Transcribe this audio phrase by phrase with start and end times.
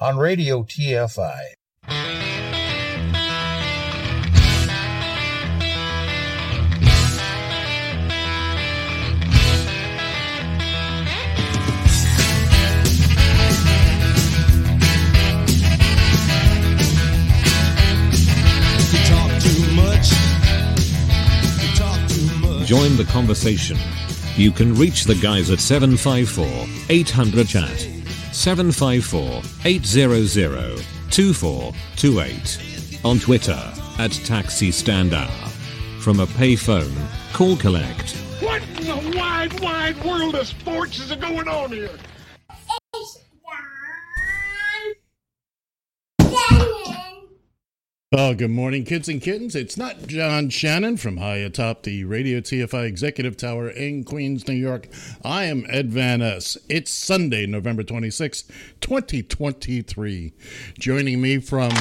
[0.00, 1.54] On Radio TFI.
[22.64, 23.76] Join the conversation.
[24.36, 27.88] You can reach the guys at 754 800 chat,
[28.34, 35.30] 754 800 2428, on Twitter at Taxi Stand Hour.
[36.00, 36.92] From a payphone,
[37.32, 38.16] call collect.
[38.40, 41.96] What in the wide, wide world of sports is going on here?
[48.16, 49.56] Oh, good morning, kids and kittens.
[49.56, 54.54] It's not John Shannon from high atop the Radio TFI Executive Tower in Queens, New
[54.54, 54.86] York.
[55.24, 56.56] I am Ed Van Ness.
[56.68, 58.44] It's Sunday, November 26,
[58.80, 60.32] 2023.
[60.78, 61.72] Joining me from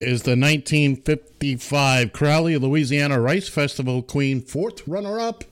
[0.00, 5.42] is the 1955 Crowley, Louisiana Rice Festival Queen fourth runner-up,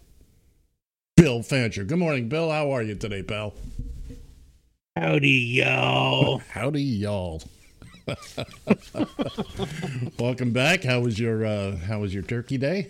[1.17, 1.83] Bill Fancher.
[1.83, 2.49] Good morning, Bill.
[2.53, 3.55] How are you today, pal?
[4.97, 6.39] Howdy, y'all.
[6.51, 7.43] Howdy, y'all.
[10.19, 10.83] Welcome back.
[10.83, 12.89] How was your uh how was your turkey day?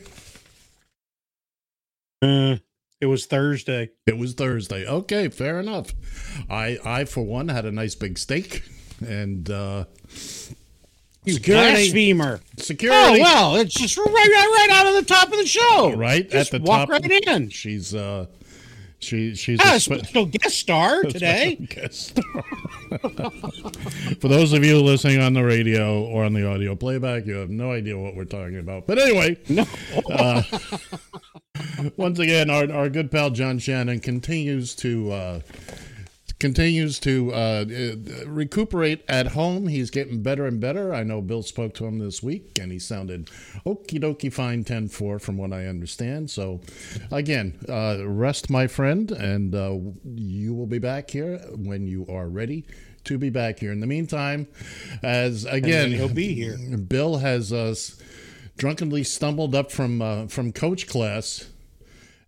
[2.23, 2.56] Uh,
[3.01, 3.91] it was Thursday.
[4.06, 4.87] It was Thursday.
[4.87, 5.93] Okay, fair enough.
[6.48, 8.62] I I for one had a nice big steak
[9.06, 9.84] and uh
[11.27, 11.73] You Security.
[11.93, 12.41] blasphemer.
[12.56, 15.93] security Oh, well, it's just right, right, right out of the top of the show.
[15.94, 17.03] right Just at the walk top.
[17.03, 17.50] right in.
[17.50, 18.27] She's uh
[19.00, 21.56] she she's Ah, a spe- special guest star today.
[21.71, 22.44] guest star.
[24.21, 27.50] For those of you listening on the radio or on the audio playback, you have
[27.50, 28.87] no idea what we're talking about.
[28.87, 29.65] But anyway, No.
[30.11, 30.43] uh,
[31.97, 35.41] once again, our, our good pal John Shannon continues to uh,
[36.41, 39.69] continues to uh, uh, recuperate at home.
[39.69, 40.93] He's getting better and better.
[40.93, 43.27] I know Bill spoke to him this week, and he sounded
[43.67, 46.31] okie dokie fine 10 4 from what I understand.
[46.31, 46.61] So,
[47.12, 49.79] again, uh, rest, my friend, and uh,
[50.15, 52.65] you will be back here when you are ready
[53.05, 53.71] to be back here.
[53.71, 54.49] In the meantime,
[55.03, 56.56] as again, he'll be here.
[56.77, 57.75] Bill has uh,
[58.56, 61.50] drunkenly stumbled up from uh, from coach class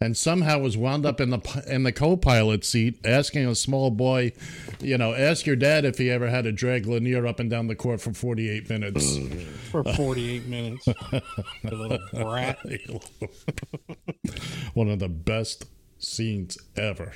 [0.03, 4.33] and somehow was wound up in the in the co-pilot seat asking a small boy
[4.81, 7.69] you know ask your dad if he ever had to drag Lanier up and down
[7.69, 9.19] the court for 48 minutes
[9.73, 10.87] For 48 minutes.
[11.65, 12.59] Little brat.
[14.75, 15.65] one of the best
[15.99, 17.15] scenes ever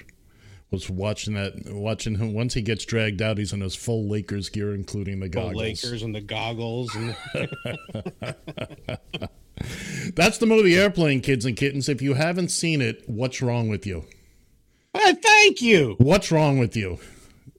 [0.71, 4.49] was watching that watching him once he gets dragged out he's in his full Lakers
[4.49, 6.95] gear including the The goggles Lakers and the goggles.
[6.95, 7.17] And
[10.15, 13.87] that's the movie airplane kids and kittens if you haven't seen it what's wrong with
[13.87, 14.05] you
[14.99, 15.95] Ah, thank you.
[15.99, 16.99] What's wrong with you?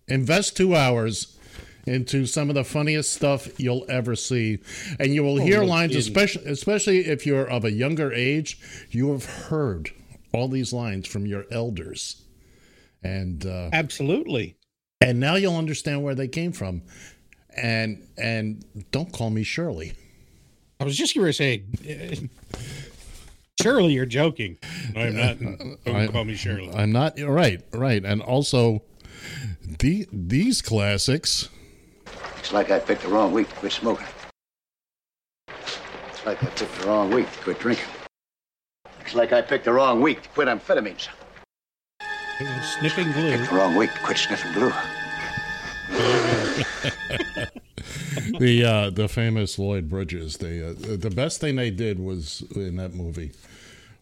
[0.07, 1.37] Invest two hours
[1.85, 4.57] into some of the funniest stuff you'll ever see,
[4.99, 5.99] and you will hear no lines, kidding.
[5.99, 8.59] especially especially if you're of a younger age.
[8.89, 9.91] You have heard
[10.33, 12.23] all these lines from your elders,
[13.07, 14.57] and uh, Absolutely.
[15.01, 16.81] and now you'll understand where they came from.
[17.55, 19.93] And and don't call me Shirley.
[20.79, 22.15] I was just going to say, uh,
[23.63, 24.57] Shirley, you're joking.
[24.93, 25.39] No, I'm not.
[25.39, 26.71] Don't I- call me Shirley.
[26.71, 28.83] I'm not right, right, and also
[29.79, 31.49] the these classics.
[32.35, 34.05] Looks like I picked the wrong week to quit smoking.
[35.49, 37.85] Looks like I picked the wrong week to quit drinking.
[38.99, 41.07] Looks like I picked the wrong week to quit amphetamines.
[42.79, 43.31] Sniffing glue.
[43.35, 44.71] Picked the wrong week to quit sniffing glue.
[48.39, 50.37] the uh, the famous Lloyd Bridges.
[50.37, 53.31] They uh, the best thing they did was in that movie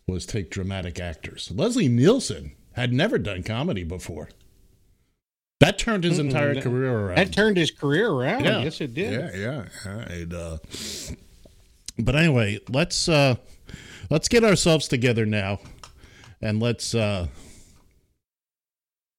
[0.06, 1.50] was take dramatic actors.
[1.56, 4.28] Leslie Nielsen had never done comedy before.
[5.62, 7.18] That turned his entire that- career around.
[7.18, 8.44] That turned his career around.
[8.44, 8.64] Yeah.
[8.64, 9.14] Yes, it did.
[9.14, 9.66] Yeah, yeah.
[9.86, 10.14] yeah.
[10.14, 10.58] And, uh,
[11.98, 13.36] but anyway, let's uh,
[14.10, 15.60] let's get ourselves together now,
[16.42, 16.94] and let's.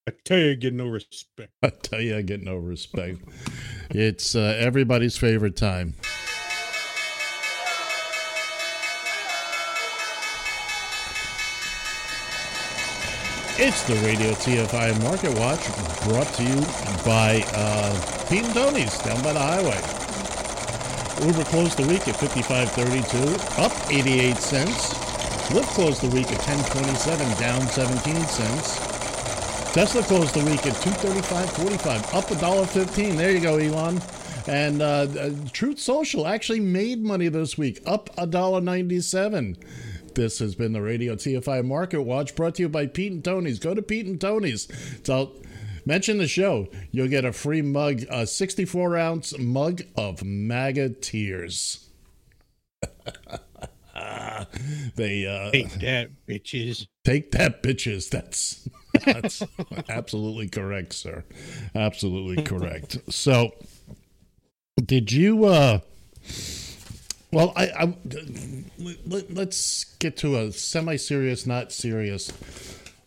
[0.09, 1.51] I tell you, I get no respect.
[1.65, 3.19] I tell you, I get no respect.
[3.91, 5.95] It's uh, everybody's favorite time.
[13.59, 15.67] It's the Radio TFI Market Watch
[16.05, 16.61] brought to you
[17.05, 19.81] by uh, Pete and Tony's down by the highway.
[21.27, 24.95] Uber closed the week at 55.32, up 88 cents.
[25.49, 28.86] Lyft closed the week at 10.27, down 17 cents.
[29.77, 33.17] Tesla closed the week at 235.45, up $1.15.
[33.19, 34.01] There you go, Elon.
[34.47, 39.63] And uh, uh, Truth Social actually made money this week, up $1.97.
[40.15, 43.59] This has been the Radio TFI Market Watch brought to you by Pete and Tony's.
[43.59, 44.67] Go to Pete and Tony's.
[45.05, 45.35] So
[45.85, 46.69] mention the show.
[46.91, 51.91] You'll get a free mug, a 64 ounce mug of MAGA tears.
[54.97, 56.87] they uh, Take that, bitches.
[57.05, 58.09] Take that, bitches.
[58.09, 58.67] That's
[59.05, 59.43] that's
[59.89, 61.25] absolutely correct, sir.
[61.75, 62.99] Absolutely correct.
[63.13, 63.55] So,
[64.83, 65.45] did you?
[65.45, 65.81] uh
[67.33, 67.95] Well, I, I
[69.07, 72.33] let, let's get to a semi-serious, not serious,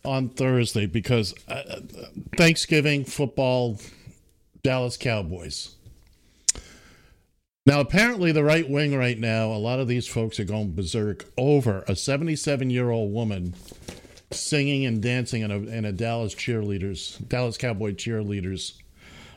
[0.04, 1.80] on Thursday because uh,
[2.36, 3.78] Thanksgiving football,
[4.62, 5.74] Dallas Cowboys.
[7.66, 11.26] Now, apparently, the right wing right now, a lot of these folks are going berserk
[11.36, 13.54] over a 77 year old woman
[14.32, 18.74] singing and dancing in a, in a Dallas cheerleaders, Dallas Cowboy cheerleaders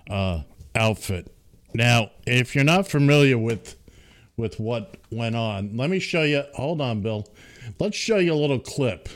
[0.10, 0.42] uh,
[0.76, 1.34] outfit.
[1.74, 3.76] Now, if you're not familiar with
[4.36, 6.44] with what went on, let me show you.
[6.56, 7.28] Hold on, Bill.
[7.80, 9.10] Let's show you a little clip.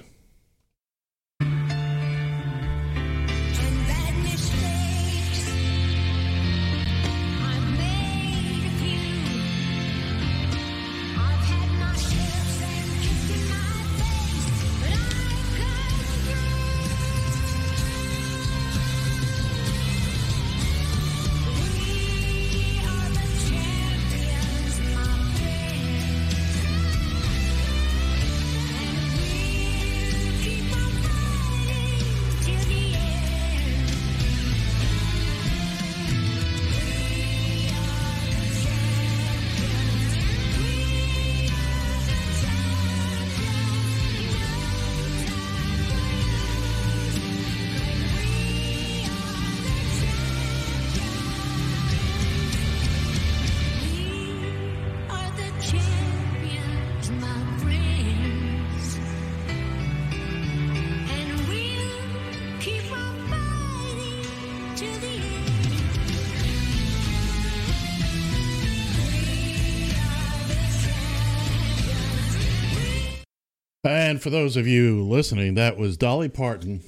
[74.08, 76.82] And for those of you listening, that was Dolly Parton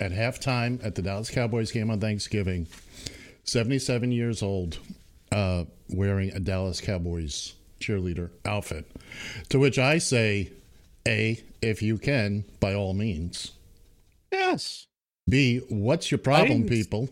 [0.00, 2.66] at halftime at the Dallas Cowboys game on Thanksgiving.
[3.44, 4.78] 77 years old,
[5.30, 8.90] uh, wearing a Dallas Cowboys cheerleader outfit.
[9.50, 10.50] To which I say,
[11.06, 13.52] A, if you can, by all means.
[14.32, 14.86] Yes.
[15.28, 17.10] B, what's your problem, didn't- people?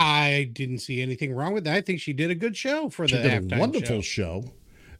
[0.00, 1.76] I didn't see anything wrong with that.
[1.76, 4.40] I think she did a good show for She the did halftime a wonderful show.
[4.42, 4.50] show.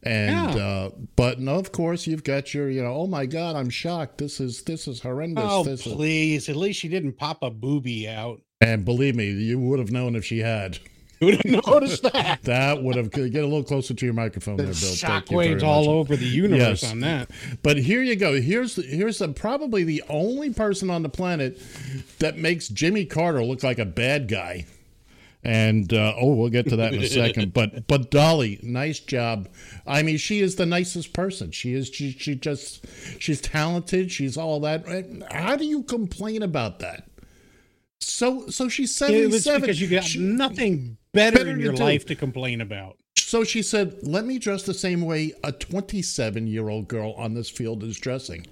[0.03, 0.63] And Yeah.
[0.63, 4.17] uh, but no, of course you've got your you know oh my god I'm shocked
[4.19, 6.49] this is this is horrendous Oh, this is, please.
[6.49, 8.41] At least she didn't pop a booby out.
[8.61, 10.79] and believe me you would have known if she had
[11.19, 12.41] Who would have noticed that?
[12.43, 15.89] that would have get a little closer to your microphone there Bill you Shockwaves all
[15.89, 16.91] over the universe Yes.
[16.91, 17.31] on that.
[17.63, 18.39] But here you go.
[18.39, 21.59] Here's the, here's the, probably the only person on the planet
[22.19, 24.67] that makes Jimmy Carter look like a bad guy.
[25.47, 27.53] And uh, oh, we'll get to that in a second.
[27.53, 29.47] But but Dolly, nice job.
[29.87, 31.51] I mean, she is the nicest person.
[31.51, 31.87] She is.
[31.87, 32.85] She, she just
[33.17, 34.11] she's talented.
[34.11, 34.85] She's all that.
[35.31, 37.07] How do you complain about that?
[38.01, 41.73] So so she's It seventy was because you got nothing better, better in to your
[41.73, 41.81] do.
[41.81, 42.97] life to complain about.
[43.15, 47.83] So she said, "Let me dress the same way a 27-year-old girl on this field
[47.83, 48.45] is dressing,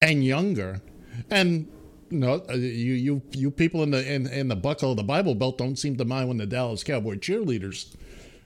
[0.00, 0.80] and younger."
[1.28, 1.66] And
[2.12, 5.34] no, uh, you you you people in the in, in the buckle of the Bible
[5.34, 7.96] Belt don't seem to mind when the Dallas Cowboy cheerleaders.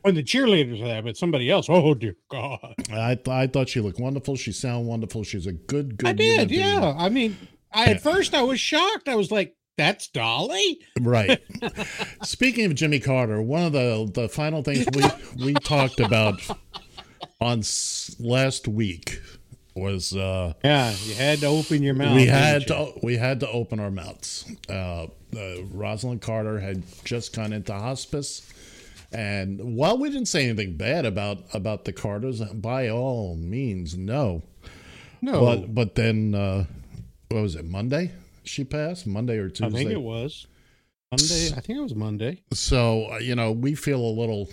[0.03, 2.75] When the cheerleaders are there, but somebody else, oh dear God.
[2.93, 4.37] I th- I thought she looked wonderful.
[4.37, 5.25] She sounded wonderful.
[5.25, 6.09] She's a good good.
[6.09, 6.81] I did, yeah.
[6.81, 6.97] being.
[6.97, 7.37] I mean,
[7.73, 9.09] I at first I was shocked.
[9.09, 10.79] I was like, that's Dolly?
[11.01, 11.41] Right.
[12.23, 16.41] Speaking of Jimmy Carter, one of the the final things we we talked about
[17.41, 19.21] on s- last week
[19.77, 22.15] was uh Yeah, you had to open your mouth.
[22.17, 22.69] we had you?
[22.69, 24.51] to we had to open our mouths.
[24.69, 28.51] Uh, uh, Rosalynn Carter had just gone into hospice,
[29.13, 34.43] and while we didn't say anything bad about about the Carters, by all means, no.
[35.23, 36.65] No, But but then uh,
[37.29, 37.65] what was it?
[37.65, 38.13] Monday
[38.45, 39.07] she passed.
[39.07, 39.67] Monday or Tuesday.
[39.67, 40.47] I think it was
[41.11, 41.47] Monday.
[41.57, 42.43] I think it was Monday.
[42.53, 44.49] So, uh, you know, we feel a little.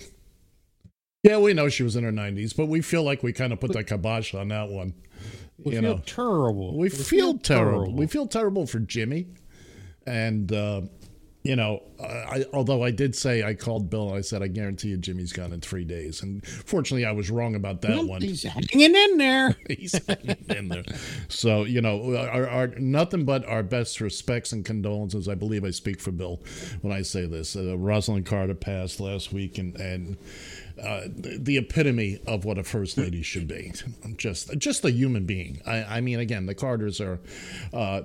[1.22, 3.60] Yeah, we know she was in her 90s, but we feel like we kind of
[3.60, 4.92] put the kibosh on that one.
[5.58, 6.76] We you feel know, terrible.
[6.76, 7.92] we feel terrible.
[7.94, 9.26] We feel terrible for Jimmy,
[10.06, 10.82] and uh,
[11.44, 14.88] you know, I, although I did say I called Bill, and I said I guarantee
[14.88, 18.22] you Jimmy's gone in three days, and fortunately I was wrong about that Well, one.
[18.22, 19.54] He's hanging in there.
[19.68, 20.84] He's hanging in there.
[21.28, 25.28] So you know, our, our nothing but our best respects and condolences.
[25.28, 26.42] I believe I speak for Bill
[26.80, 27.54] when I say this.
[27.56, 30.16] Uh, Rosalynn Carter passed last week, and and
[30.82, 33.72] uh, the, the epitome of what a first lady should be.
[34.16, 35.60] Just just a human being.
[35.66, 37.20] I, I mean, again, the Carters are.
[37.72, 38.02] Uh,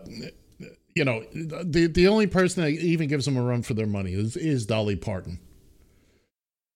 [0.95, 4.13] you know, the the only person that even gives them a run for their money
[4.13, 5.39] is, is Dolly Parton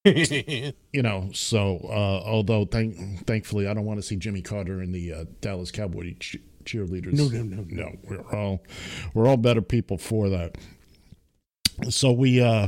[0.05, 4.91] you know so uh although thank thankfully i don't want to see jimmy carter in
[4.91, 6.35] the uh, dallas cowboy ch-
[6.65, 8.61] cheerleaders No, no, no, no we're all
[9.13, 10.57] we're all better people for that
[11.89, 12.67] so we uh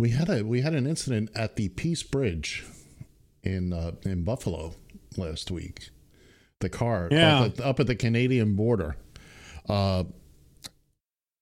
[0.00, 2.64] we had a we had an incident at the peace bridge
[3.42, 4.74] in uh in buffalo
[5.16, 5.90] last week
[6.60, 7.40] the car Yeah.
[7.40, 8.96] up, at, up at the canadian border
[9.68, 10.04] uh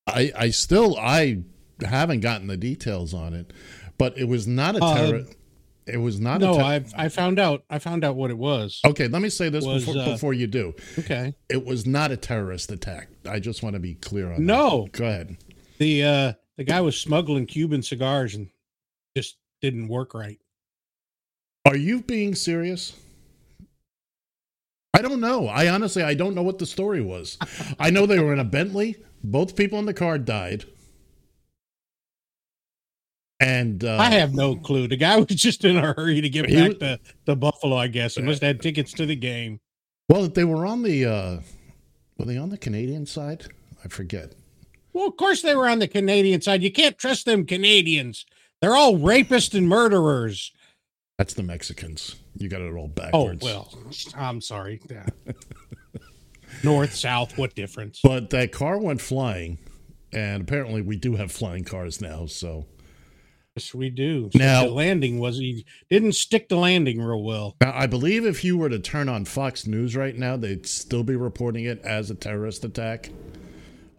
[0.06, 1.42] i i still i
[1.84, 3.52] haven't gotten the details on it
[3.98, 5.24] but it was not a Uh, terror
[5.86, 6.62] it was not no, a ter-
[6.96, 7.64] I I found out.
[7.70, 8.78] I found out what it was.
[8.84, 11.34] okay let me say this was, before, uh, before you do Okay.
[11.48, 14.82] it was not a terrorist attack i just want to be clear on No.
[14.84, 14.92] that.
[14.92, 15.36] go ahead
[15.78, 18.50] The uh the guy was smuggling Cuban cigars and
[19.16, 20.38] just didn't work right.
[21.64, 22.92] Are you being serious?
[24.92, 25.46] I don't know.
[25.46, 27.38] I honestly I don't know what the story was.
[27.78, 28.96] I know they were in a Bentley.
[29.22, 30.64] Both people in the car died.
[33.40, 34.88] And uh, I have no clue.
[34.88, 37.86] The guy was just in a hurry to get back was- to, to Buffalo, I
[37.86, 38.16] guess.
[38.16, 39.60] He must have had tickets to the game.
[40.08, 41.40] well, they were on the uh
[42.18, 43.46] were they on the Canadian side?
[43.84, 44.32] I forget.
[44.98, 46.60] Well, of course they were on the Canadian side.
[46.60, 48.26] You can't trust them Canadians.
[48.60, 50.50] They're all rapists and murderers.
[51.18, 52.16] That's the Mexicans.
[52.36, 53.44] You got it all backwards.
[53.46, 54.12] Oh, backwards.
[54.12, 54.80] well, I'm sorry.
[54.90, 55.06] Yeah.
[56.64, 58.00] North, south, what difference?
[58.02, 59.58] But that car went flying,
[60.12, 62.26] and apparently we do have flying cars now.
[62.26, 62.66] So
[63.54, 64.30] Yes, we do.
[64.34, 67.54] Now- the landing was he didn't stick the landing real well.
[67.60, 71.04] Now, I believe if you were to turn on Fox News right now, they'd still
[71.04, 73.10] be reporting it as a terrorist attack,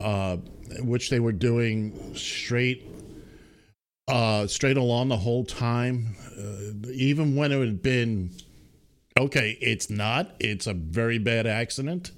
[0.01, 0.37] uh,
[0.79, 2.87] which they were doing straight,
[4.07, 8.31] uh, straight along the whole time, uh, even when it had been
[9.19, 9.57] okay.
[9.61, 10.35] It's not.
[10.39, 12.11] It's a very bad accident.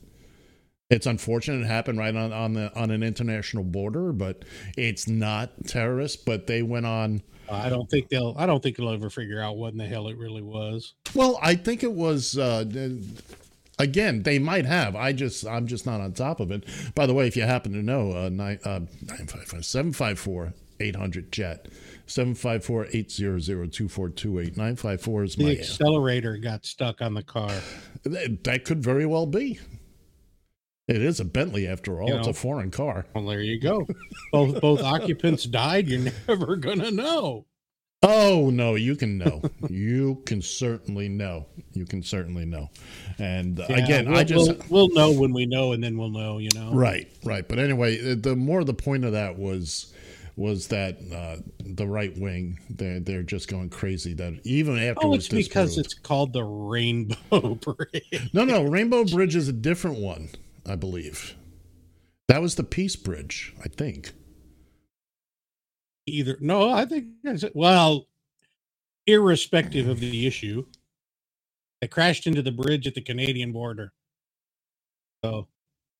[0.89, 4.43] It's unfortunate it happened right on, on the on an international border, but
[4.77, 6.25] it's not terrorist.
[6.25, 7.21] But they went on.
[7.49, 8.35] I don't think they'll.
[8.37, 10.93] I don't think they'll ever figure out what in the hell it really was.
[11.15, 12.37] Well, I think it was.
[12.37, 12.65] Uh,
[13.81, 14.95] again, they might have.
[14.95, 16.63] I just, I'm just not on top of it.
[16.95, 21.67] By the way, if you happen to know, uh, nine, uh, 955 754 800 jet
[22.07, 25.51] 754 800 2428 954 is The my.
[25.51, 27.51] accelerator got stuck on the car.
[28.03, 29.59] That that could very well be.
[30.87, 32.09] It is a Bentley after all.
[32.09, 33.05] You it's a foreign car.
[33.13, 33.85] Well, there you go.
[34.31, 35.87] both both occupants died.
[35.87, 37.45] You're never gonna know.
[38.03, 39.41] Oh no, you can know.
[39.69, 41.45] you can certainly know.
[41.73, 42.69] You can certainly know.
[43.19, 45.97] And uh, Yeah, again, we'll, I just we'll, we'll know when we know, and then
[45.97, 46.39] we'll know.
[46.39, 47.47] You know, Right, right.
[47.47, 49.93] But anyway, the more the point of that was
[50.35, 54.13] was that uh, the right wing they're they're just going crazy.
[54.13, 58.29] That even after Oh, it's because it's called the Rainbow Parade.
[58.33, 58.63] no, no.
[58.63, 60.29] Rainbow Bridge is a different one,
[60.65, 61.35] I believe.
[62.27, 64.13] That was the Peace Bridge, I think.
[66.11, 67.53] Either no, I think that's it.
[67.55, 68.07] well,
[69.07, 70.65] irrespective of the issue,
[71.81, 73.91] they crashed into the bridge at the Canadian border.
[75.23, 75.47] So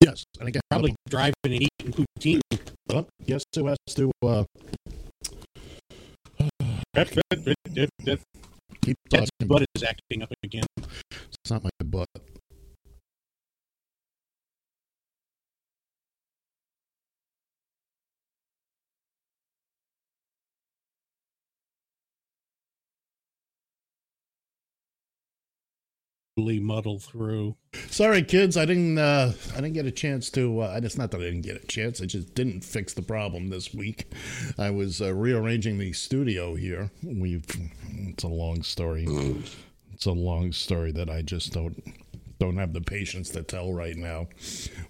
[0.03, 2.41] Yes, and again, probably driving and eating poutine.
[2.87, 4.43] well, yes, who has to uh,
[8.81, 9.47] keep That's talking.
[9.47, 10.63] butt is acting up again.
[11.11, 12.07] It's not my butt.
[26.37, 27.55] Muddle through.
[27.89, 28.55] Sorry, kids.
[28.55, 28.97] I didn't.
[28.97, 30.61] Uh, I didn't get a chance to.
[30.61, 32.01] Uh, it's not that I didn't get a chance.
[32.01, 34.13] I just didn't fix the problem this week.
[34.57, 36.89] I was uh, rearranging the studio here.
[37.03, 37.45] We've.
[38.07, 39.05] It's a long story.
[39.93, 41.83] It's a long story that I just don't
[42.39, 44.27] don't have the patience to tell right now.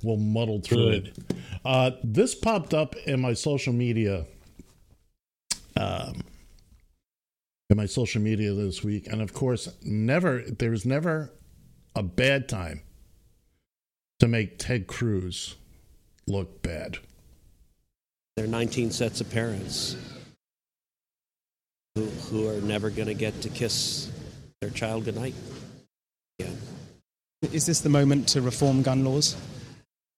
[0.04, 1.18] We'll muddle through it.
[1.66, 4.26] Uh, this popped up in my social media.
[5.76, 6.24] Um,
[7.72, 10.44] in my social media this week, and of course, never.
[10.44, 11.32] There's never
[11.96, 12.82] a bad time
[14.20, 15.56] to make Ted Cruz
[16.28, 16.98] look bad.
[18.36, 19.96] There are 19 sets of parents
[21.96, 24.12] who, who are never going to get to kiss
[24.60, 25.34] their child goodnight
[26.40, 26.58] again.
[27.54, 29.36] Is this the moment to reform gun laws?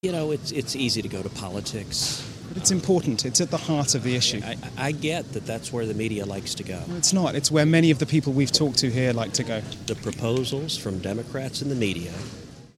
[0.04, 2.30] You know, it's it's easy to go to politics.
[2.50, 3.24] But it's important.
[3.24, 4.42] It's at the heart of the issue.
[4.44, 6.84] I, I get that that's where the media likes to go.
[6.98, 7.36] It's not.
[7.36, 9.62] It's where many of the people we've talked to here like to go.
[9.86, 12.12] The proposals from Democrats in the media,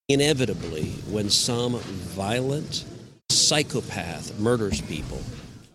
[0.08, 1.80] inevitably, when some
[2.14, 2.86] violent
[3.30, 5.20] psychopath murders people,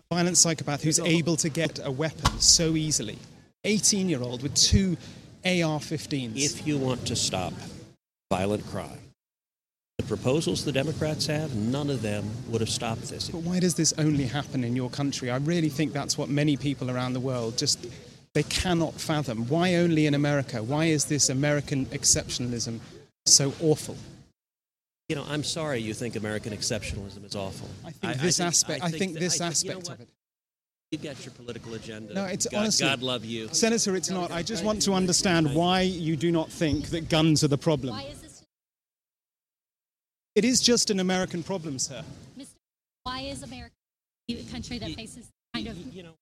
[0.09, 3.17] Violent psychopath who's able to get a weapon so easily.
[3.65, 4.95] 18 year old with two
[5.43, 6.31] AR 15s.
[6.35, 7.51] if you want to stop
[8.31, 9.10] violent crime,
[10.01, 13.29] the proposals the Democrats have, none of them would have stopped this.
[13.29, 15.29] But why does this only happen in your country?
[15.29, 17.85] I really think that's what many people around the world just
[18.33, 19.47] they cannot fathom.
[19.47, 20.63] Why only in America?
[20.63, 22.79] Why is this American exceptionalism
[23.25, 23.97] so awful?
[25.09, 27.69] You know, I'm sorry you think American exceptionalism is awful.
[27.85, 28.83] I think this aspect.
[28.83, 30.09] I think, this that- I- aspect you know of it.
[30.91, 32.13] You've got your political agenda.
[32.13, 32.85] No, it's God, honestly.
[32.85, 33.47] God love you.
[33.53, 34.29] Senator, it's not.
[34.31, 37.95] I just want to understand why you do not think that guns are the problem.
[40.35, 42.03] Why is this, It is just an American problem, sir.
[42.37, 42.47] Mr.
[43.03, 43.73] Why is America
[44.29, 46.13] a country that faces kind of You know,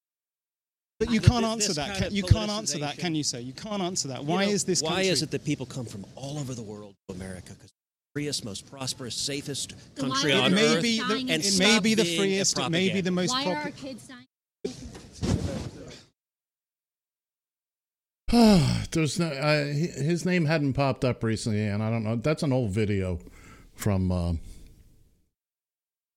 [0.99, 1.97] But you can't answer that.
[1.97, 3.39] Can, you can't answer that, can you, sir?
[3.39, 4.21] You can't answer that.
[4.21, 5.07] you Why know, is this Why country?
[5.09, 7.53] is it that people come from all over the world to America?
[7.53, 7.73] Because it's
[8.15, 10.81] freest, most prosperous, safest Then country are on It may earth.
[10.81, 12.57] be the, dying and it may be the freest.
[12.57, 14.25] It may be the most why are our kids dying?
[18.91, 22.15] There's no, uh, his name hadn't popped up recently, and I don't know.
[22.15, 23.19] That's an old video
[23.79, 24.11] from.
[24.11, 24.33] Uh,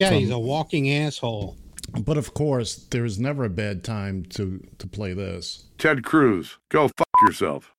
[0.00, 1.56] Yeah, From- he's a walking asshole.
[2.04, 5.64] but of course, there is never a bad time to to play this.
[5.78, 7.72] Ted Cruz, go fuck yourself.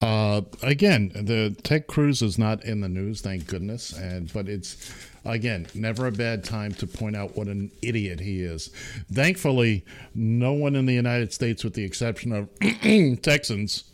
[0.00, 3.92] Uh, again, the Ted Cruz is not in the news, thank goodness.
[3.92, 4.92] And but it's
[5.24, 8.68] again never a bad time to point out what an idiot he is.
[9.12, 9.84] Thankfully,
[10.14, 12.48] no one in the United States, with the exception of
[13.22, 13.84] Texans,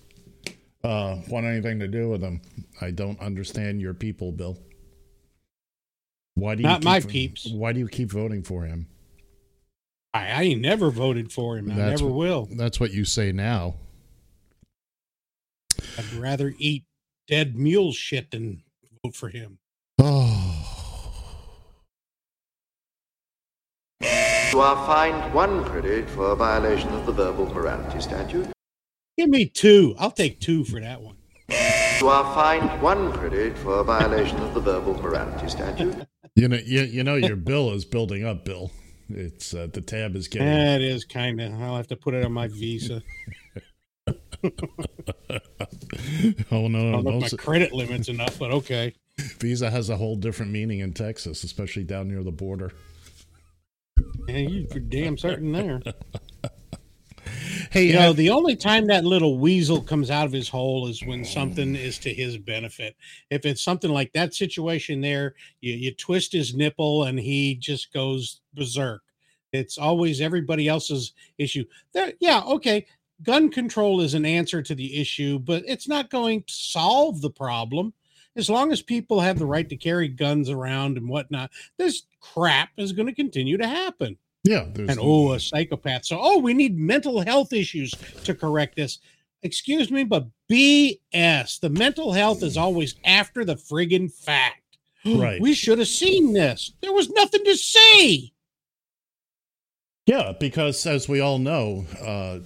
[0.83, 2.41] uh, want anything to do with him.
[2.83, 4.59] I don't understand your people, Bill.
[6.35, 7.47] Why do you Not keep- my peeps.
[7.51, 8.89] Why do you keep voting for him?
[10.13, 11.71] I, I ain't never voted for him.
[11.71, 12.49] I That's never what- will.
[12.57, 13.77] That's what you say now.
[15.99, 16.85] I'd rather eat
[17.29, 18.63] dead mule shit than
[19.05, 19.59] vote for him.
[19.99, 20.41] Oh.
[24.53, 28.47] You are fined one credit for a violation of the verbal morality statute.
[29.19, 29.97] Give me two.
[29.99, 31.17] I'll take two for that one.
[32.01, 36.07] You are fined one credit for a violation of the verbal morality statute.
[36.37, 38.73] You know, you, you know, your bill is building up, Bill.
[39.09, 40.49] It's uh, the tab is getting.
[40.49, 41.53] That is kind of.
[41.61, 43.03] I'll have to put it on my visa.
[44.09, 44.13] oh
[46.51, 48.95] no, I no, don't know if my credit limit's enough, but okay.
[49.39, 52.73] Visa has a whole different meaning in Texas, especially down near the border.
[54.27, 55.81] Yeah, you're damn certain there.
[57.71, 61.05] Hey, You know, the only time that little weasel comes out of his hole is
[61.05, 62.95] when something is to his benefit.
[63.31, 67.93] If it's something like that situation there, you, you twist his nipple and he just
[67.93, 69.03] goes berserk.
[69.53, 71.65] It's always everybody else's issue.
[71.93, 72.87] There, yeah, okay.
[73.23, 77.31] Gun control is an answer to the issue, but it's not going to solve the
[77.31, 77.93] problem.
[78.37, 82.71] As long as people have the right to carry guns around and whatnot, this crap
[82.77, 86.05] is going to continue to happen yeah, there's and oh, a psychopath.
[86.05, 87.93] So, oh, we need mental health issues
[88.25, 88.99] to correct this.
[89.43, 91.61] Excuse me, but BS.
[91.61, 94.61] The mental health is always after the friggin' fact.
[95.07, 95.39] Right.
[95.39, 96.73] We should have seen this.
[96.81, 98.33] There was nothing to see.
[100.07, 102.39] yeah, because as we all know, uh,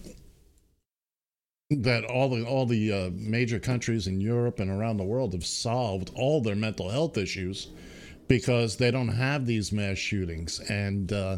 [1.71, 5.47] that all the all the uh, major countries in Europe and around the world have
[5.47, 7.69] solved all their mental health issues
[8.27, 11.37] because they don't have these mass shootings, and uh,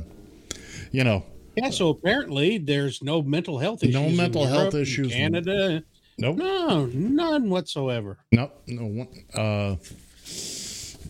[0.90, 1.24] you know,
[1.56, 3.94] Yeah, so apparently there's no mental health issues.
[3.94, 5.82] No mental health issues in- Canada.
[6.18, 8.18] nope, No, none whatsoever.
[8.32, 9.76] no, no, one- uh,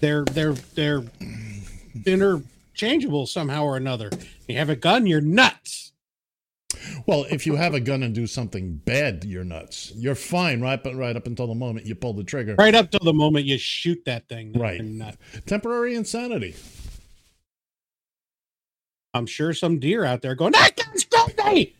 [0.00, 1.02] They're they're they're
[2.06, 4.10] interchangeable somehow or another.
[4.48, 5.92] You have a gun, you're nuts.
[7.06, 9.92] Well, if you have a gun and do something bad, you're nuts.
[9.96, 12.54] You're fine right, but right up until the moment you pull the trigger.
[12.58, 14.52] Right up till the moment you shoot that thing.
[14.54, 14.80] Right.
[15.46, 16.54] Temporary insanity.
[19.14, 21.74] I'm sure some deer out there going, that gun's crazy.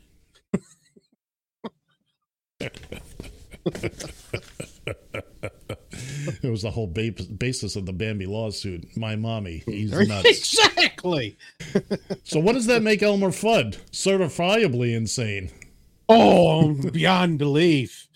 [6.42, 8.96] It was the whole ba- basis of the Bambi lawsuit.
[8.96, 10.28] My mommy, he's nuts.
[10.28, 11.36] exactly.
[12.24, 13.78] so what does that make Elmer Fudd?
[13.90, 15.50] Certifiably insane.
[16.08, 18.08] Oh, beyond belief.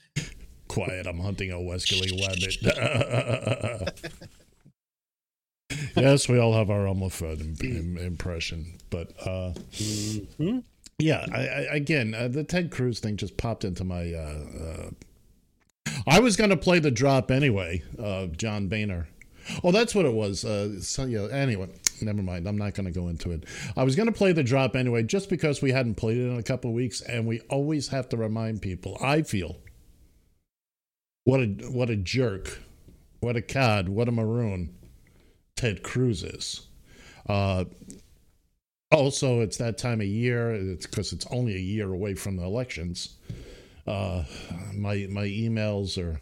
[0.69, 3.93] Quiet, I'm hunting a Westerly Wabbit.
[5.97, 10.63] Yes, we all have our Elmer Fudd im- im- impression, but uh, Mhm.
[10.99, 14.13] yeah, I, I, again, uh, the Ted Cruz thing just popped into my.
[14.13, 14.91] Uh, uh,
[16.07, 19.09] I was going to play the drop anyway, uh, John Boehner.
[19.63, 20.45] Oh, that's what it was.
[20.45, 21.69] Uh, so, yeah, anyway,
[22.01, 22.47] never mind.
[22.49, 23.45] I'm not going to go into it.
[23.77, 26.39] I was going to play the drop anyway, just because we hadn't played it in
[26.39, 28.97] a couple of weeks, and we always have to remind people.
[29.03, 29.57] I feel
[31.25, 32.61] what a what a jerk,
[33.21, 34.75] what a cod, what a maroon
[35.57, 36.67] Ted Cruz is.
[37.29, 37.65] Uh,
[38.91, 40.53] also, it's that time of year.
[40.55, 43.17] It's because it's only a year away from the elections.
[43.87, 44.25] Uh,
[44.75, 46.21] my my emails are.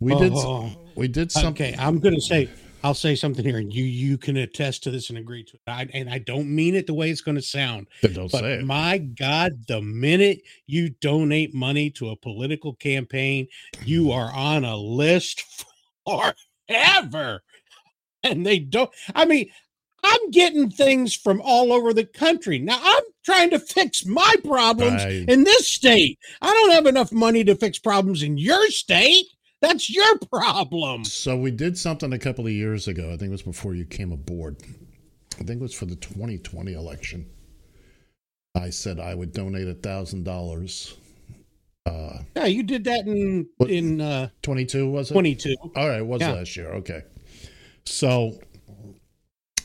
[0.00, 0.70] We did Oh.
[0.96, 1.74] we did something.
[1.74, 2.48] Okay, I'm going to say
[2.82, 5.60] I'll say something here, and you you can attest to this and agree to it.
[5.66, 7.88] I, and I don't mean it the way it's going to sound.
[8.00, 8.64] Then don't but say it.
[8.64, 13.46] my God, the minute you donate money to a political campaign,
[13.84, 15.44] you are on a list
[16.06, 17.42] forever.
[18.24, 18.90] And they don't.
[19.14, 19.48] I mean,
[20.04, 22.58] I'm getting things from all over the country.
[22.58, 25.28] Now I'm trying to fix my problems Right.
[25.28, 26.18] in this state.
[26.42, 29.26] I don't have enough money to fix problems in your state.
[29.62, 31.04] That's your problem.
[31.04, 33.08] So we did something a couple of years ago.
[33.12, 34.56] I think it was before you came aboard.
[35.38, 37.26] I think it was for the 2020 election.
[38.54, 40.94] I said I would donate a thousand dollars.
[41.86, 45.14] Uh, Yeah, you did that in in uh 22 was it?
[45.14, 45.54] 22.
[45.76, 46.32] All right, it was Yeah.
[46.32, 46.72] last year.
[46.74, 47.02] Okay.
[47.86, 48.40] So,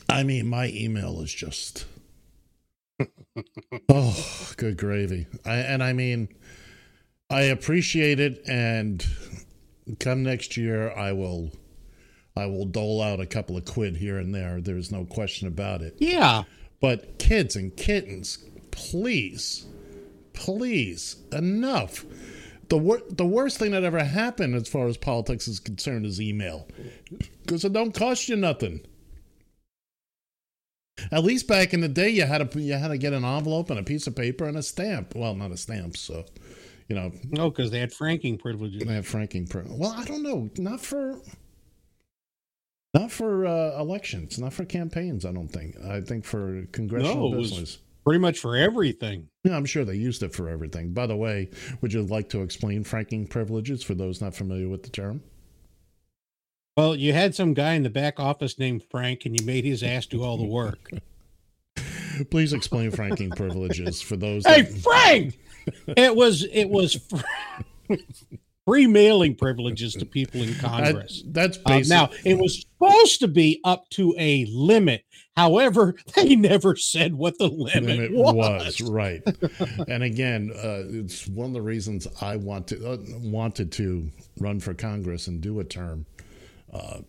[0.08, 1.86] I mean, my email is just,
[3.88, 5.26] oh, good gravy.
[5.44, 6.28] I, and I mean,
[7.30, 8.42] I appreciate it.
[8.48, 9.04] And
[10.00, 11.50] come next year, I will,
[12.36, 14.60] I will dole out a couple of quid here and there.
[14.60, 15.96] There's no question about it.
[15.98, 16.44] Yeah.
[16.80, 18.38] But kids and kittens,
[18.70, 19.66] please,
[20.32, 22.04] please, enough.
[22.68, 26.20] The wor- the worst thing that ever happened as far as politics is concerned is
[26.20, 26.66] email,
[27.42, 28.80] because it don't cost you nothing.
[31.12, 33.70] At least back in the day, you had to you had to get an envelope
[33.70, 35.14] and a piece of paper and a stamp.
[35.14, 36.24] Well, not a stamp, so
[36.88, 37.12] you know.
[37.30, 38.82] No, because they had franking privileges.
[38.82, 39.46] They had franking.
[39.46, 40.50] Pri- well, I don't know.
[40.58, 41.20] Not for.
[42.94, 45.26] Not for uh, elections, not for campaigns.
[45.26, 45.76] I don't think.
[45.84, 47.78] I think for congressional No, business.
[48.06, 49.28] Pretty much for everything.
[49.42, 50.92] Yeah, I'm sure they used it for everything.
[50.94, 54.84] By the way, would you like to explain franking privileges for those not familiar with
[54.84, 55.22] the term?
[56.76, 59.82] Well, you had some guy in the back office named Frank, and you made his
[59.82, 60.88] ass do all the work.
[62.30, 64.46] Please explain franking privileges for those.
[64.46, 65.38] hey, that- Frank!
[65.96, 67.94] it was it was fr-
[68.66, 71.24] free mailing privileges to people in Congress.
[71.26, 75.02] that's Uh, now it was supposed to be up to a limit.
[75.36, 78.34] However, they never said what the limit, Limit was.
[78.34, 79.22] was right,
[79.88, 84.74] and again, uh, it's one of the reasons I wanted uh, wanted to run for
[84.74, 86.06] Congress and do a term
[86.72, 87.00] uh,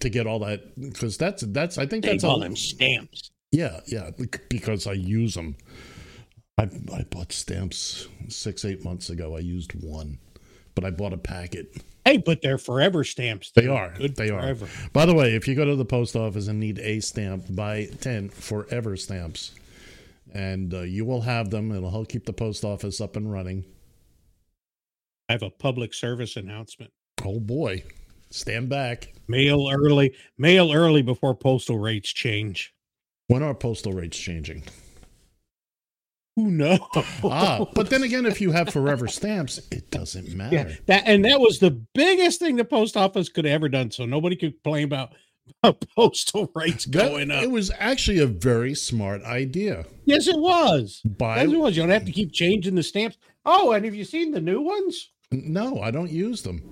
[0.00, 3.30] to get all that because that's that's I think They that's call all them stamps.
[3.52, 4.10] Yeah, yeah,
[4.48, 5.56] because I use them.
[6.58, 9.36] I I bought stamps six eight months ago.
[9.36, 10.18] I used one,
[10.74, 11.76] but I bought a packet.
[12.04, 13.52] Hey, but they're forever stamps.
[13.52, 13.92] They are.
[13.96, 14.64] good they forever.
[14.64, 14.90] are.
[14.92, 17.86] By the way, if you go to the post office and need a stamp, buy
[18.00, 19.52] ten forever stamps,
[20.34, 21.70] and uh, you will have them.
[21.70, 23.64] It'll help keep the post office up and running.
[25.28, 26.90] I have a public service announcement.
[27.24, 27.84] Oh boy,
[28.30, 29.12] stand back.
[29.28, 30.14] Mail early.
[30.38, 32.74] Mail early before postal rates change.
[33.28, 34.64] When are postal rates changing?
[36.36, 36.78] Who knows?
[37.24, 40.54] ah, but then again, if you have forever stamps, it doesn't matter.
[40.56, 43.90] Yeah, that and that was the biggest thing the post office could have ever done.
[43.90, 45.12] So nobody could complain about,
[45.62, 47.42] about postal rates That- going up.
[47.42, 49.84] It was actually a very smart idea.
[50.06, 51.02] yes, it was.
[51.04, 51.76] Buy Yes, it was.
[51.76, 53.18] You don't have to keep changing the stamps.
[53.44, 55.10] Oh, and have you seen the new ones?
[55.32, 56.62] No, I don't use them.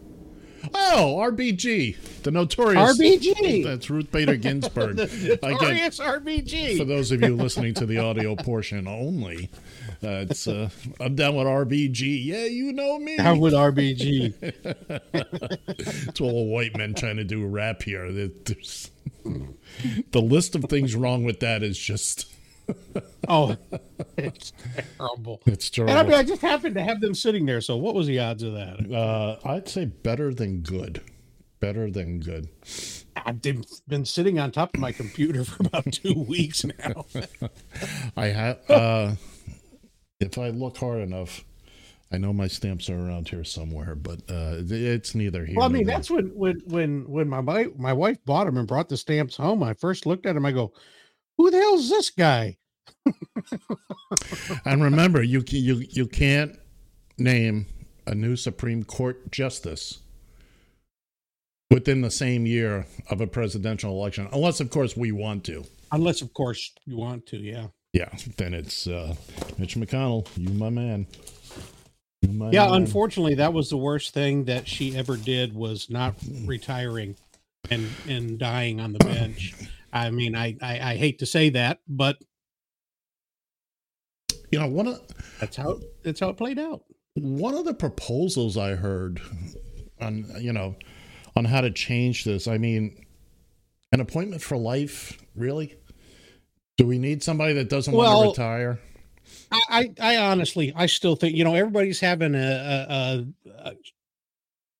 [0.74, 3.64] Oh, RBG, the notorious RBG.
[3.64, 4.96] That's Ruth Bader Ginsburg.
[4.96, 6.78] the Again, notorious RBG.
[6.78, 9.50] for those of you listening to the audio portion only,
[10.02, 12.24] uh, it's uh, I'm down with RBG.
[12.24, 13.16] Yeah, you know me.
[13.16, 14.34] Down with RBG.
[16.08, 18.10] it's all white men trying to do rap here.
[18.12, 18.90] There's,
[19.24, 22.26] the list of things wrong with that is just
[23.28, 23.56] Oh,
[24.16, 24.52] it's
[24.98, 25.40] terrible.
[25.46, 26.10] it's And I terrible.
[26.10, 27.60] mean, I just happened to have them sitting there.
[27.60, 28.92] So what was the odds of that?
[28.92, 31.00] Uh, I'd say better than good.
[31.60, 32.48] Better than good.
[33.14, 37.04] I've been sitting on top of my computer for about two weeks now.
[38.16, 38.58] I have.
[38.68, 39.12] Uh,
[40.18, 41.44] if I look hard enough,
[42.10, 45.56] I know my stamps are around here somewhere, but uh, it's neither here.
[45.56, 45.96] Well, I mean, there.
[45.96, 49.62] that's when when when when my my wife bought them and brought the stamps home.
[49.62, 50.44] I first looked at them.
[50.46, 50.72] I go,
[51.40, 52.58] "Who the hell's this guy?"
[54.64, 56.58] And remember, you you you can't
[57.16, 57.66] name
[58.06, 60.00] a new Supreme Court justice
[61.70, 65.64] within the same year of a presidential election, unless, of course, we want to.
[65.92, 67.38] Unless, of course, you want to.
[67.38, 67.68] Yeah.
[67.92, 69.14] Yeah, then it's uh,
[69.58, 70.28] Mitch McConnell.
[70.36, 71.06] You, my man.
[72.28, 72.82] My yeah, God.
[72.82, 77.16] unfortunately, that was the worst thing that she ever did was not retiring
[77.70, 79.54] and and dying on the bench.
[79.92, 82.18] I mean, I I, I hate to say that, but
[84.50, 85.00] you know one of
[85.40, 86.84] that's how that's how it played out.
[87.14, 89.20] one of the proposals I heard
[90.00, 90.76] on you know
[91.36, 92.46] on how to change this.
[92.48, 93.04] I mean,
[93.92, 95.76] an appointment for life, really?
[96.76, 98.78] Do we need somebody that doesn't want to retire?
[99.52, 103.74] I, I, I honestly, I still think you know everybody's having a, a, a, a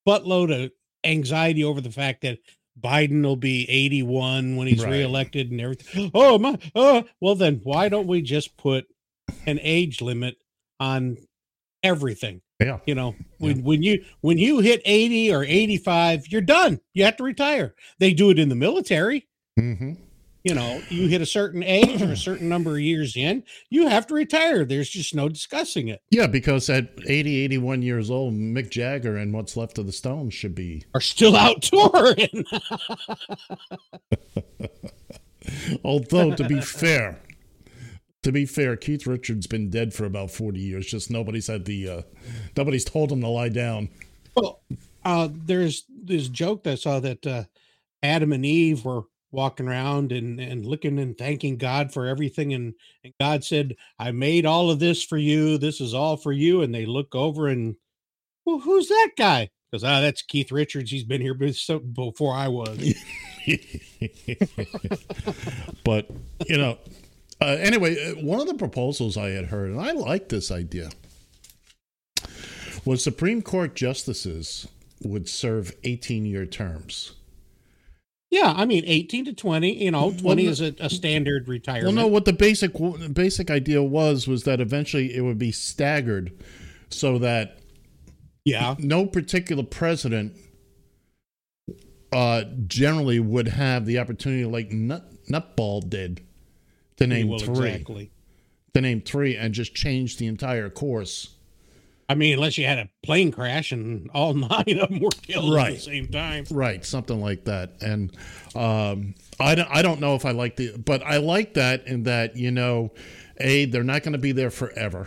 [0.09, 0.73] buttload of
[1.05, 2.38] anxiety over the fact that
[2.81, 4.90] Biden will be 81 when he's Right.
[4.93, 6.11] reelected and everything.
[6.14, 6.59] Oh my!
[6.75, 8.87] Oh, well then, why don't we just put
[9.47, 10.37] an age limit
[10.79, 11.16] on
[11.83, 12.40] everything?
[12.61, 12.79] Yeah.
[12.87, 16.81] You know, when when you when you hit 80 or 85, you're done.
[16.95, 17.75] You have to retire.
[17.99, 19.27] They do it in the military.
[19.59, 19.93] Mm-hmm.
[20.42, 23.88] You know, you hit a certain age or a certain number of years in, you
[23.88, 24.64] have to retire.
[24.64, 26.00] There's just no discussing it.
[26.11, 30.33] Yeah, because at 80, 81 years old, Mick Jagger and what's left of the Stones
[30.33, 32.46] should be Are still out touring.
[35.85, 37.20] Although to be fair,
[38.22, 40.87] to be fair, Keith Richards been dead for about forty years.
[40.87, 42.03] Just nobody's had the uh,
[42.57, 43.88] nobody's told him to lie down.
[44.35, 44.62] Well,
[45.05, 47.44] uh, there's this joke that I saw that uh,
[48.03, 52.53] Adam and Eve were walking around and, and looking and thanking God for everything.
[52.53, 55.59] And, and God said, I made all of this for you.
[55.59, 56.62] This is all for you.
[56.62, 57.77] And they look over and,
[58.45, 59.51] well, who's that guy?
[59.71, 60.90] Because, ah, that's Keith Richards.
[60.90, 62.95] He's been here before I was.
[65.85, 66.11] but
[66.47, 66.79] you know,
[67.40, 70.90] uh, anyway, uh, one of the proposals I had heard, and I like this idea,
[72.85, 74.66] was Supreme Court justices
[75.03, 77.12] would serve eighteen-year terms.
[78.31, 78.55] Yeah.
[78.57, 81.95] I mean, 18 to 20, you know, 20 no- is a, a standard retirement.
[81.95, 82.73] Well, no, what the basic
[83.12, 86.33] basic idea was was that eventually it would be staggered,
[86.88, 87.59] so that
[88.45, 90.37] yeah, no particular president
[92.12, 96.23] uh, generally would have the opportunity, like Nut, Nutball did,
[96.97, 98.11] to name well, three, exactly.
[98.75, 101.37] to name three, and just change the entire course.
[102.11, 105.55] I mean, unless you had a plane crash and all nine of them were killed
[105.55, 105.68] right.
[105.68, 106.44] at the same time.
[106.51, 107.75] Right, something like that.
[107.81, 108.11] And
[108.57, 112.03] um, I don't, I don't know if I like the, but I like that in
[112.05, 112.90] that you know,
[113.38, 115.07] a they're not going to be there forever,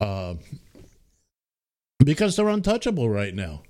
[0.00, 0.34] uh,
[1.98, 3.62] because they're untouchable right now.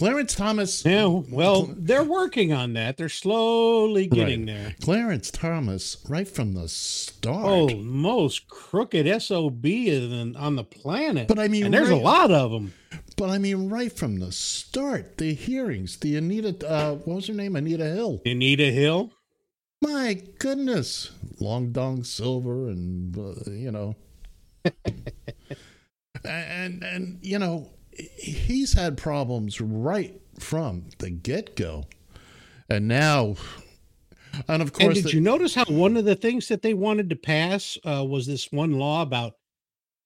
[0.00, 0.82] Clarence Thomas.
[0.82, 2.96] Yeah, well, they're working on that.
[2.96, 4.56] They're slowly getting Right.
[4.56, 4.74] there.
[4.80, 7.44] Clarence Thomas, right from the start.
[7.46, 9.66] Oh, most crooked SOB
[10.36, 11.28] on the planet.
[11.28, 12.72] But I mean, and there's a lot of them.
[13.18, 17.34] But I mean, right from the start, the hearings, the Anita, uh, what was her
[17.34, 17.54] name?
[17.54, 18.22] Anita Hill.
[18.24, 19.12] Anita Hill.
[19.82, 21.10] My goodness,
[21.40, 23.96] Long Dong Silver, and uh, you know,
[26.24, 27.68] and and you know,
[28.16, 31.84] he's had problems right from the get go,
[32.68, 33.36] and now,
[34.48, 36.74] and of And course, did the- you notice how one of the things that they
[36.74, 39.34] wanted to pass uh, was this one law about?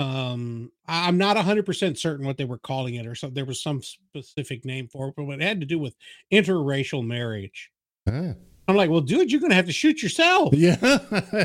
[0.00, 3.80] Um, I'm not 100% certain what they were calling it, or so there was some
[3.80, 5.94] specific name for it, but it had to do with
[6.32, 7.70] interracial marriage.
[8.08, 8.34] Ah.
[8.66, 10.52] I'm like, well, dude, you're gonna have to shoot yourself.
[10.56, 10.76] yeah,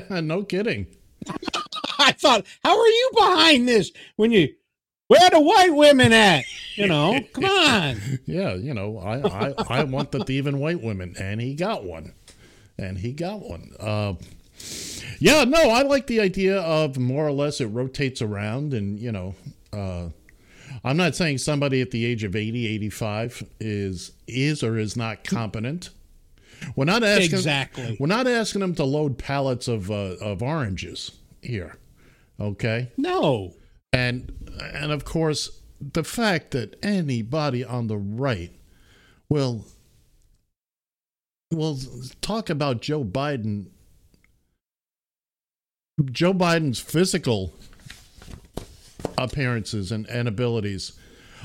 [0.24, 0.88] no kidding.
[2.00, 3.92] I thought, how are you behind this?
[4.16, 4.48] When you,
[5.10, 6.46] where the white women at?
[6.76, 8.00] You know, come on.
[8.26, 12.14] Yeah, you know, I, I, I want the thieving white women, and he got one,
[12.78, 13.74] and he got one.
[13.80, 14.14] Uh,
[15.20, 19.12] yeah, no, I like the idea of more or less it rotates around, and you
[19.12, 19.34] know,
[19.74, 20.10] uh,
[20.84, 25.24] I'm not saying somebody at the age of 80, 85 is is or is not
[25.24, 25.90] competent.
[26.76, 27.98] We're not asking Exactly.
[28.00, 31.78] We're not asking them to load pallets of uh, of oranges here,
[32.40, 32.92] okay?
[32.96, 33.56] No.
[33.92, 38.52] And and of course, the fact that anybody on the right
[39.30, 39.66] will
[41.52, 41.80] will
[42.22, 43.68] talk about Joe Biden
[46.12, 47.54] Joe Biden's physical
[49.18, 50.94] appearances and, and abilities.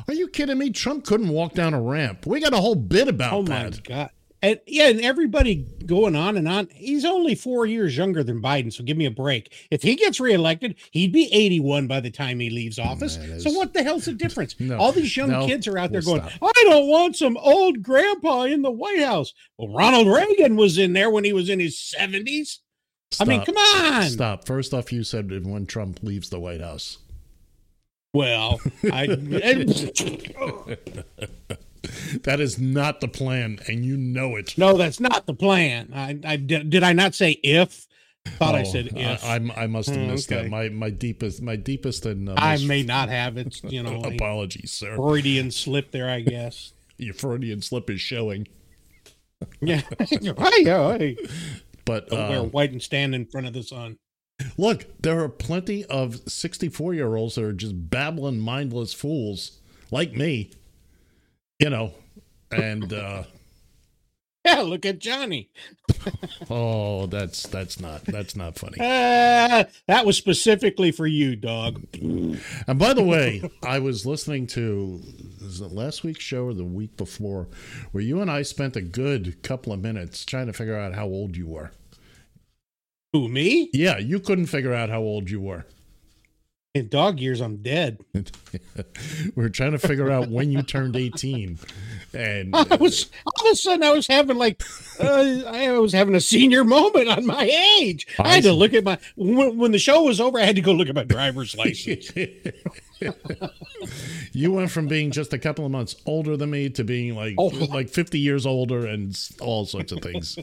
[0.07, 0.71] Are you kidding me?
[0.71, 2.27] Trump couldn't walk down a ramp.
[2.27, 4.11] We got a whole bit about Oh my god.
[4.45, 6.69] And yeah, and everybody going on and on.
[6.75, 9.51] He's only four years younger than Biden, so give me a break.
[9.71, 13.17] If he gets reelected, he'd be 81 by the time he leaves office.
[13.17, 14.55] Man, so what the hell's the difference?
[14.61, 16.55] No, All these young no, kids are out there we'll going, stop.
[16.55, 19.33] I don't want some old grandpa in the White House.
[19.57, 22.59] Well, Ronald Reagan was in there when he was in his 70s.
[23.19, 24.11] I mean, come on.
[24.11, 24.47] Stop.
[24.47, 26.99] First off, you said when Trump leaves the White House.
[28.13, 28.61] Well,
[28.93, 29.07] I
[32.23, 34.57] That is not the plan, and you know it.
[34.57, 35.91] no, that's not the plan.
[35.95, 37.87] I, I did, did I not say if
[38.39, 39.25] Thought I Oh, said if.
[39.25, 40.43] I, I must have Hmm, missed okay.
[40.45, 40.51] that.
[40.51, 43.61] My my deepest my deepest and uh, I may not have it.
[43.63, 44.97] You know, apologies, sir.
[44.97, 46.73] Freudian slip there, I guess.
[46.97, 48.49] Your Freudian slip is showing.
[49.61, 49.83] Yeah.
[49.99, 51.17] hey, hey.
[51.85, 53.99] But Don't wear uh, white and stand in front of the sun.
[54.57, 59.59] look, there are plenty of 64 year olds that are just babbling, mindless fools
[59.91, 60.51] like me.
[61.59, 61.95] You know,
[62.51, 63.25] and uh,
[64.45, 65.49] Yeah, look at Johnny.
[66.51, 68.77] oh, that's that's not that's not funny.
[68.79, 71.83] Uh, that was specifically for you, dog.
[71.95, 75.01] And by the way, I was listening to
[75.41, 77.49] is it last week's show or the week before,
[77.93, 81.07] where you and I spent a good couple of minutes trying to figure out how
[81.07, 81.73] old you were.
[83.15, 83.71] Who, me?
[83.73, 85.65] Yeah, you couldn't figure out how old you were.
[86.75, 88.01] In dog years, I'm dead.
[89.37, 91.57] We're trying to figure out when you turned 18.
[92.13, 94.61] And I was all of a sudden I was having like
[94.99, 97.45] uh, I was having a senior moment on my
[97.79, 98.09] age.
[98.19, 100.41] I had to look at my when, when the show was over.
[100.41, 102.11] I had to go look at my driver's license.
[104.33, 107.35] you went from being just a couple of months older than me to being like
[107.39, 107.47] Oh.
[107.71, 110.39] like 50 years older and all sorts of things.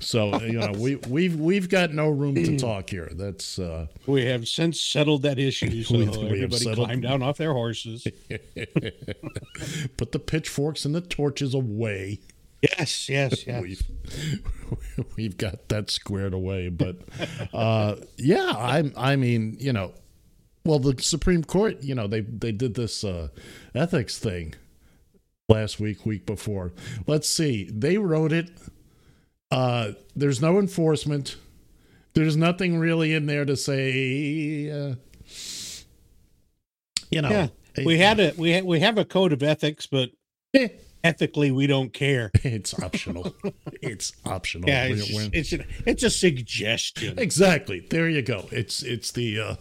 [0.00, 3.10] So, you know, we we've we've got no room to talk here.
[3.14, 7.22] That's uh we have since settled that issue, so We- we everybody settled- climbed down
[7.22, 8.06] off their horses.
[9.96, 12.20] put the pitchforks and the torches away.
[12.78, 13.62] Yes, yes, yes.
[13.62, 13.82] We've,
[15.16, 16.96] we've got that squared away, but
[17.52, 19.92] uh, yeah, I I mean, you know,
[20.64, 23.28] well, the Supreme Court, you know, they they did this uh,
[23.74, 24.54] ethics thing
[25.48, 26.72] last week, week before.
[27.06, 28.50] Let's see, they wrote it.
[29.50, 31.36] Uh, there's no enforcement.
[32.14, 34.70] There's nothing really in there to say.
[34.70, 34.94] Uh,
[37.10, 37.48] you know, yeah,
[37.84, 40.10] we had a we ha- we have a code of ethics, but
[41.02, 42.30] ethically we don't care.
[42.42, 43.34] It's optional.
[43.82, 44.68] it's optional.
[44.68, 47.18] Yeah, it's just- it's a, it's a suggestion.
[47.18, 47.80] Exactly.
[47.80, 48.48] There you go.
[48.50, 49.54] It's it's the uh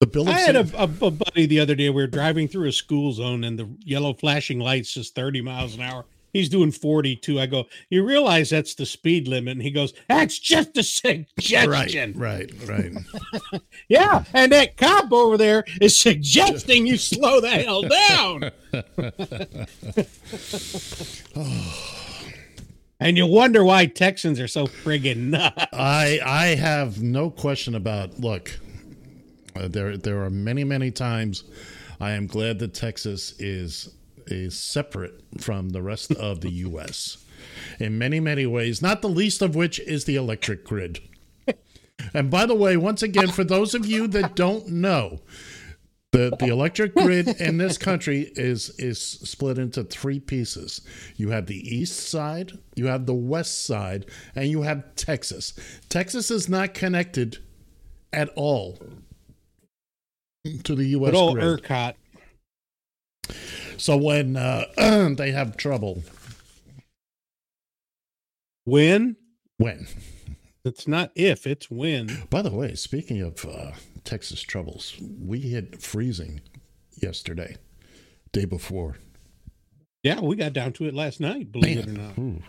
[0.00, 1.88] the bill I had a, a, a buddy the other day.
[1.90, 5.74] We were driving through a school zone, and the yellow flashing lights says 30 miles
[5.74, 6.06] an hour.
[6.32, 7.38] He's doing 42.
[7.40, 9.52] I go, You realize that's the speed limit?
[9.52, 12.14] And he goes, That's just a suggestion.
[12.16, 12.92] Right, right,
[13.52, 13.62] right.
[13.88, 14.24] Yeah.
[14.32, 18.52] And that cop over there is suggesting you slow the hell down.
[23.00, 25.66] and you wonder why Texans are so friggin' nuts.
[25.72, 28.60] I I have no question about look.
[29.56, 31.44] Uh, there there are many many times
[32.00, 33.94] I am glad that Texas is
[34.26, 37.24] is separate from the rest of the US
[37.78, 41.00] in many many ways, not the least of which is the electric grid.
[42.14, 45.20] And by the way, once again for those of you that don't know,
[46.12, 50.80] the the electric grid in this country is is split into three pieces.
[51.16, 55.52] You have the east side, you have the west side, and you have Texas.
[55.88, 57.38] Texas is not connected
[58.12, 58.78] at all
[60.64, 61.10] to the U.S.
[61.12, 61.62] Good old grid.
[61.62, 61.94] ERCOT.
[63.76, 64.64] So when uh,
[65.16, 66.02] they have trouble,
[68.64, 69.16] When?
[69.56, 69.86] when?
[70.64, 72.24] It's not if, it's when.
[72.28, 73.72] By the way, speaking of uh,
[74.04, 76.40] Texas troubles, we hit freezing
[77.02, 77.56] yesterday,
[78.32, 78.96] day before.
[80.02, 82.18] Yeah, we got down to it last night, believe it or not.
[82.18, 82.42] ooh.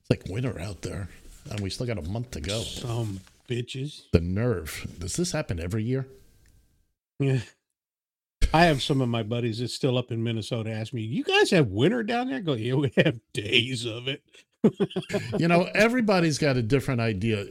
[0.00, 1.08] it's like winter out there,
[1.50, 2.60] and we still got a month to go.
[2.60, 4.02] Some bitches.
[4.12, 4.86] The nerve.
[4.98, 6.06] Does this happen every year?
[7.22, 7.40] Yeah.
[8.54, 11.50] I have some of my buddies that's still up in Minnesota ask me, You guys
[11.52, 12.36] have winter down there?
[12.36, 14.22] I go, Yeah, we have days of it.
[15.38, 17.46] you know, everybody's got a different idea.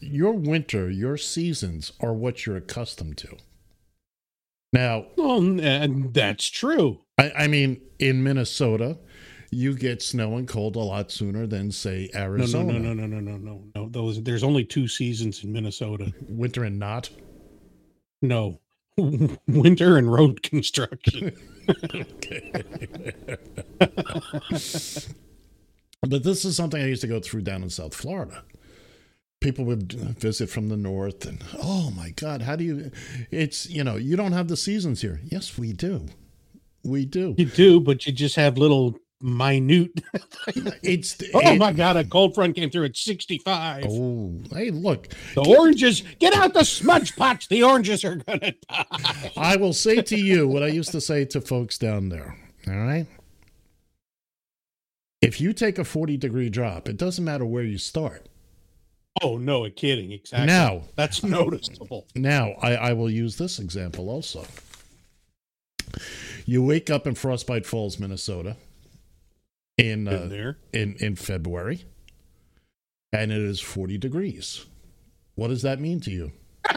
[0.00, 3.36] Your winter, your seasons are what you're accustomed to.
[4.72, 7.00] Now, Well, and that's true.
[7.18, 8.98] I, I mean, in Minnesota,
[9.50, 12.72] you get snow and cold a lot sooner than, say, No, no, Arizona.
[12.74, 13.88] no, no, no, no, no, no, no.
[13.90, 16.12] Those there's only two seasons in Minnesota.
[16.28, 17.10] Winter and not.
[18.22, 18.60] No.
[19.48, 21.32] Winter and road construction.
[26.02, 28.42] But this is something I used to go through down in South Florida.
[29.40, 32.90] People would visit from the north, and oh my God, how do you?
[33.30, 35.20] It's you know you don't have the seasons here.
[35.24, 36.06] Yes, we do,
[36.84, 37.34] we do.
[37.38, 40.00] You do, but you just have little minute.
[40.82, 43.84] It's oh it- my god, a cold front came through at 65.
[43.88, 47.46] Oh, hey, look, The oranges, get out the smudge pots.
[47.46, 49.32] The oranges are gonna die.
[49.36, 52.36] I will say to you what I used to say to folks down there.
[52.66, 53.06] All right.
[55.20, 58.26] If you take a 40 degree drop, it doesn't matter where you start.
[59.22, 60.10] Oh no, kidding.
[60.10, 60.46] Exactly.
[60.46, 62.06] Now, That's noticeable.
[62.16, 64.44] Now, I, I will use this example also.
[66.46, 68.56] You wake up in Frostbite Falls, Minnesota,
[69.78, 70.58] in uh, there.
[70.72, 71.84] in in February,
[73.12, 74.66] and it is forty degrees.
[75.34, 76.32] What does that mean to you?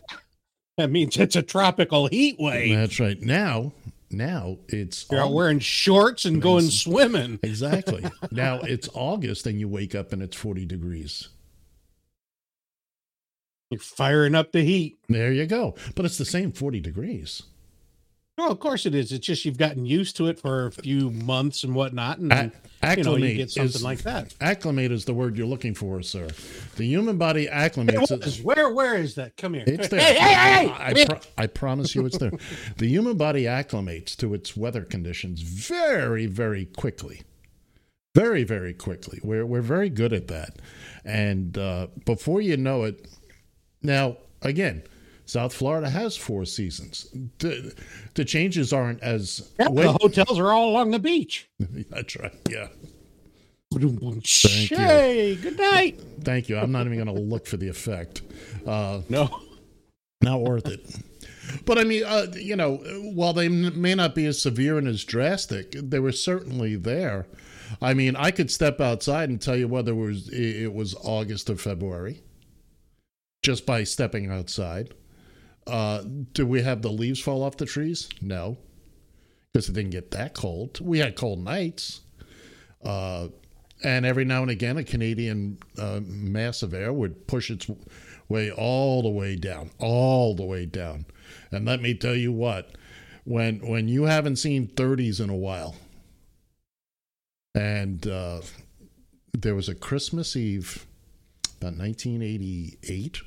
[0.78, 2.76] That means it's a tropical heat wave.
[2.76, 3.18] That's right.
[3.22, 3.72] Now,
[4.12, 5.34] now it's You're August.
[5.34, 7.40] wearing shorts and going swimming.
[7.44, 8.04] exactly.
[8.32, 11.30] now it's August and you wake up and it's 40 degrees.
[13.72, 14.98] You're firing up the heat.
[15.08, 15.76] There you go.
[15.96, 17.44] But it's the same 40 degrees.
[18.38, 19.14] Oh, of course it is.
[19.14, 22.98] It's just you've gotten used to it for a few months and whatnot, and A-
[22.98, 24.34] you know you get something is- like that.
[24.42, 26.28] Acclimate is the word you're looking for, sir.
[26.76, 28.44] The human body It acclimates.
[28.44, 29.38] Where where is that?
[29.38, 29.64] Come here.
[29.66, 30.02] It's there.
[30.02, 30.74] Hey, hey, hey, hey!
[31.04, 32.32] I, pro- I promise you it's there.
[32.78, 37.22] The human body acclimates to its weather conditions very, very quickly.
[38.16, 39.20] Very, very quickly.
[39.24, 40.58] We're, we're very good at that.
[41.06, 43.08] And uh, before you know it,
[43.82, 44.84] now, again,
[45.26, 47.08] South Florida has four seasons.
[47.40, 47.74] The,
[48.14, 49.52] the changes aren't as.
[49.60, 51.50] Yeah, the hotels are all along the beach.
[51.60, 52.34] That's right.
[52.50, 52.68] Yeah.
[53.74, 54.78] Thank you.
[54.78, 56.00] Hey, good night.
[56.22, 56.58] Thank you.
[56.58, 58.22] I'm not even going to look for the effect.
[58.66, 59.42] Uh, no,
[60.22, 60.86] not worth it.
[61.66, 62.78] But I mean, uh, you know,
[63.14, 67.28] while they may not be as severe and as drastic, they were certainly there.
[67.82, 71.50] I mean, I could step outside and tell you whether it was it was August
[71.50, 72.22] or February
[73.44, 74.94] just by stepping outside.
[75.68, 76.04] Uh,
[76.34, 78.10] do we have the leaves fall off the trees?
[78.22, 78.58] No,
[79.52, 80.80] because it didn't get that cold.
[80.80, 82.02] We had cold nights.
[82.84, 83.30] Uh,
[83.84, 87.70] and every now and again, a Canadian uh, mass of air would push its
[88.30, 91.06] way all the way down, all the way down.
[91.52, 92.72] And let me tell you what,
[93.24, 95.76] when when you haven't seen 30s in a while,
[97.54, 98.42] and uh,
[99.34, 100.86] there was a Christmas Eve,
[101.58, 103.22] about 1988,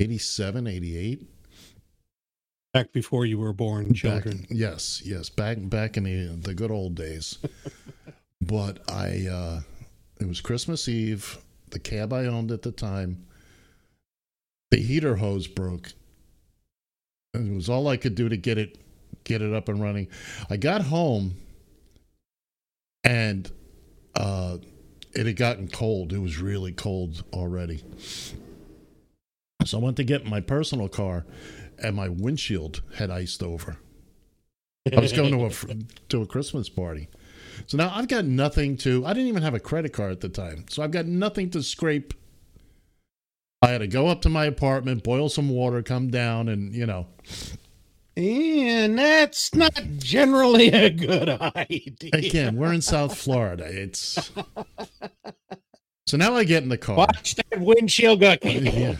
[0.00, 1.28] 87, 88.
[2.72, 4.38] back before you were born, children.
[4.38, 7.38] Back, yes, yes, back back in the the good old days.
[8.40, 9.60] but I, uh,
[10.18, 11.38] it was Christmas Eve.
[11.70, 13.26] The cab I owned at the time,
[14.70, 15.92] the heater hose broke.
[17.34, 18.78] And it was all I could do to get it
[19.24, 20.08] get it up and running.
[20.48, 21.36] I got home,
[23.04, 23.50] and
[24.16, 24.56] uh,
[25.12, 26.12] it had gotten cold.
[26.14, 27.84] It was really cold already.
[29.64, 31.26] So I went to get my personal car,
[31.82, 33.76] and my windshield had iced over.
[34.94, 35.76] I was going to a
[36.08, 37.08] to a Christmas party,
[37.66, 39.04] so now I've got nothing to.
[39.04, 41.62] I didn't even have a credit card at the time, so I've got nothing to
[41.62, 42.14] scrape.
[43.62, 46.86] I had to go up to my apartment, boil some water, come down, and you
[46.86, 47.08] know,
[48.16, 52.10] And that's not generally a good idea.
[52.14, 53.64] again, we're in South Florida.
[53.66, 54.32] It's
[56.10, 56.96] so now I get in the car.
[56.96, 58.34] Watch that windshield go.
[58.42, 58.96] yeah.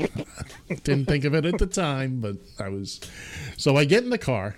[0.85, 3.01] Didn't think of it at the time, but I was.
[3.57, 4.55] So I get in the car,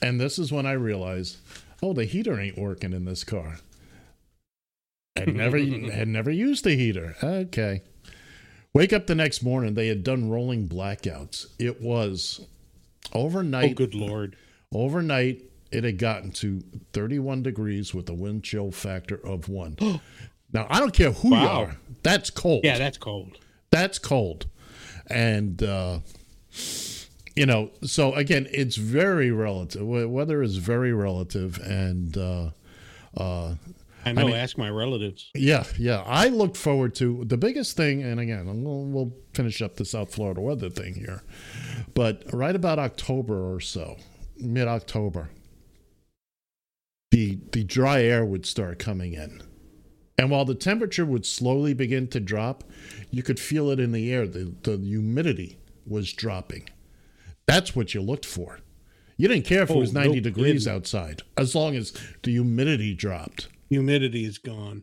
[0.00, 1.36] and this is when I realize,
[1.82, 3.58] oh, the heater ain't working in this car.
[5.14, 5.58] Had never
[5.92, 7.16] had never used the heater.
[7.22, 7.82] Okay.
[8.72, 9.74] Wake up the next morning.
[9.74, 11.48] They had done rolling blackouts.
[11.58, 12.46] It was
[13.12, 13.72] overnight.
[13.72, 14.36] Oh, good lord!
[14.72, 16.62] Overnight, it had gotten to
[16.94, 19.76] 31 degrees with a wind chill factor of one.
[20.52, 21.76] now I don't care who you are.
[22.02, 22.64] That's cold.
[22.64, 23.38] Yeah, that's cold.
[23.70, 24.46] That's cold.
[25.08, 26.00] And, uh,
[27.36, 29.86] you know, so again, it's very relative.
[29.86, 31.58] Weather is very relative.
[31.58, 32.50] And, uh,
[33.16, 33.54] uh,
[34.04, 34.26] I know.
[34.26, 35.30] mean- ask my relatives.
[35.34, 36.02] yeah, yeah.
[36.06, 40.14] I look forward to the biggest thing, and again, we'll, we'll finish up the South
[40.14, 41.22] Florida weather thing here.
[41.94, 43.96] But right about October or so,
[44.38, 45.28] mid October,
[47.10, 49.42] the the dry air would start coming in.
[50.20, 52.62] And while the temperature would slowly begin to drop,
[53.10, 54.26] you could feel it in the air.
[54.26, 55.56] The, the humidity
[55.86, 56.68] was dropping.
[57.46, 58.60] That's what you looked for.
[59.16, 62.32] You didn't care if it Oh, was no 90 degrees outside, as long as the
[62.32, 63.48] humidity dropped.
[63.70, 64.82] Humidity is gone.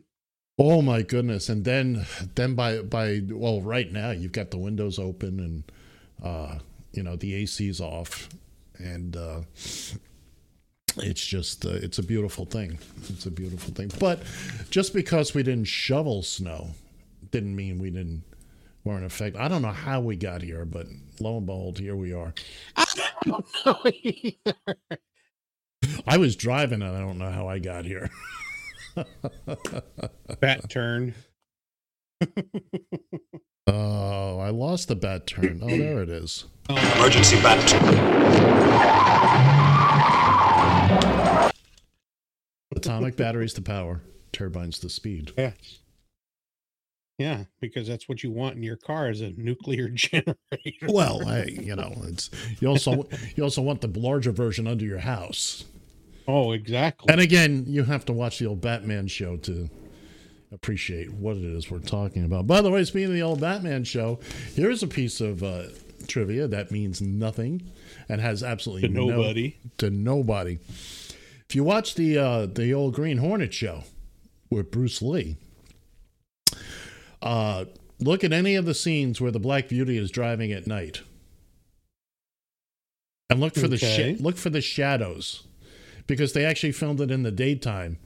[0.58, 1.48] Oh my goodness!
[1.48, 5.72] And then, then by by well, right now you've got the windows open and
[6.20, 6.58] uh,
[6.92, 8.28] you know the AC's off,
[8.76, 9.42] and uh,
[11.02, 12.78] it's just uh, it's a beautiful thing.
[13.08, 13.90] It's a beautiful thing.
[13.98, 14.22] But
[14.70, 16.70] just because we didn't shovel snow,
[17.30, 18.22] didn't mean we didn't
[18.84, 19.40] weren't affected.
[19.40, 20.86] I don't know how we got here, but
[21.20, 22.32] lo and behold, here we are.
[22.76, 22.84] I
[23.24, 24.56] don't know either.
[26.06, 28.10] I was driving, and I don't know how I got here.
[30.40, 31.14] Bat turn.
[33.70, 35.60] Oh, I lost the bat turn.
[35.62, 36.46] Oh, there it is.
[36.70, 37.58] Emergency bat.
[42.74, 44.02] Atomic batteries to power,
[44.32, 45.32] turbines to speed.
[45.36, 45.80] Yes.
[47.18, 50.36] Yeah, because that's what you want in your car is a nuclear generator.
[50.88, 55.00] Well, hey, you know, it's you also you also want the larger version under your
[55.00, 55.64] house.
[56.28, 57.10] Oh, exactly.
[57.12, 59.68] And again, you have to watch the old Batman show to
[60.52, 62.46] appreciate what it is we're talking about.
[62.46, 64.20] By the way, speaking of the old Batman show,
[64.54, 65.64] here's a piece of uh,
[66.08, 67.70] trivia that means nothing
[68.08, 69.56] and has absolutely To no- nobody.
[69.78, 70.58] to nobody.
[71.48, 73.84] If you watch the uh, the old Green Hornet show
[74.50, 75.36] with Bruce Lee,
[77.22, 77.64] uh,
[78.00, 81.00] look at any of the scenes where the Black Beauty is driving at night,
[83.30, 85.44] and look for the sh- look for the shadows,
[86.06, 87.98] because they actually filmed it in the daytime,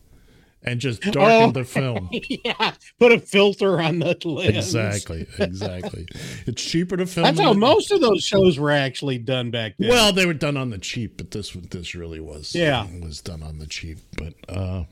[0.65, 2.09] and just darkened the film.
[2.45, 4.57] yeah, put a filter on the lens.
[4.57, 6.07] Exactly, exactly.
[6.47, 7.25] it's cheaper to film.
[7.25, 9.89] That's how most of those shows were actually done back then.
[9.91, 12.87] Well, they were done on the cheap, but this this really was Yeah.
[13.03, 13.99] was done on the cheap.
[14.17, 14.85] But uh,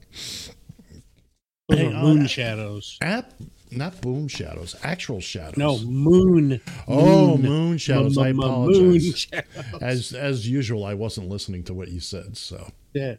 [1.68, 2.98] hey, uh, moon shadows.
[3.00, 3.32] app
[3.72, 5.56] not boom shadows, actual shadows.
[5.56, 6.60] No, moon.
[6.88, 7.42] Oh, Moon.
[7.42, 8.18] moon shadows.
[8.18, 9.16] I M- m- apologize.
[9.18, 9.44] shadows.
[9.80, 12.36] As as usual, I wasn't listening to what you said.
[12.36, 13.14] So Yeah.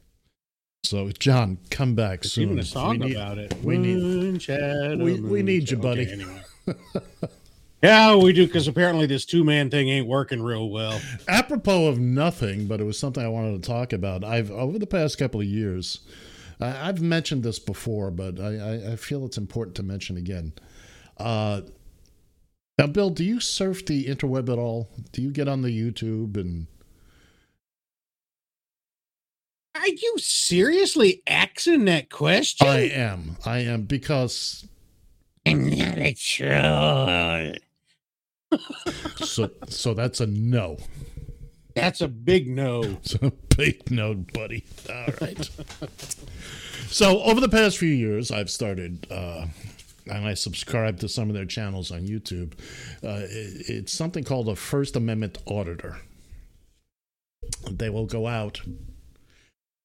[0.83, 2.43] So John, come back There's soon.
[2.45, 3.53] even a song we need, about it.
[3.63, 6.03] We need we, we need you, buddy.
[6.03, 6.43] Okay, anyway.
[7.83, 11.01] Yeah, we do because apparently this two man thing ain't working real well.
[11.27, 14.23] apropos of nothing, but it was something I wanted to talk about.
[14.23, 16.01] I've over the past couple of years,
[16.59, 20.53] I, I've mentioned this before, but I, I, I feel it's important to mention again.
[21.17, 21.61] Uh,
[22.77, 24.89] now, Bill, do you surf the interweb at all?
[25.11, 26.67] Do you get on the YouTube and
[29.75, 32.67] Are you seriously asking that question?
[32.67, 34.67] I am, I am because
[35.45, 37.53] I'm not a troll.
[39.25, 40.77] so so that's a no.
[41.75, 42.81] That's a big no.
[43.03, 44.65] It's a big no, buddy.
[44.89, 45.49] All right.
[46.87, 49.45] so over the past few years, I've started, uh,
[50.07, 52.53] and I subscribe to some of their channels on YouTube.
[53.03, 55.97] Uh, it- it's something called a First Amendment auditor.
[57.69, 58.59] They will go out.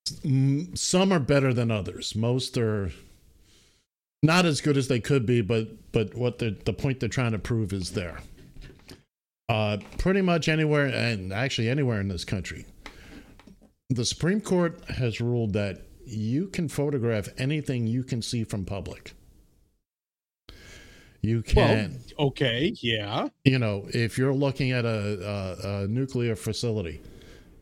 [0.07, 2.15] Mm, Some are better than others.
[2.15, 2.93] Most are
[4.23, 7.33] not as good as they could be, but but what the the point they're trying
[7.33, 8.21] to prove is there.
[9.49, 12.67] Uh, pretty much anywhere, and actually anywhere in this country,
[13.91, 19.15] the Supreme Court has ruled that you can photograph anything you can see from public.
[21.23, 23.29] You can, Well, okay, yeah.
[23.45, 27.01] you know, if you're looking at a, a, a nuclear facility,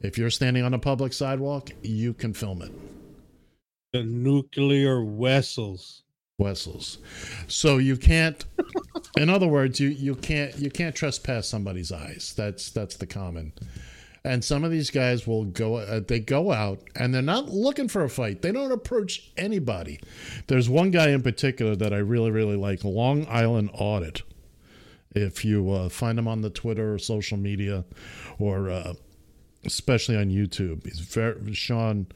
[0.05, 2.73] if you're standing on a public sidewalk, you can film it.
[3.95, 6.03] The nuclear vessels.
[6.37, 6.99] Wessels.
[7.49, 8.45] So you can't.
[9.17, 12.35] in other words, you you can't you can't trespass somebody's eyes.
[12.37, 13.53] That's that's the common.
[14.27, 15.77] And some of these guys will go.
[15.77, 18.43] Uh, they go out and they're not looking for a fight.
[18.43, 20.01] They don't approach anybody.
[20.49, 22.85] There's one guy in particular that I really really like.
[22.85, 24.23] Long Island Audit.
[25.15, 27.85] If you uh, find him on the Twitter or social media,
[28.41, 28.95] or uh,
[29.67, 32.07] especially on YouTube, he's very Sean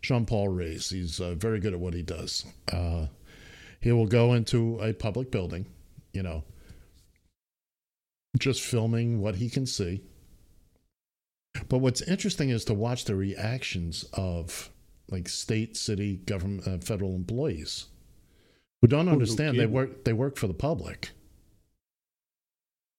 [0.00, 0.90] Sean Paul Reyes.
[0.90, 2.44] He's uh, very good at what he does.
[2.72, 3.06] Uh,
[3.80, 5.66] he will go into a public building,
[6.12, 6.44] you know,
[8.38, 10.02] just filming what he can see.
[11.68, 14.70] But what's interesting is to watch the reactions of
[15.10, 17.86] like state, city, government, uh, federal employees
[18.80, 21.10] who don't no understand they work they work for the public.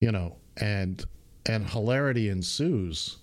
[0.02, 1.04] You know, and
[1.46, 3.18] and hilarity ensues.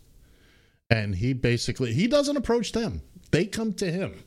[0.91, 3.03] And he basically he doesn't approach them.
[3.31, 4.23] They come to him.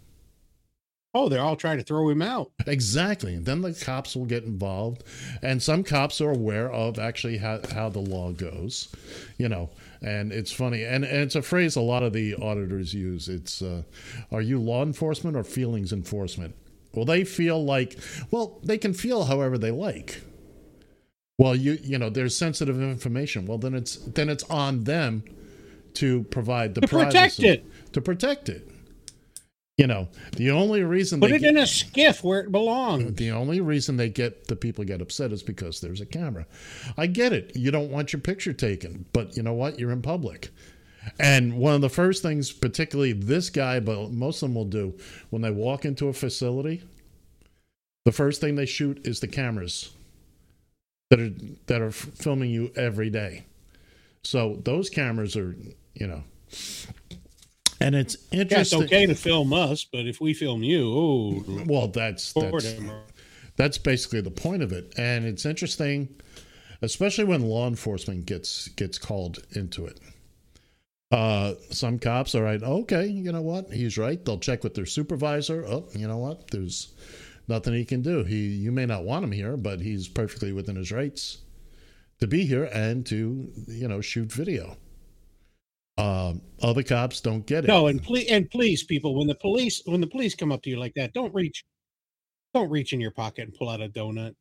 [1.15, 2.51] Oh, they're all trying to throw him out.
[2.67, 3.33] Exactly.
[3.33, 5.03] And then the cops will get involved.
[5.41, 8.93] And some cops are aware of actually how, how the law goes,
[9.37, 9.71] you know.
[10.03, 10.83] And it's funny.
[10.83, 13.27] And, and it's a phrase a lot of the auditors use.
[13.27, 13.81] It's, uh,
[14.31, 16.55] are you law enforcement or feelings enforcement?
[16.93, 17.97] Well, they feel like,
[18.29, 20.21] well, they can feel however they like.
[21.39, 23.45] Well, you you know, there's sensitive information.
[23.45, 25.23] Well, then it's then it's on them
[25.99, 27.65] to provide the To protect it.
[27.93, 28.67] To protect it.
[29.77, 33.15] You know, the only reason Put they it in a SCIF where it belongs.
[33.15, 36.45] the only reason they get the people get upset is because there's a camera.
[36.97, 37.55] I get it.
[37.55, 39.79] You don't want your picture taken, but you know what?
[39.79, 40.49] You're in public.
[41.17, 44.97] And one of the first things, particularly this guy, but most of them will do
[45.29, 46.83] when they walk into a facility,
[48.03, 49.91] the first thing they shoot is the cameras
[51.09, 51.31] that are
[51.67, 53.45] that are filming you every day.
[54.23, 55.55] So those cameras are,
[55.93, 56.23] you know,
[57.81, 58.83] and it's Yeah, it's interesting.
[58.83, 62.75] okay to film us, but if we film you, oh, Well, that's that's
[63.55, 66.09] that's basically the point of it, and it's interesting,
[66.81, 69.99] especially when law enforcement gets gets called into it.
[71.11, 72.61] Uh, some cops are right.
[72.61, 73.71] Okay, you know what?
[73.71, 74.23] He's right.
[74.23, 75.65] They'll check with their supervisor.
[75.65, 76.51] Oh, you know what?
[76.51, 76.93] There's
[77.47, 78.23] nothing he can do.
[78.23, 81.39] He, you may not want him here, but he's perfectly within his rights
[82.19, 84.77] to be here and to, you know, shoot video.
[85.99, 87.67] Um, other cops don't get it.
[87.67, 90.69] no, and please, and please, people, when the police when the police come up to
[90.69, 91.65] you like that, don't reach
[92.53, 94.33] Don't reach in your pocket and pull out a donut.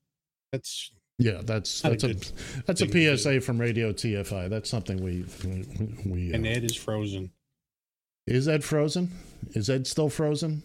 [0.52, 4.48] That's Yeah, that's Not a that's a, that's a PSA from Radio TFI.
[4.48, 5.66] That's something we we,
[6.06, 7.32] we and uh, Ed is frozen.
[8.26, 9.10] is Ed frozen?
[9.54, 10.62] Is Ed still frozen?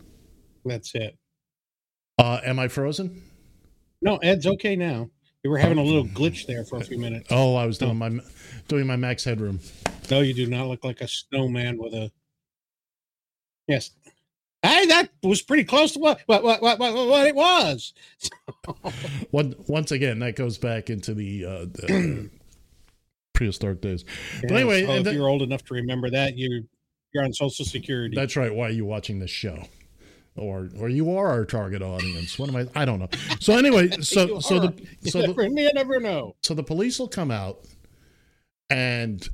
[0.63, 1.17] That's it.
[2.19, 3.23] Uh, am I frozen?
[4.01, 5.09] No, Ed's okay now.
[5.43, 7.27] We were having a little glitch there for a few minutes.
[7.31, 8.19] Oh, I was doing my
[8.67, 9.59] doing my max headroom.
[10.09, 12.11] No, you do not look like a snowman with a.
[13.67, 13.91] Yes.
[14.61, 17.93] Hey, that was pretty close to what what what what, what, what it was.
[19.31, 22.29] One, once again, that goes back into the, uh, the
[23.33, 24.05] prehistoric days.
[24.41, 26.61] But Yeah, anyway, so if then- you're old enough to remember that, you're
[27.13, 28.15] you're on Social Security.
[28.15, 28.53] that's right.
[28.53, 29.67] Why are you watching this show?
[30.35, 32.39] Or, or you are our target audience.
[32.39, 32.67] What am I?
[32.73, 33.09] I don't know.
[33.39, 34.73] So anyway, so so the
[35.03, 36.35] so you the, never, never know.
[36.41, 37.59] so the police will come out
[38.71, 39.27] and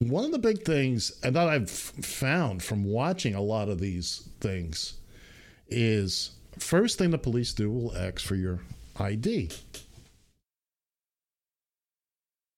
[0.00, 4.94] one of the big things that i've found from watching a lot of these things
[5.68, 8.60] is first thing the police do will ask for your
[9.00, 9.52] id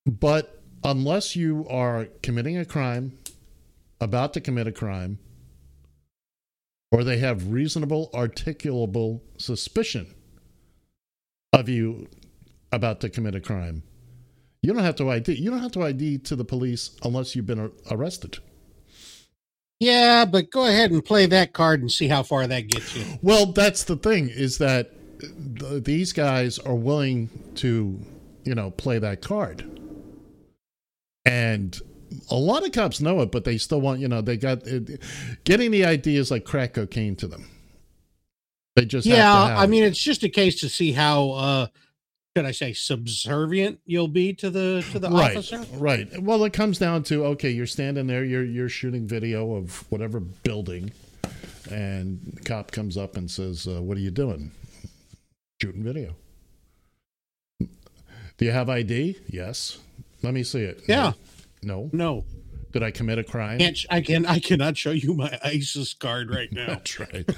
[0.07, 3.18] but unless you are committing a crime
[4.01, 5.18] about to commit a crime
[6.93, 10.07] or they have reasonable articulable suspicion
[11.53, 12.09] of you
[12.72, 13.82] about to commit a crime.
[14.62, 15.34] You don't have to ID.
[15.34, 18.38] You don't have to ID to the police unless you've been arrested.
[19.78, 23.04] Yeah, but go ahead and play that card and see how far that gets you.
[23.22, 24.92] Well, that's the thing is that
[25.58, 27.98] th- these guys are willing to,
[28.44, 29.64] you know, play that card.
[31.24, 31.80] And
[32.30, 35.00] a lot of cops know it, but they still want, you know, they got it,
[35.44, 37.48] getting the ID is like crack cocaine to them.
[38.76, 39.70] They just have to yeah, have I it.
[39.70, 41.66] mean, it's just a case to see how, uh
[42.41, 45.62] should I say, subservient you'll be to the to the right, officer.
[45.74, 46.09] Right.
[46.22, 50.20] Well, it comes down to okay, you're standing there, you're you're shooting video of whatever
[50.20, 50.93] building,
[51.70, 54.53] and the cop comes up and says, uh, "What are you doing?"
[55.61, 56.16] Shooting video.
[57.59, 59.18] Do you have ID?
[59.28, 59.78] Yes.
[60.22, 60.80] Let me see it.
[60.88, 61.12] Yeah.
[61.62, 61.91] No.
[61.93, 62.24] No.
[62.73, 63.61] Did I commit a crime?
[63.91, 66.66] I can I cannot show you my ISIS card right now.
[66.68, 67.29] That's right.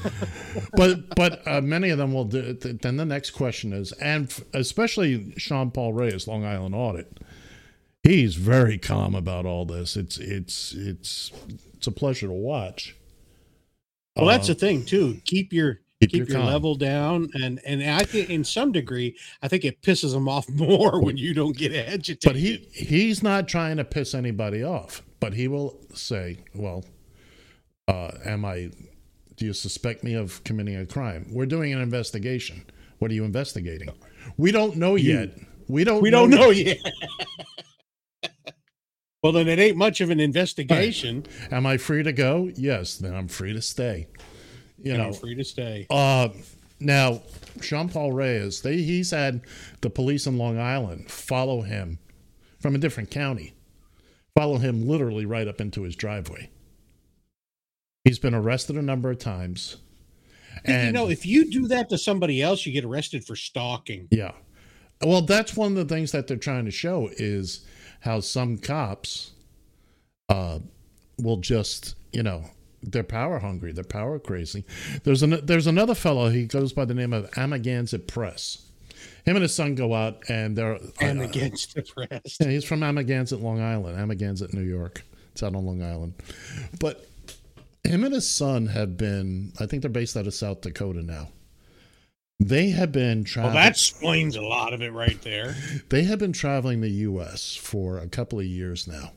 [0.74, 2.54] but but uh, many of them will do.
[2.54, 7.18] th- Then the next question is, and f- especially Sean Paul Reyes, Long Island Audit,
[8.02, 9.96] he's very calm about all this.
[9.96, 11.30] It's it's it's
[11.74, 12.96] it's a pleasure to watch.
[14.16, 15.20] Well, that's Uh, the thing too.
[15.24, 15.80] Keep your
[16.10, 19.82] Keep your your, level down, and and I think in some degree, I think it
[19.82, 22.20] pisses them off more when you don't get agitated.
[22.24, 25.02] But he he's not trying to piss anybody off.
[25.20, 26.84] But he will say, "Well,
[27.88, 28.70] uh, am I?
[29.36, 31.26] Do you suspect me of committing a crime?
[31.30, 32.64] We're doing an investigation.
[32.98, 33.90] What are you investigating?
[34.36, 35.30] We don't know You- yet.
[35.68, 36.02] We don't.
[36.02, 36.78] we don't know yet.
[39.22, 41.24] well, then it ain't much of an investigation.
[41.50, 42.50] Am I free to go?
[42.56, 42.96] Yes.
[42.96, 44.06] Then I'm free to stay.
[44.82, 45.12] You and know.
[45.12, 45.86] Free to stay.
[45.90, 46.28] Uh,
[46.80, 47.22] now,
[47.60, 49.42] Sean Paul Reyes, they, he's had
[49.80, 51.98] the police in Long Island follow him
[52.60, 53.54] from a different county,
[54.36, 56.50] follow him literally right up into his driveway.
[58.04, 59.76] He's been arrested a number of times.
[60.64, 64.08] And, you know, if you do that to somebody else, you get arrested for stalking.
[64.10, 64.32] Yeah.
[65.04, 67.64] Well, that's one of the things that they're trying to show is
[68.00, 69.32] how some cops
[70.28, 70.58] uh,
[71.18, 72.44] will just, you know,
[72.82, 74.64] they're power hungry, they're power crazy.
[75.04, 76.28] There's an there's another fellow.
[76.30, 78.66] He goes by the name of Amagansett Press.
[79.24, 82.36] Him and his son go out and they're Amagansett uh, press.
[82.40, 83.96] yeah, he's from Amagansett, Long Island.
[83.98, 85.02] Amagansett, New York.
[85.32, 86.14] It's out on Long Island.
[86.80, 87.06] But
[87.84, 91.28] him and his son have been, I think they're based out of South Dakota now.
[92.40, 93.54] They have been Well, traveling.
[93.54, 95.54] that explains a lot of it right there.
[95.88, 97.54] They have been traveling the U.S.
[97.54, 99.12] for a couple of years now.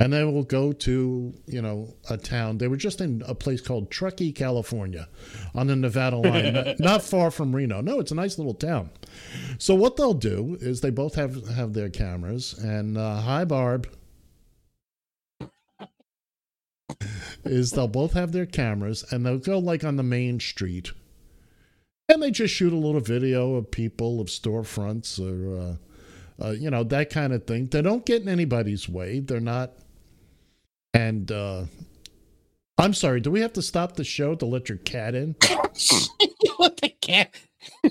[0.00, 2.58] And they will go to, you know, a town.
[2.58, 5.08] They were just in a place called Truckee, California,
[5.54, 7.80] on the Nevada line, not, not far from Reno.
[7.80, 8.90] No, it's a nice little town.
[9.58, 13.88] So what they'll do is they both have have their cameras, and uh, hi Barb,
[17.44, 20.92] is they'll both have their cameras, and they'll go like on the main street,
[22.08, 25.78] and they just shoot a little video of people, of storefronts, or
[26.42, 27.66] uh, uh, you know that kind of thing.
[27.66, 29.20] They don't get in anybody's way.
[29.20, 29.72] They're not.
[30.94, 31.64] And uh,
[32.78, 33.20] I'm sorry.
[33.20, 35.34] Do we have to stop the show to let your cat in?
[36.56, 37.34] what the cat?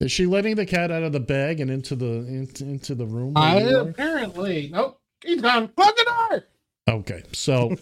[0.00, 3.06] Is she letting the cat out of the bag and into the into, into the
[3.06, 3.34] room?
[3.34, 5.00] where I, apparently, nope.
[5.24, 5.68] He's gone.
[5.68, 6.44] Plug the door.
[6.86, 7.74] Okay, so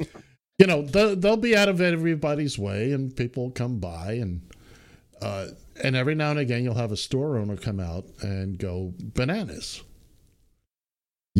[0.58, 4.42] you know they'll, they'll be out of everybody's way, and people come by, and
[5.22, 5.48] uh,
[5.82, 9.82] and every now and again you'll have a store owner come out and go bananas.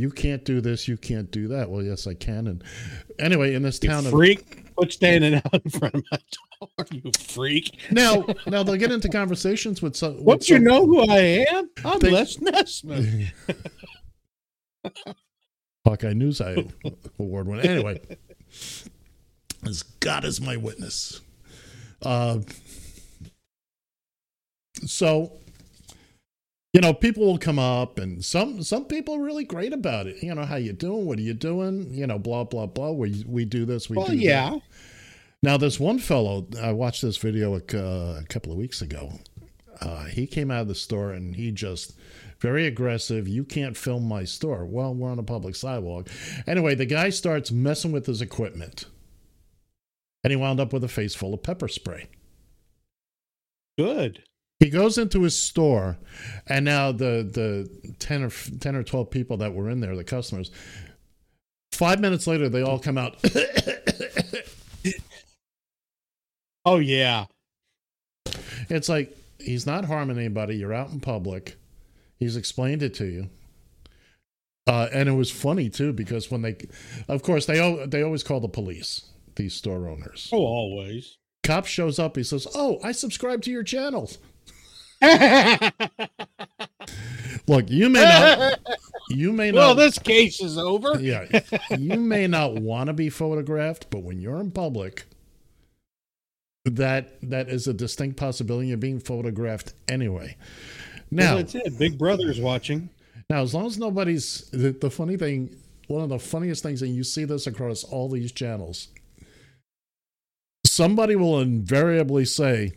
[0.01, 0.88] You can't do this.
[0.88, 1.68] You can't do that.
[1.70, 2.46] Well, yes, I can.
[2.46, 2.64] And
[3.18, 4.74] anyway, in this You town of freak.
[4.76, 6.18] Quit standing out in front of my
[6.61, 7.78] door, you freak.
[7.90, 10.24] now, now they'll get into conversations with some.
[10.24, 11.68] Don't you some- know who I am?
[11.84, 13.30] I'm They- Les Nessman.
[15.86, 16.64] Hawkeye News I
[17.18, 17.62] award winner.
[17.62, 18.01] Anyway,
[19.66, 21.20] as God is my witness.
[22.03, 22.38] Uh,
[24.86, 25.32] so,
[26.73, 30.23] you know, people will come up, and some some people are really great about it.
[30.23, 31.05] You know, how you doing?
[31.07, 31.93] What are you doing?
[31.93, 32.93] You know, blah blah blah.
[32.93, 33.91] We we do this.
[33.91, 34.23] We Well, do that.
[34.23, 34.59] yeah.
[35.43, 39.12] Now, this one fellow, I watched this video a, uh, a couple of weeks ago.
[39.81, 41.95] Uh, he came out of the store and he just
[42.41, 43.27] very aggressive.
[43.27, 44.66] You can't film my store.
[44.66, 46.09] Well, we're on a public sidewalk.
[46.47, 48.85] Anyway, the guy starts messing with his equipment,
[50.23, 52.09] and he wound up with a face full of pepper spray.
[53.79, 54.23] Good.
[54.61, 55.97] He goes into his store,
[56.47, 58.31] and now the the ten or
[58.61, 60.51] ten or twelve people that were in there, the customers.
[61.73, 63.17] Five minutes later, they all come out.
[66.65, 67.25] Oh yeah.
[68.69, 70.57] It's like he's not harming anybody.
[70.57, 71.57] You're out in public.
[72.19, 73.31] He's explained it to you.
[74.67, 76.57] Uh, and it was funny too because when they,
[77.09, 79.07] of course, they al- they always call the police.
[79.37, 80.29] These store owners.
[80.33, 81.17] Oh, always.
[81.45, 82.17] Cop shows up.
[82.17, 84.11] He says, "Oh, I subscribe to your channel."
[87.46, 88.59] Look, you may not.
[89.12, 89.74] You may well, not.
[89.74, 91.01] this case is over.
[91.01, 91.26] yeah,
[91.76, 95.05] you may not want to be photographed, but when you're in public,
[96.64, 98.68] that that is a distinct possibility.
[98.68, 100.36] You're being photographed anyway.
[101.11, 101.76] Now, that's it.
[101.76, 102.88] Big Brother's watching.
[103.28, 105.57] now, as long as nobody's the, the funny thing,
[105.88, 108.88] one of the funniest things, and you see this across all these channels,
[110.64, 112.74] somebody will invariably say,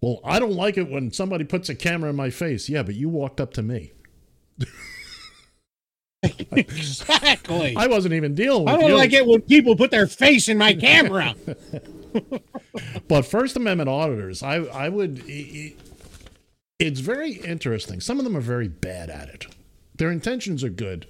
[0.00, 2.94] "Well, I don't like it when somebody puts a camera in my face." Yeah, but
[2.94, 3.92] you walked up to me.
[6.52, 7.76] Exactly.
[7.76, 8.96] I wasn't even dealing with I don't you.
[8.96, 11.34] like it when people put their face in my camera.
[13.08, 15.22] but First Amendment auditors, I I would.
[15.28, 15.74] i- i-
[16.78, 18.00] It's very interesting.
[18.00, 19.46] Some of them are very bad at it.
[19.96, 21.06] Their intentions are good,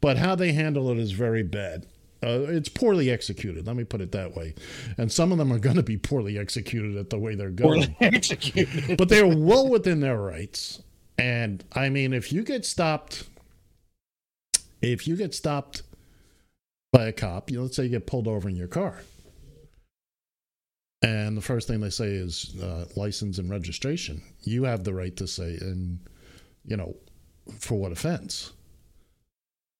[0.00, 1.86] but how they handle it is very bad.
[2.26, 3.66] Uh, it's poorly executed.
[3.66, 4.54] Let me put it that way.
[4.98, 7.94] And some of them are going to be poorly executed at the way they're going.
[7.94, 8.98] Poorly executed.
[8.98, 10.82] but they're well within their rights.
[11.18, 13.24] And I mean, if you get stopped,
[14.82, 15.82] if you get stopped
[16.92, 19.00] by a cop, you know, let's say you get pulled over in your car,
[21.02, 25.16] and the first thing they say is uh, license and registration, you have the right
[25.16, 26.00] to say, and
[26.64, 26.96] you know,
[27.60, 28.52] for what offense.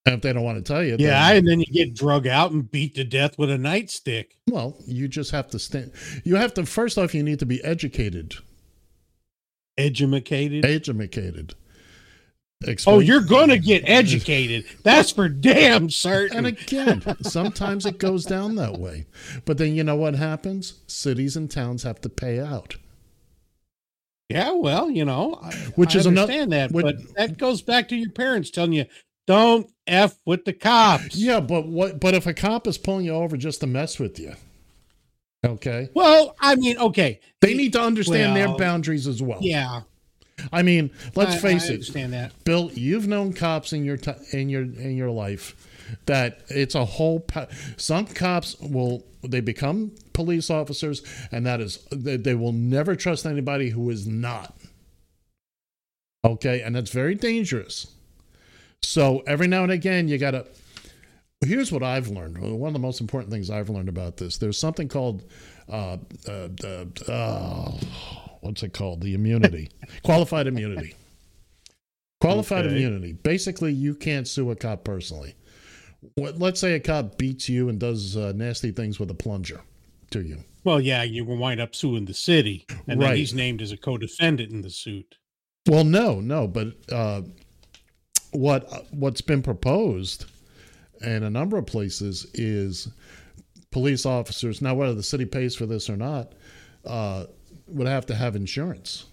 [0.07, 2.53] If they don't want to tell you, yeah, then- and then you get drug out
[2.53, 4.27] and beat to death with a nightstick.
[4.47, 5.93] well, you just have to stand.
[6.25, 8.37] You have to first off, you need to be educated,
[9.77, 10.65] Educated.
[10.65, 11.55] educated.
[12.87, 14.65] Oh, you're gonna get educated.
[14.83, 16.39] That's for damn certain.
[16.39, 19.05] And again, sometimes it goes down that way.
[19.45, 20.81] But then you know what happens?
[20.87, 22.77] Cities and towns have to pay out.
[24.31, 27.89] Yeah, well, you know, I, Which I is understand that, which- but that goes back
[27.91, 28.87] to your parents telling you,
[29.27, 32.01] "Don't f with the cops." Yeah, but what?
[32.01, 34.35] But if a cop is pulling you over just to mess with you,
[35.45, 39.39] okay, Well, I mean, okay, they need to understand their boundaries as well.
[39.43, 39.83] yeah.
[40.53, 42.45] I mean, let's I- face I it, understand that.
[42.45, 42.71] Bill.
[42.75, 45.55] You've known cops in your ti in your in your life
[46.07, 47.21] that it's a whole.
[47.21, 47.47] Pa-
[47.79, 51.03] some cops will they become police officers,
[51.33, 54.55] and that is they, they will never trust anybody who is not.
[56.25, 57.87] Okay, and that's very dangerous.
[58.87, 60.47] So every now and again, you got to.
[61.45, 62.39] Here's what I've learned.
[62.39, 64.39] One of the most important things I've learned about this.
[64.39, 65.25] There's something called,
[65.69, 67.71] uh, uh, uh, uh,
[68.41, 69.03] what's it called?
[69.03, 69.71] The immunity,
[70.03, 70.95] qualified immunity.
[72.21, 72.77] Qualified Okay.
[72.77, 73.13] immunity.
[73.13, 75.35] Basically, you can't sue a cop personally.
[76.15, 79.61] What- Let's say a cop beats you and does uh, nasty things with a plunger
[80.13, 80.39] to you.
[80.65, 83.77] Well, yeah, you will wind up suing the city, and then he's named as a
[83.77, 85.17] co-defendant in the suit.
[85.69, 87.23] Well, no, no, but uh,
[88.37, 90.27] what what's been proposed
[91.03, 92.89] in a number of places is
[93.71, 94.63] police officers.
[94.63, 96.33] Now, whether the city pays for this or not,
[96.85, 97.27] uh,
[97.67, 99.07] would have to have insurance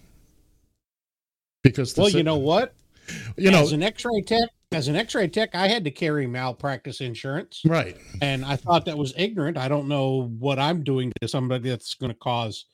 [1.62, 2.74] because the Well, ci- you know what?
[3.36, 7.00] you know, as an X-ray tech, as an X-ray tech, I had to carry malpractice
[7.00, 7.96] insurance, right?
[8.22, 9.58] and I thought that was ignorant.
[9.58, 12.64] I don't know what I'm doing to somebody that's going to cause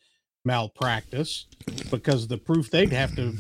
[0.45, 1.47] malpractice
[1.91, 3.35] because the proof they'd have to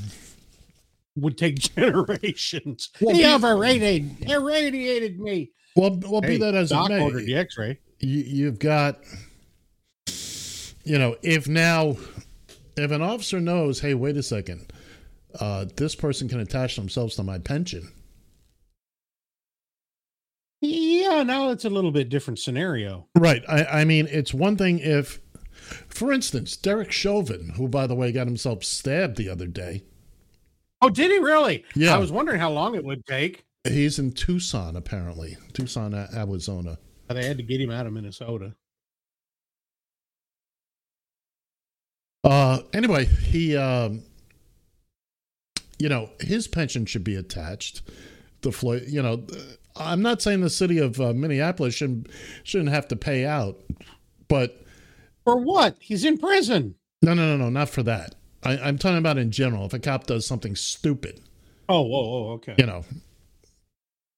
[1.20, 2.90] would take generations.
[3.00, 5.50] Well, he be- irradiated, irradiated me.
[5.76, 7.78] Well, well, Hey, be that as it doc may, ordered the X-ray.
[8.00, 8.98] you, you've got,
[10.84, 11.96] you know, if now,
[12.76, 14.72] if an officer knows, hey, wait a second,
[15.38, 17.92] uh, this person can attach themselves to my pension.
[20.62, 23.06] Yeah, now it's a little bit different scenario.
[23.16, 23.42] Right.
[23.48, 25.20] I, I mean, it's one thing if,
[25.88, 29.84] for instance, Derek Chauvin, who, by the way, got himself stabbed the other day.
[30.82, 31.64] Oh, did he really?
[31.74, 31.94] Yeah.
[31.94, 33.44] I was wondering how long it would take.
[33.64, 35.36] He's in Tucson, apparently.
[35.52, 36.78] Tucson, Arizona.
[37.08, 38.54] They had to get him out of Minnesota.
[42.22, 44.02] Uh, anyway, he, um,
[45.78, 47.82] you know, his pension should be attached.
[48.42, 49.26] The Floyd, you know,
[49.76, 52.08] I'm not saying the city of uh, Minneapolis shouldn't
[52.42, 53.58] shouldn't have to pay out,
[54.28, 54.64] but
[55.24, 55.76] For what?
[55.78, 56.74] He's in prison.
[57.02, 58.14] no, no, no, no, not for that.
[58.42, 59.66] I, I'm talking about in general.
[59.66, 61.20] If a cop does something stupid,
[61.68, 62.54] Oh, whoa, whoa, okay.
[62.58, 62.84] you know,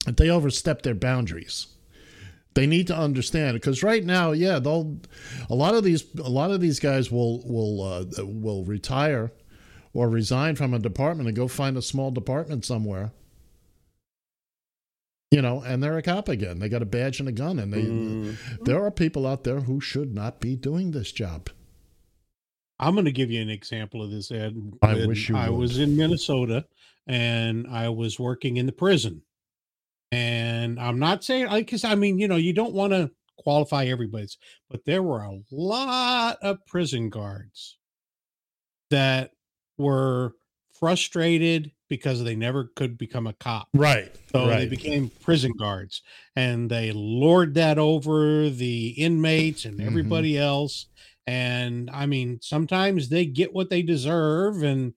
[0.07, 1.67] if they overstep their boundaries,
[2.55, 4.99] they need to understand because right now, yeah, they'll
[5.51, 9.33] a lot of these a lot of these guys will will uh, will retire
[9.95, 13.13] or resign from a department and go find a small department somewhere.
[15.31, 16.59] You know, and they're a cop again.
[16.59, 19.81] They got a badge and a gun, and they there are people out there who
[19.81, 21.49] should not be doing this job.
[22.79, 24.57] I'm going to give you an example of this, Ed.
[24.83, 25.59] I When wish you I would.
[25.59, 26.65] was in Minnesota
[27.07, 29.23] and I was working in the prison.
[30.11, 34.37] And I'm not saying, because I mean, you know, you don't want to qualify everybody's,
[34.69, 37.79] but there were a lot of prison guards
[38.91, 39.31] that
[39.79, 40.35] were
[40.79, 43.69] frustrated because they never could become a cop.
[43.75, 44.15] Right.
[44.33, 46.03] So they became prison guards
[46.37, 49.79] and they lord that over the inmates Mm-hmm.
[49.81, 50.87] and everybody else.
[51.27, 54.63] And I mean, sometimes they get what they deserve.
[54.63, 54.95] And,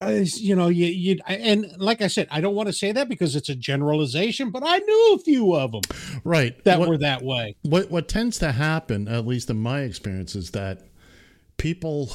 [0.00, 3.08] uh, you know, you, you, and like I said, I don't want to say that
[3.08, 5.82] because it's a generalization, but I knew a few of them
[6.24, 6.62] right.
[6.64, 7.56] that What- were that way.
[7.62, 10.86] What what tends to happen, at least in my experience, is that
[11.58, 12.10] people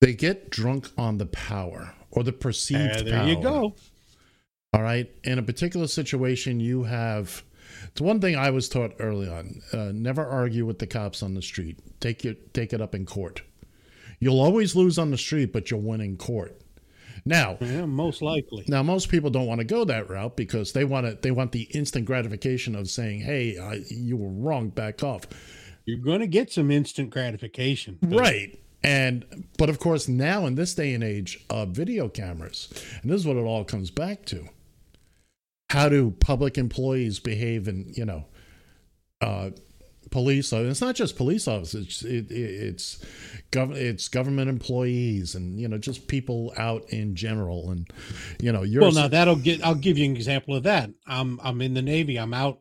[0.00, 3.74] they get drunk on the power or the perceived Uh, there you go.
[4.72, 5.10] All right.
[5.24, 7.42] In a particular situation, you have.
[7.88, 11.34] It's one thing I was taught early on: uh, never argue with the cops on
[11.34, 11.78] the street.
[12.00, 13.42] Take it, take it up in court.
[14.20, 16.60] You'll always lose on the street, but you'll win in court.
[17.24, 18.64] Now, Yeah, most likely.
[18.68, 21.18] now most people don't want to go that route because they want to.
[21.20, 24.68] They want the instant gratification of saying, "Hey, I, you were wrong.
[24.68, 25.26] Back off."
[25.84, 27.98] You're going to get some instant gratification.
[28.02, 28.58] Right.
[28.82, 32.68] And but of course now in this day and age of video cameras,
[33.02, 34.48] and this is what it all comes back to.
[35.70, 38.24] How do public employees behave in, you know,
[39.20, 39.50] uh
[40.10, 43.04] police and it's not just police officers it, it, it's
[43.50, 47.90] gov- it's government employees and you know just people out in general and
[48.40, 49.64] you know you're well, now that'll get.
[49.64, 50.90] I'll give you an example of that.
[51.06, 52.18] I'm I'm in the Navy.
[52.18, 52.60] I'm out,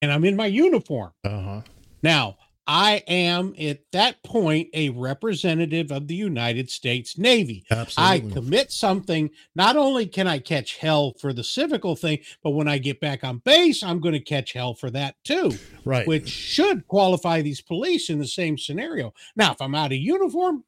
[0.00, 1.12] and I'm in my uniform.
[1.24, 1.60] uh-huh
[2.02, 7.64] Now I am at that point a representative of the United States Navy.
[7.96, 9.30] I commit something.
[9.54, 13.24] Not only can I catch hell for the civical thing, but when I get back
[13.24, 15.52] on base, I'm going to catch hell for that too,
[15.84, 19.12] right which should qualify these police in the same scenario.
[19.34, 20.64] Now, if I'm out of uniform,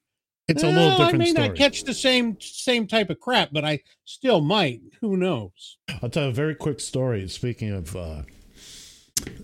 [0.48, 3.20] it's a eh, little I different may story not catch the same same type of
[3.20, 4.80] crap, but I still might.
[5.00, 5.78] Who knows?
[6.02, 7.28] I'll tell you a very quick story.
[7.28, 8.22] Speaking of, uh,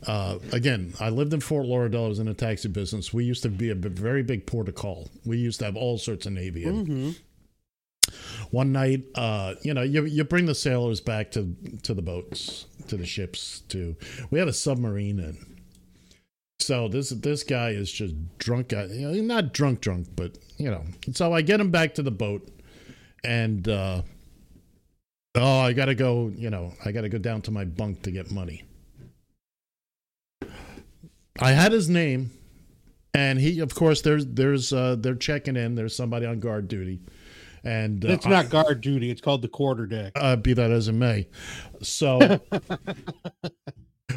[0.07, 2.07] uh, again, I lived in Fort Lauderdale.
[2.07, 3.13] I was in the taxi business.
[3.13, 5.11] We used to be a b- very big port of call.
[5.25, 6.65] We used to have all sorts of Navy.
[6.65, 6.87] in.
[6.87, 7.11] hmm
[8.51, 12.67] One night, uh, you know, you, you bring the sailors back to to the boats,
[12.89, 13.61] to the ships.
[13.69, 13.95] To
[14.31, 15.37] we had a submarine in.
[16.59, 18.73] So this this guy is just drunk.
[18.73, 20.85] You know, not drunk, drunk, but you know.
[21.13, 22.49] So I get him back to the boat,
[23.25, 24.03] and uh,
[25.37, 26.33] oh, I gotta go.
[26.35, 28.65] You know, I gotta go down to my bunk to get money.
[31.41, 32.31] I had his name,
[33.15, 35.75] and he, of course, there's there's uh, they're checking in.
[35.75, 37.01] There's somebody on guard duty,
[37.65, 39.11] and uh, It's not guard duty.
[39.11, 40.13] It's called the quarter deck.
[40.17, 41.29] uh, be that as it may.
[41.83, 42.19] So,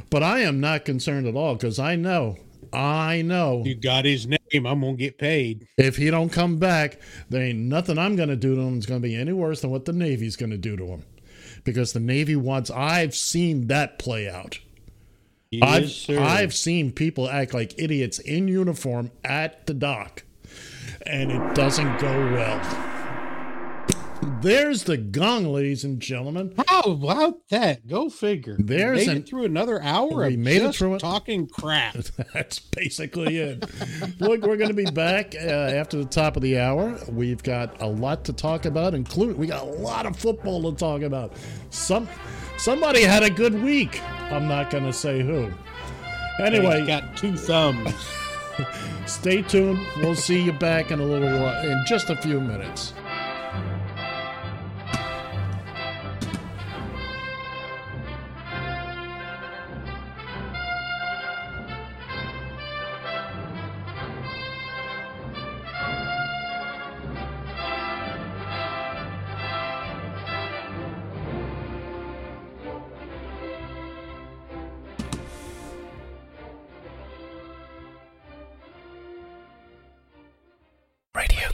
[0.10, 2.38] but I am not concerned at all because I know,
[2.72, 4.40] I know You got his name.
[4.54, 5.68] I'm gonna get paid.
[5.78, 7.00] if he don't come back,
[7.30, 9.62] there ain't nothing I'm going to do to him that's going to be any worse
[9.62, 11.04] than what the Navy's going to do to him,
[11.64, 12.70] because the Navy wants.
[12.70, 14.60] I've seen that play out.
[15.62, 16.10] I've Yes.
[16.10, 20.24] I've seen people act like idiots in uniform at the dock,
[21.06, 22.90] and it doesn't go well.
[24.42, 26.54] There's the gong, ladies and gentlemen.
[26.68, 27.88] How about that?
[27.88, 28.56] Go figure.
[28.58, 30.28] We There's made an- it through another hour.
[30.28, 31.00] We of made it through it.
[31.00, 31.96] talking crap.
[32.34, 33.66] That's basically it.
[34.20, 36.98] Look, we're going to be back uh, after the top of the hour.
[37.10, 40.78] We've got a lot to talk about, including we got a lot of football to
[40.78, 41.34] talk about.
[41.70, 42.08] Some
[42.64, 44.02] somebody had a good week.
[44.32, 45.52] I'm not going to say who.
[46.40, 47.94] Anyway, He's got two thumbs.
[49.06, 49.80] stay tuned.
[49.98, 52.94] We'll see you back in a little while, in just a few minutes.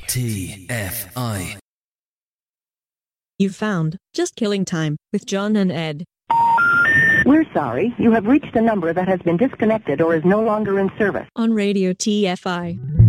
[0.09, 1.59] TFI.
[3.37, 6.03] You found Just Killing Time with John and Ed.
[7.27, 7.93] We're sorry.
[7.99, 11.27] You have reached a number that has been disconnected or is no longer in service.
[11.35, 13.08] On Radio TFI.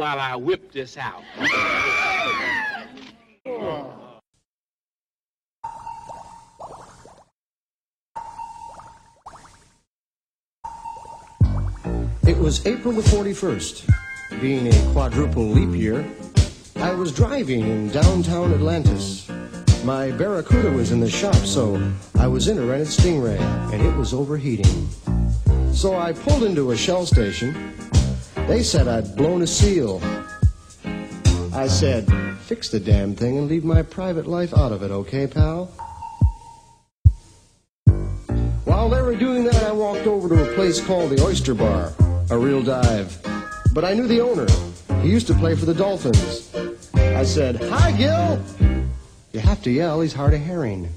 [0.00, 1.22] While I whip this out.
[12.26, 14.40] It was April the 41st.
[14.40, 16.10] Being a quadruple leap year,
[16.76, 19.30] I was driving in downtown Atlantis.
[19.84, 21.78] My Barracuda was in the shop, so
[22.18, 23.38] I was in a rented Stingray,
[23.70, 24.88] and it was overheating.
[25.74, 27.54] So I pulled into a shell station.
[28.50, 30.02] They said I'd blown a seal.
[31.54, 32.04] I said,
[32.40, 35.66] fix the damn thing and leave my private life out of it, okay, pal?
[38.64, 41.92] While they were doing that, I walked over to a place called the Oyster Bar,
[42.30, 43.16] a real dive.
[43.72, 44.48] But I knew the owner.
[45.00, 46.52] He used to play for the Dolphins.
[46.92, 48.42] I said, Hi, Gil!
[49.32, 50.88] You have to yell, he's hard of hearing.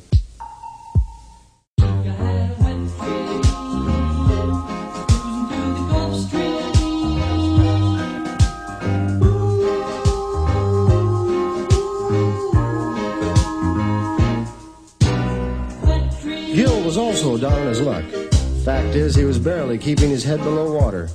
[16.94, 18.04] Was also down on his luck.
[18.64, 21.10] Fact is, he was barely keeping his head below water.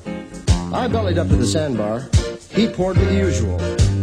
[0.74, 2.08] I bellied up to the sandbar.
[2.50, 3.58] He poured me the usual.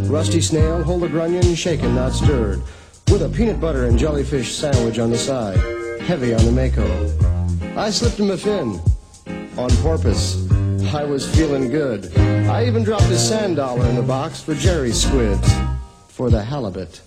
[0.08, 2.62] Rusty snail, a grunion, shaken, not stirred.
[3.10, 5.58] With a peanut butter and jellyfish sandwich on the side.
[6.00, 6.88] Heavy on the Mako.
[7.76, 8.80] I slipped him a fin.
[9.58, 10.50] On porpoise.
[10.94, 12.16] I was feeling good.
[12.48, 15.46] I even dropped a sand dollar in the box for Jerry squids.
[16.08, 17.02] For the halibut.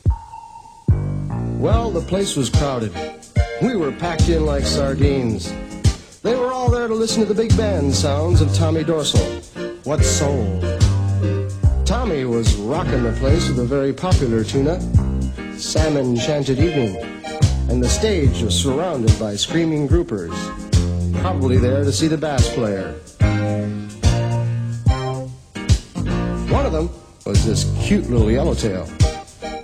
[1.58, 3.19] Well, the place was crowded.
[3.62, 5.54] We were packed in like sardines.
[6.22, 9.42] They were all there to listen to the big band sounds of Tommy Dorsal.
[9.84, 10.60] What soul!
[11.86, 14.80] Tommy was rocking the place with a very popular tuna,
[15.58, 16.98] Salmon Chanted Evening,
[17.70, 20.34] and the stage was surrounded by screaming groupers,
[21.22, 22.94] probably there to see the bass player.
[26.52, 26.90] One of them
[27.26, 28.88] was this cute little yellowtail,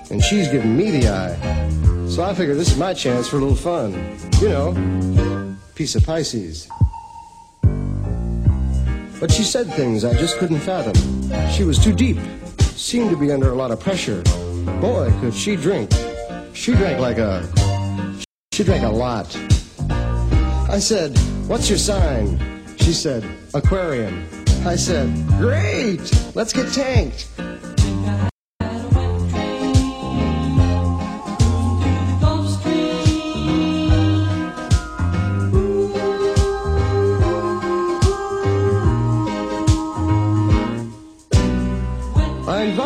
[0.10, 1.95] and she's giving me the eye.
[2.16, 3.92] So I figured this is my chance for a little fun.
[4.40, 6.66] You know, piece of Pisces.
[9.20, 10.96] But she said things I just couldn't fathom.
[11.52, 12.18] She was too deep,
[12.62, 14.24] seemed to be under a lot of pressure.
[14.80, 15.92] Boy, could she drink.
[16.54, 17.44] She drank like a.
[18.54, 19.36] She drank a lot.
[20.70, 21.18] I said,
[21.50, 22.40] What's your sign?
[22.78, 24.26] She said, Aquarium.
[24.66, 26.00] I said, Great!
[26.34, 27.28] Let's get tanked.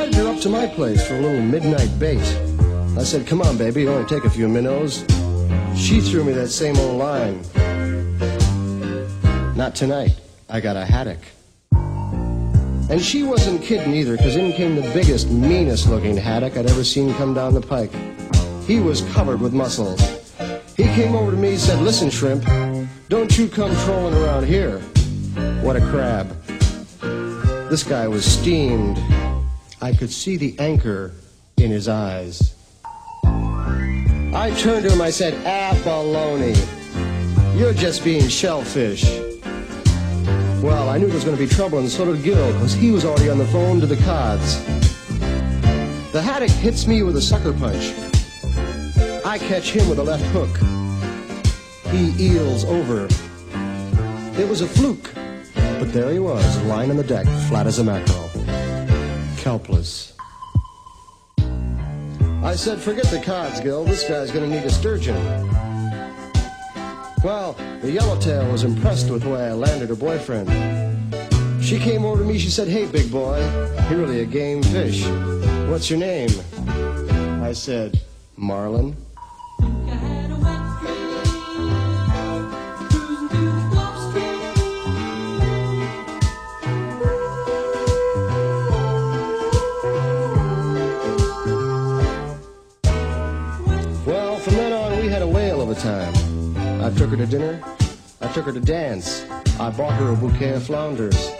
[0.10, 2.22] Invited her up to my place for a little midnight bait.
[2.98, 5.06] I said, Come on, baby, only take a few minnows.
[5.76, 7.42] She threw me that same old line.
[9.56, 10.20] Not tonight.
[10.50, 11.20] I got a haddock.
[12.90, 16.84] And she wasn't kidding either, because in came the biggest, meanest looking haddock I'd ever
[16.84, 17.92] seen come down the pike.
[18.66, 20.02] He was covered with muscles.
[20.76, 22.46] He came over to me and said, Listen, shrimp,
[23.10, 24.80] don't you come trolling around here.
[25.62, 26.36] What a crab.
[27.70, 28.98] This guy was steamed.
[29.82, 31.14] I could see the anchor
[31.58, 32.54] in his eyes.
[33.24, 35.34] I turned to him, I said,
[35.84, 36.58] baloney.
[37.58, 39.06] You're just being shellfish.
[40.62, 42.92] Well, I knew there was going to be trouble, and so did Gil, because he
[42.92, 44.62] was already on the phone to the cods.
[46.12, 47.94] The haddock hits me with a sucker punch.
[49.26, 50.50] I catch him with a left hook.
[51.94, 53.08] He eels over.
[54.38, 55.14] It was a fluke,
[55.56, 58.29] but there he was, lying on the deck, flat as a mackerel.
[59.40, 60.12] Kelpless.
[62.44, 63.86] I said, forget the cods, Gil.
[63.86, 65.16] This guy's to need a sturgeon.
[67.24, 70.50] Well, the yellowtail was impressed with the way I landed her boyfriend.
[71.64, 73.40] She came over to me, she said, Hey, big boy,
[73.90, 75.06] you're really a game fish.
[75.70, 76.30] What's your name?
[77.42, 78.02] I said,
[78.36, 78.96] Marlin.
[97.00, 97.64] Took her to dinner.
[98.20, 99.26] I took her to dance.
[99.58, 101.32] I bought her a bouquet of flounders.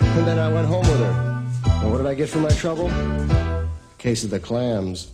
[0.00, 1.44] And then I went home with her.
[1.64, 2.90] And what did I get for my trouble?
[2.90, 5.12] A case of the clams.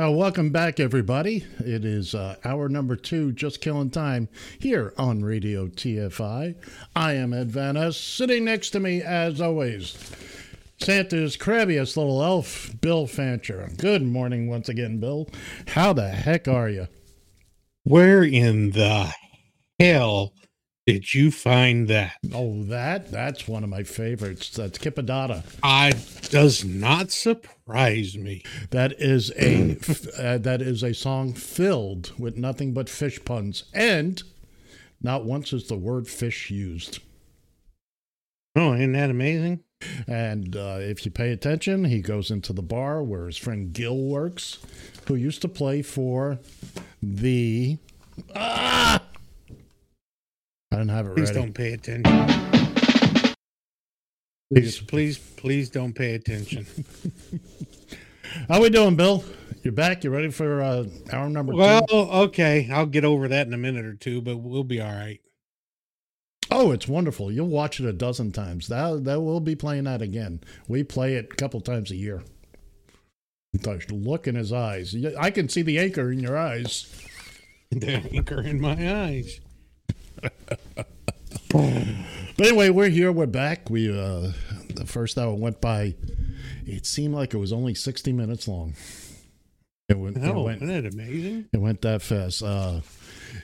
[0.00, 1.44] Uh, welcome back, everybody.
[1.58, 6.54] It is uh, hour number two, just killing time here on Radio TFI.
[6.96, 7.92] I am Ed Van.
[7.92, 9.98] Sitting next to me, as always,
[10.80, 13.68] Santa's crabbiest little elf, Bill Fancher.
[13.76, 15.28] Good morning once again, Bill.
[15.68, 16.88] How the heck are you?
[17.82, 19.12] Where in the
[19.78, 20.32] hell
[20.92, 22.16] did you find that?
[22.34, 24.50] Oh, that that's one of my favorites.
[24.50, 25.44] That's Kip Addotta.
[25.62, 25.92] I
[26.30, 28.42] does not surprise me.
[28.70, 29.78] That is a
[30.18, 34.20] uh, that is a song filled with nothing but fish puns, and
[35.00, 36.98] not once is the word fish used.
[38.56, 39.62] Oh, isn't that amazing?
[40.08, 43.96] And uh, if you pay attention, he goes into the bar where his friend Gil
[43.96, 44.58] works,
[45.06, 46.40] who used to play for
[47.00, 47.78] the.
[48.34, 48.99] Ah!
[50.72, 51.40] I don't have it Please ready.
[51.40, 53.34] don't pay attention.
[54.52, 56.66] Please, please, please don't pay attention.
[58.48, 59.24] How we doing, Bill?
[59.62, 60.04] You're back.
[60.04, 61.94] You ready for uh, hour number Well, two?
[61.94, 65.20] okay, I'll get over that in a minute or two, but we'll be all right.
[66.52, 67.30] Oh, it's wonderful.
[67.30, 68.66] You'll watch it a dozen times.
[68.68, 70.40] That that will be playing that again.
[70.66, 72.22] We play it a couple times a year.
[73.90, 74.94] Look in his eyes.
[75.18, 76.92] I can see the anchor in your eyes.
[77.72, 79.38] The anchor in my eyes.
[81.52, 83.12] But anyway, we're here.
[83.12, 83.68] We're back.
[83.70, 84.32] We uh
[84.74, 85.94] the first hour went by.
[86.66, 88.74] It seemed like it was only sixty minutes long.
[89.88, 90.16] It went.
[90.16, 91.46] it Oh, went- isn't that amazing?
[91.52, 92.42] It went that fast.
[92.42, 92.80] Uh,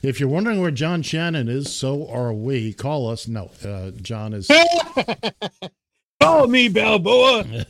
[0.02, 2.72] if you're wondering where John Shannon is, so are we.
[2.72, 3.26] Call us.
[3.28, 4.48] No, uh, John is.
[6.22, 7.66] Call me Balboa.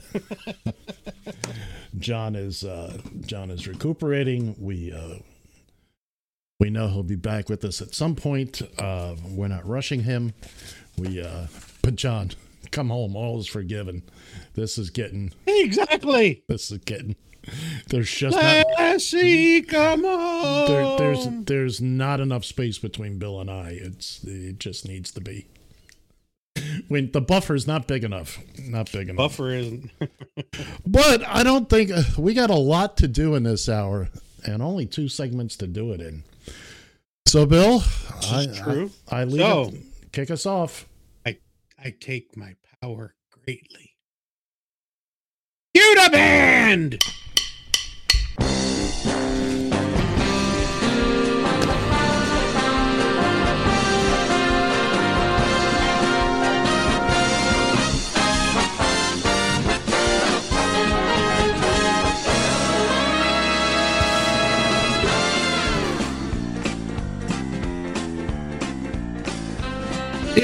[1.99, 4.55] John is uh, John is recuperating.
[4.59, 5.17] We uh,
[6.59, 8.63] we know he'll be back with us at some point.
[8.79, 10.33] Uh, we're not rushing him.
[10.97, 11.47] We uh,
[11.83, 12.31] but John,
[12.71, 13.15] come home.
[13.17, 14.03] All is forgiven.
[14.55, 15.33] This is getting.
[15.47, 16.43] Exactly.
[16.49, 17.17] This is getting.
[17.89, 18.67] There's just not.
[18.79, 20.69] Lassie, come on.
[20.69, 23.79] There, there's there's not enough space between Bill and I.
[23.81, 25.47] It's it just needs to be.
[26.89, 29.17] When the buffer's not big enough, not big enough.
[29.17, 29.91] Buffer isn't.
[30.87, 34.09] But I don't think uh, we got a lot to do in this hour,
[34.45, 36.23] and only two segments to do it in.
[37.27, 37.83] So, Bill,
[38.31, 38.91] I, is true.
[39.11, 39.83] I, I leave So- it.
[40.13, 40.89] Kick us off.
[41.27, 41.37] I
[41.79, 43.97] I take my power greatly.
[45.75, 47.03] Cue the band.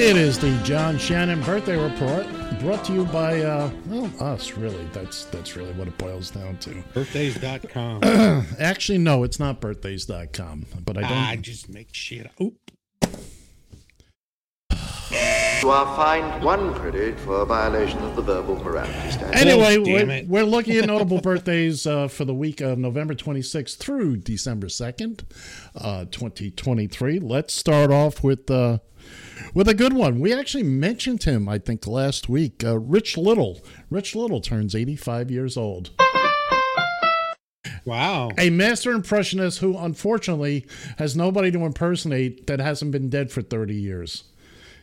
[0.03, 2.27] It is the John Shannon birthday report,
[2.59, 4.51] brought to you by uh, well us.
[4.55, 6.83] Really, that's that's really what it boils down to.
[6.93, 8.03] Birthdays.com.
[8.59, 10.67] Actually, no, it's not birthdays.com.
[10.85, 11.13] But I don't.
[11.13, 12.33] I just make shit up.
[12.41, 12.59] Oop.
[15.63, 19.37] You are fined one credit for a violation of the verbal morality standard.
[19.37, 23.77] Anyway, Oh, we're, we're looking at notable birthdays uh, for the week of November 26th
[23.77, 25.23] through December 2nd,
[25.77, 27.21] uh, 2023.
[27.21, 28.79] Let's start off with uh,
[29.55, 30.21] with a good one.
[30.21, 32.63] We actually mentioned him, I think, last week.
[32.65, 33.61] Uh, Rich Little.
[33.91, 35.91] Rich Little turns 85 years old.
[37.85, 38.31] Wow.
[38.39, 40.67] A master impressionist who, unfortunately,
[40.99, 44.25] has nobody to impersonate that hasn't been dead for 30 years.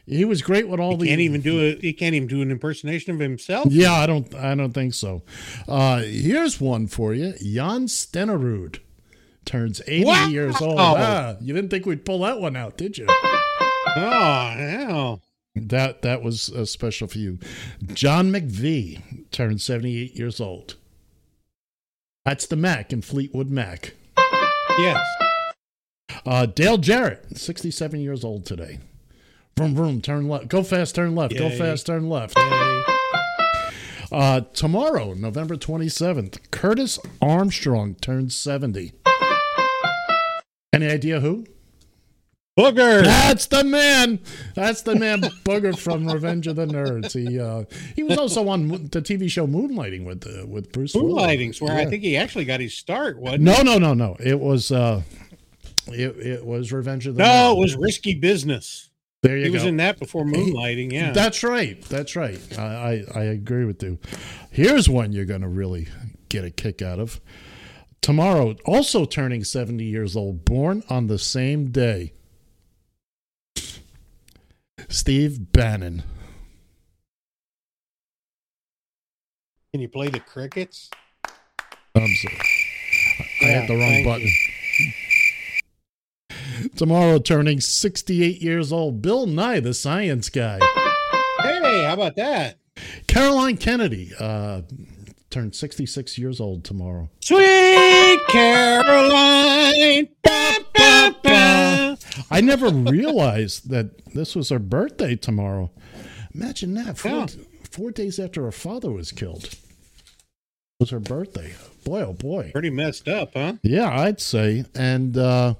[0.06, 1.08] He was great with all He the.
[1.10, 1.82] can't even do it.
[1.82, 3.68] He can't even do an impersonation of himself.
[3.72, 4.34] Yeah, I don't.
[4.34, 5.22] I don't think so.
[5.68, 8.80] Uh, here's one for you: Jan Stenerud
[9.46, 10.28] turns 80 Wow.
[10.28, 10.80] years old.
[10.80, 13.06] Ah, you didn't think we'd pull that one out, did you?
[13.96, 15.22] Oh, hell.
[15.56, 17.40] That that was uh, special for you.
[17.94, 20.76] John McVie turned 78 years old.
[22.26, 23.94] That's the Mac in Fleetwood Mac.
[24.78, 25.04] Yes.
[26.26, 28.80] Uh, Dale Jarrett, 67 years old today.
[29.58, 30.48] Vroom, vroom, turn left.
[30.48, 31.38] Go fast, turn left.
[31.38, 32.38] Go fast, turn left.
[34.12, 38.94] Uh, tomorrow, November 27th, Curtis Armstrong turns 70.
[40.74, 41.46] Any idea who?
[42.60, 43.04] Booger.
[43.04, 44.20] That's the man.
[44.56, 47.14] That's the man, Booger from Revenge of the Nerds.
[47.14, 47.64] He uh,
[47.96, 50.94] he was also on the TV show Moonlighting with uh, with Bruce.
[50.94, 51.14] Willis.
[51.14, 53.64] Moonlighting's where I think he actually got his start, wasn't No, he?
[53.64, 54.16] no, no, no.
[54.20, 55.02] It was uh,
[55.88, 57.24] it it was Revenge of the.
[57.24, 57.58] No, Nerds.
[57.58, 58.90] it was Risky Business.
[59.22, 59.48] There you go.
[59.48, 59.54] he go.
[59.56, 61.12] was in that before Moonlighting, yeah.
[61.12, 61.82] That's right.
[61.84, 62.40] That's right.
[62.58, 64.00] I, I, I agree with you.
[64.50, 65.90] Here's one you're going to really
[66.30, 67.20] get a kick out of.
[68.02, 72.14] Tomorrow, also turning 70 years old, born on the same day.
[74.90, 76.04] Steve Bannon.
[79.72, 80.90] Can you play the crickets?
[81.96, 82.38] I'm sorry.
[83.42, 84.30] I hit the wrong button.
[86.76, 90.60] Tomorrow, turning 68 years old, Bill Nye, the science guy.
[91.42, 92.58] Hey, how about that?
[93.08, 94.62] Caroline Kennedy uh,
[95.30, 97.10] turned 66 years old tomorrow.
[97.22, 100.10] Sweet Caroline.
[102.32, 105.72] I never realized that this was her birthday tomorrow.
[106.34, 106.98] Imagine that.
[106.98, 107.26] Four, Yeah.
[107.70, 109.56] four days after her father was killed it
[110.80, 111.54] was her birthday.
[111.84, 112.52] Boy, oh boy.
[112.54, 113.54] Pretty messed up, huh?
[113.64, 114.64] Yeah, I'd say.
[114.76, 115.56] And uh,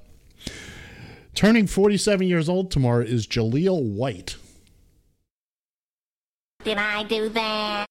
[1.34, 4.36] turning 47 years old tomorrow is Jaleel White.
[6.64, 7.86] Did I do that?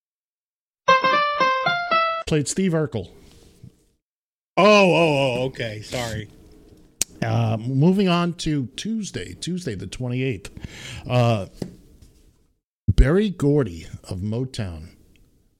[2.27, 3.09] Played Steve Urkel.
[4.57, 4.63] Oh,
[4.93, 5.81] oh, oh, okay.
[5.81, 6.29] Sorry.
[7.21, 10.49] Uh, moving on to Tuesday, Tuesday the 28th.
[11.07, 11.47] Uh,
[12.87, 14.89] Berry Gordy of Motown,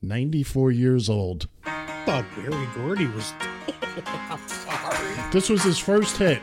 [0.02, 1.48] 94 years old.
[1.66, 3.34] I thought Berry Gordy was.
[4.06, 5.32] I'm sorry.
[5.32, 6.42] This was his first hit.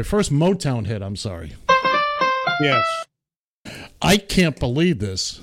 [0.00, 1.52] Anyway, first Motown hit, I'm sorry.
[2.62, 2.82] Yes.
[4.00, 5.42] I can't believe this.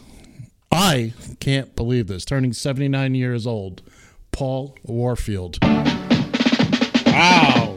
[0.72, 2.26] I can't believe this.
[2.26, 3.84] Turning 79 years old,
[4.32, 5.60] Paul Warfield.
[7.06, 7.76] Wow.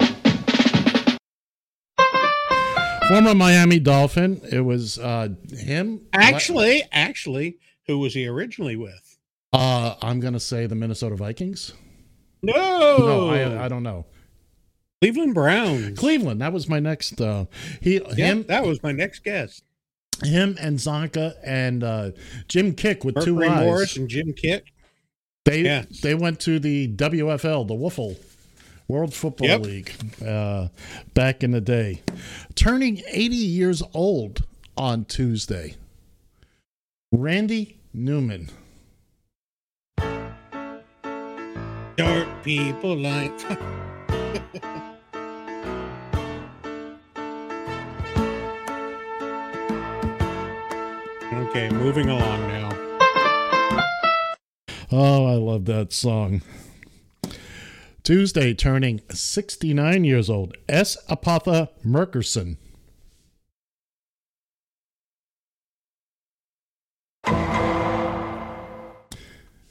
[3.08, 4.40] Former Miami Dolphin.
[4.50, 6.00] It was uh, him.
[6.14, 7.58] Actually, actually,
[7.88, 9.18] who was he originally with?
[9.52, 11.74] Uh, I'm going to say the Minnesota Vikings.
[12.40, 12.54] No.
[12.54, 14.06] No, I, I don't know.
[15.00, 15.98] Cleveland Browns.
[15.98, 16.40] Cleveland.
[16.42, 17.20] That was my next.
[17.20, 17.46] Uh,
[17.80, 19.62] he, Yeah, him, that was my next guess.
[20.22, 22.10] him, and Csonka and uh,
[22.48, 23.64] Jim Kiick with two Mercury eyes.
[23.64, 24.62] Morris and Jim Kiick.
[25.46, 26.00] They Yes.
[26.02, 28.18] they went to the WFL, the Wiffle
[28.88, 29.60] World Football Yep.
[29.62, 29.92] League,
[30.26, 30.68] uh,
[31.14, 32.02] back in the day.
[32.54, 34.42] Turning 80 years old
[34.76, 35.76] on Tuesday.
[37.10, 38.50] Randy Newman.
[41.96, 43.32] Dark people like.
[51.50, 52.68] okay, moving along now.
[54.92, 56.42] Oh, I love that song.
[58.04, 60.56] Tuesday, turning 69 years old.
[60.68, 60.96] S.
[61.08, 62.56] Epatha Merkerson.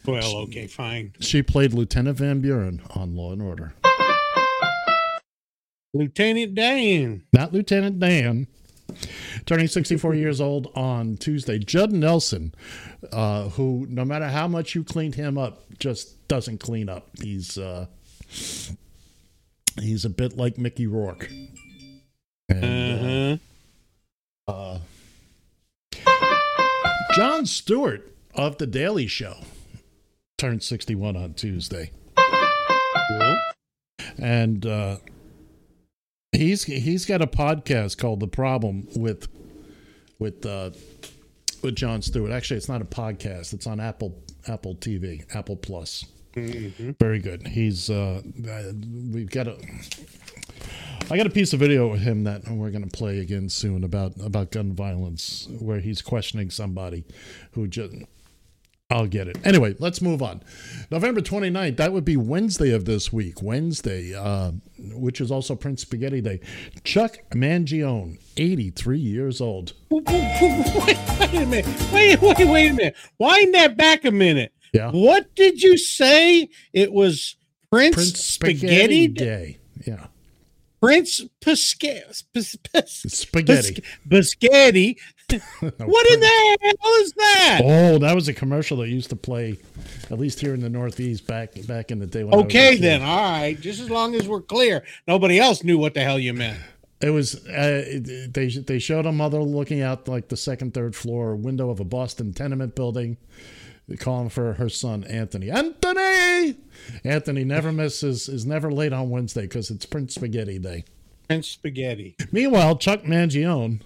[0.06, 1.14] Well, okay, fine.
[1.20, 3.74] She played Lieutenant Van Buren on Law and Order.
[5.94, 7.24] Lieutenant Dan.
[7.32, 8.48] Not Lieutenant Dan.
[9.46, 11.60] Turning 64 years old on Tuesday.
[11.60, 12.54] Judd Nelson,
[13.12, 17.08] uh, who, no matter how much you cleaned him up, just doesn't clean up.
[17.22, 17.88] He's uh,
[19.80, 21.30] he's a bit like Mickey Rourke.
[22.50, 23.40] And,
[24.48, 24.52] Uh-huh.
[24.54, 24.80] uh,
[27.16, 29.36] Jon Stewart of The Daily Show
[30.38, 31.92] turned 61 on Tuesday.
[32.16, 33.38] Cool.
[34.18, 34.98] and uh,
[36.32, 39.28] he's he's got a podcast called The Problem with
[40.20, 40.72] with uh,
[41.62, 42.32] with Jon Stewart.
[42.32, 44.16] Actually, it's not a podcast; it's on Apple
[44.48, 46.06] Apple TV, Apple Plus.
[46.36, 46.98] Mhm.
[47.00, 47.48] Very good.
[47.48, 48.22] He's uh,
[49.12, 49.58] we've got a
[51.12, 53.84] I got a piece of video with him that we're going to play again soon
[53.84, 57.04] about about gun violence, where he's questioning somebody
[57.52, 57.94] who just.
[58.92, 59.38] I'll get it.
[59.46, 60.42] Anyway, let's move on.
[60.90, 63.40] November 29th, that would be Wednesday of this week.
[63.42, 66.40] Wednesday, uh, which is also Prince Spaghetti Day.
[66.84, 69.74] Chuck Mangione, 83 years old.
[69.92, 70.98] wait, wait
[71.34, 71.92] a minute.
[71.94, 72.96] Wait, wait, wait a minute.
[73.20, 74.54] Wind that back a minute.
[74.74, 74.90] Yeah.
[74.90, 76.50] What did you say?
[76.74, 77.36] It was
[77.72, 79.24] Prince, Prince Spaghetti, Day.
[79.26, 79.58] Day.
[79.86, 80.08] Yeah.
[80.82, 83.84] Prince Pisca- Pis- Pis- Spaghetti.
[84.10, 84.36] Pis-.
[85.60, 87.62] what in the hell is that?
[87.64, 89.58] Oh, that was a commercial that used to play,
[90.10, 92.24] at least here in the Northeast back back in the day.
[92.24, 93.02] When I was Okay, then.
[93.02, 93.60] All right.
[93.60, 94.84] Just as long as we're clear.
[95.08, 96.60] Nobody else knew what the hell you meant.
[97.02, 98.00] It was uh,
[98.30, 101.86] they they showed a mother looking out like the second third floor window of a
[101.86, 103.18] Boston tenement building,
[104.00, 105.50] calling for her son Anthony.
[105.50, 106.56] Anthony,
[107.06, 110.84] Anthony never misses is never late on Wednesday because it's Prince Spaghetti Day.
[111.28, 112.16] Prince Spaghetti.
[112.32, 113.80] Meanwhile, Chuck Mangione.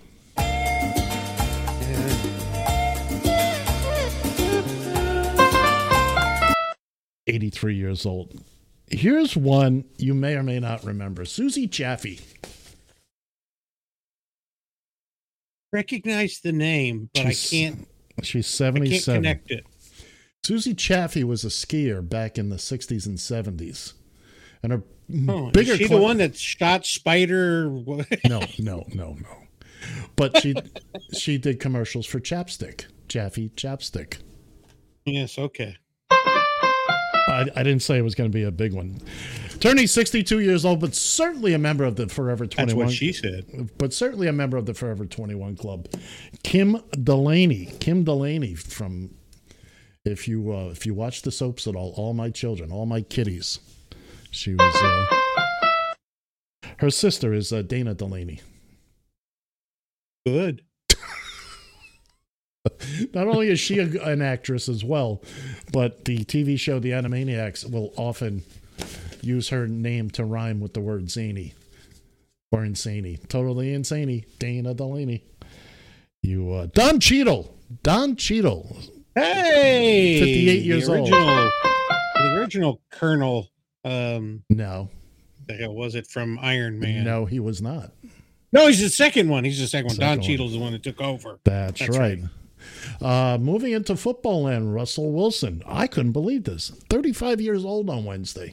[7.26, 8.34] Eighty-three years old.
[8.89, 12.19] Here's one you may or may not remember: Suzy Chaffee.
[15.72, 17.88] Recognize the name, but She's- I can't.
[18.22, 19.15] She's I can't 77.
[19.23, 19.65] connect it.
[20.45, 23.93] Suzy Chaffee was a skier back in the 60s and 70s.
[24.61, 24.84] And her
[25.27, 27.69] Oh, bigger is she cla- the one that shot Spider?
[28.27, 29.43] No, no, no, no.
[30.15, 30.55] But she
[31.18, 34.18] she did commercials for Chapstick, Chaffee Chapstick.
[35.05, 35.38] yes.
[35.38, 35.77] Okay.
[37.26, 38.99] I, I didn't say it was going to be a big one.
[39.60, 42.68] Turning 62 years old, but certainly a member of the Forever 21.
[42.68, 43.69] That's what she said.
[43.77, 45.88] But certainly a member of the Forever 21 Club.
[46.43, 47.68] Kim Delaney.
[47.80, 49.11] Kim Delaney from,
[50.03, 53.01] if you uh, if you watch the soaps at all, All My Children, All My
[53.01, 53.60] Kitties.
[54.31, 55.15] She was, uh,
[56.80, 58.41] her sister is uh, Dana Delany.
[60.26, 60.62] Good.
[63.14, 65.22] Not only is she a, an actress as well,
[65.74, 68.44] but the TV show The Animaniacs will often
[69.22, 71.54] use her name to rhyme with the word zany
[72.52, 73.20] or insaney.
[73.28, 74.26] Totally insaney.
[74.40, 75.24] Dana Delany.
[76.22, 77.54] You, uh, Don Cheadle.
[77.84, 78.78] Don Cheadle.
[79.16, 81.10] Hey, 58 years the old.
[81.12, 81.52] original,
[82.16, 83.50] The original Colonel.
[83.84, 84.90] Um, No,
[85.48, 87.04] the hell was it from Iron Man?
[87.04, 87.91] no, he was not.
[88.54, 89.44] No, he's the second one.
[89.44, 89.96] He's the second one.
[89.96, 90.22] Second Don.
[90.22, 91.40] Cheadle's the one that took over.
[91.44, 92.20] That's, That's right.
[93.02, 95.64] Uh, moving into football land, Russell Wilson.
[95.66, 96.70] I couldn't believe this.
[96.90, 98.52] 35 years old on Wednesday.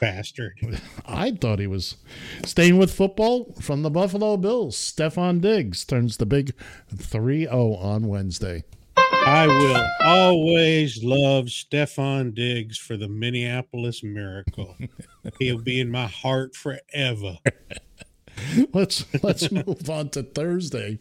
[0.00, 0.58] Bastard.
[1.06, 1.96] I thought he was
[2.44, 4.76] staying with football from the Buffalo Bills.
[4.76, 6.54] Stefon Diggs turns the big
[6.96, 8.64] 3 0 on Wednesday.
[8.96, 14.76] I will always love Stefon Diggs for the Minneapolis Miracle.
[15.38, 17.38] He'll be in my heart forever.
[18.72, 20.98] Let's let's move on to Thursday,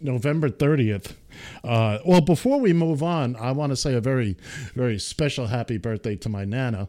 [0.00, 1.12] November 30th.
[1.62, 4.36] Uh, well, before we move on, I want to say a very,
[4.74, 6.88] very special happy birthday to my Nana,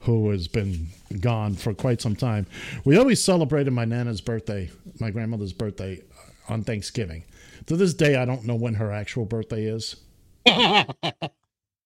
[0.00, 0.88] who has been
[1.20, 2.46] gone for quite some time.
[2.84, 4.70] We always celebrated my Nana's birthday,
[5.00, 6.02] my grandmother's birthday,
[6.48, 7.24] on Thanksgiving.
[7.66, 9.96] To this day, I don't know when her actual birthday is.
[10.44, 10.86] but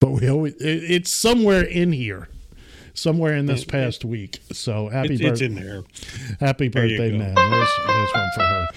[0.01, 2.27] we always it, it's somewhere in here
[2.93, 4.39] somewhere in this past week.
[4.51, 5.83] So happy It's- it's birthday in there.
[6.39, 7.33] happy birthday man.
[7.35, 8.67] There's, there's one for her.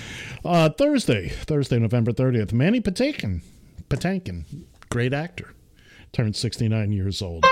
[0.47, 3.41] Uh, thursday thursday november 30th mandy patinkin
[3.89, 4.45] patinkin
[4.91, 5.55] great actor
[6.13, 7.45] turned 69 years old.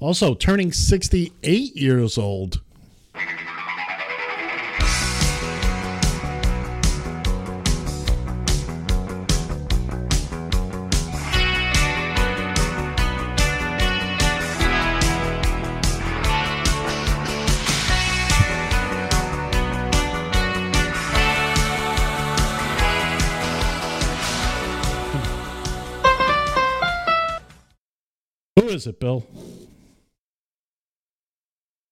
[0.00, 2.62] Also turning 68 years old
[28.68, 29.26] who is it bill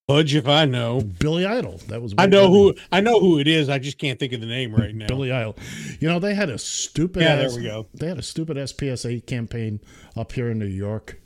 [0.09, 1.01] Fudge if I know.
[1.01, 2.49] billy idol that was I know better.
[2.53, 3.69] who I know who it is.
[3.69, 5.09] I just can't think of the name right now.
[5.09, 5.57] Billy Idol.
[5.99, 7.89] You know, they had a stupid Yeah, there ass- we go.
[7.93, 9.81] They had a stupid SPSA campaign
[10.17, 11.21] up here in New York.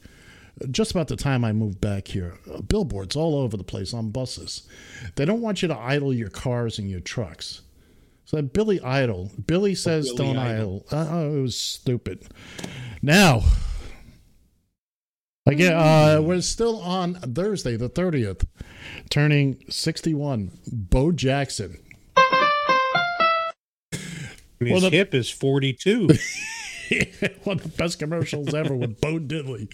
[0.70, 4.66] Just about the time I moved back here, billboards all over the place on buses.
[5.16, 7.60] They don't want you to idle your cars and your trucks.
[8.24, 10.84] So Billy Idol, Billy says Oh, Billy don't Idol.
[10.90, 10.98] idle.
[10.98, 12.28] Uh, oh, it was stupid.
[13.02, 13.42] Now,
[15.46, 18.44] again, uh, we're still on Thursday, the 30th,
[19.10, 20.50] turning 61.
[20.72, 21.78] Bo Jackson.
[24.60, 26.08] And Well, his the- hip is 42.
[27.44, 29.72] One of the best commercials ever with Bo Diddley.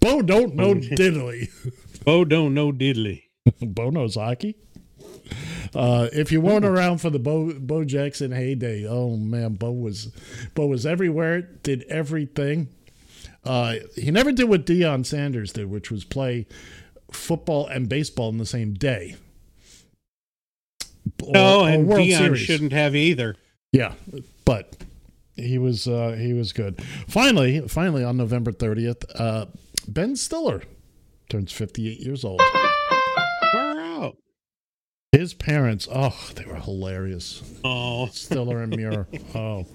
[0.00, 1.48] Bo don't know diddly.
[2.04, 3.22] Bo don't know diddly.
[3.62, 4.56] Bo knows hockey.
[5.74, 10.06] Uh, if you weren't around for the Bo, Bo Jackson heyday, oh man, Bo was
[10.54, 12.68] Bo was everywhere, did everything.
[13.48, 16.46] Uh, he never did what Deion Sanders did, which was play
[17.10, 19.16] football and baseball in the same day.
[21.22, 22.40] Or- No, and World Dion Series.
[22.40, 23.36] shouldn't have either.
[23.72, 23.94] Yeah,
[24.44, 24.76] but
[25.36, 26.82] he was uh, he was good.
[27.06, 29.46] Finally, finally on November thirtieth, uh,
[29.86, 30.62] Ben Stiller
[31.28, 32.40] turns fifty eight years old.
[35.18, 37.42] His parents, oh, they were hilarious.
[37.64, 39.04] Oh, Stiller and Meara.
[39.34, 39.66] Oh,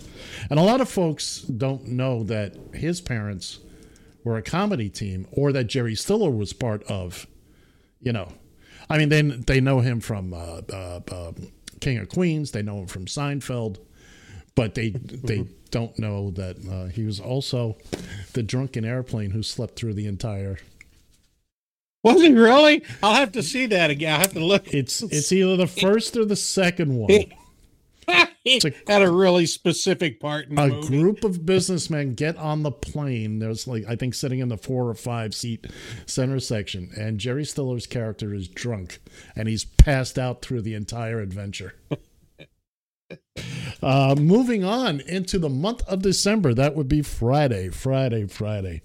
[0.50, 3.60] and a lot of folks don't know that his parents
[4.24, 7.28] were a comedy team, or that Jerry Stiller was part of.
[8.00, 8.32] You know,
[8.90, 11.52] I mean, they they know him from uh, uh, um
[11.82, 12.52] King of Queens.
[12.52, 13.80] They know him from Seinfeld,
[14.56, 17.76] but they they don't know that uh, he was also
[18.32, 20.58] the drunken airplane who slept through the entire.
[22.04, 22.84] Was he really?
[23.02, 24.14] I'll have to see that again.
[24.14, 24.74] I have to look.
[24.74, 27.10] It's it's either the first or the second one.
[28.44, 30.88] he had a really specific part in the a movie.
[30.88, 33.40] group of businessmen get on the plane.
[33.40, 35.66] There's like I think sitting in the four or five seat
[36.06, 39.00] center section, and Jerry Stiller's character is drunk,
[39.36, 41.76] and he's passed out through the entire adventure.
[43.82, 48.82] uh, moving on into the month of December, that would be Friday, Friday, Friday.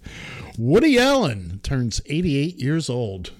[0.57, 3.31] Woody Allen turns 88 years old.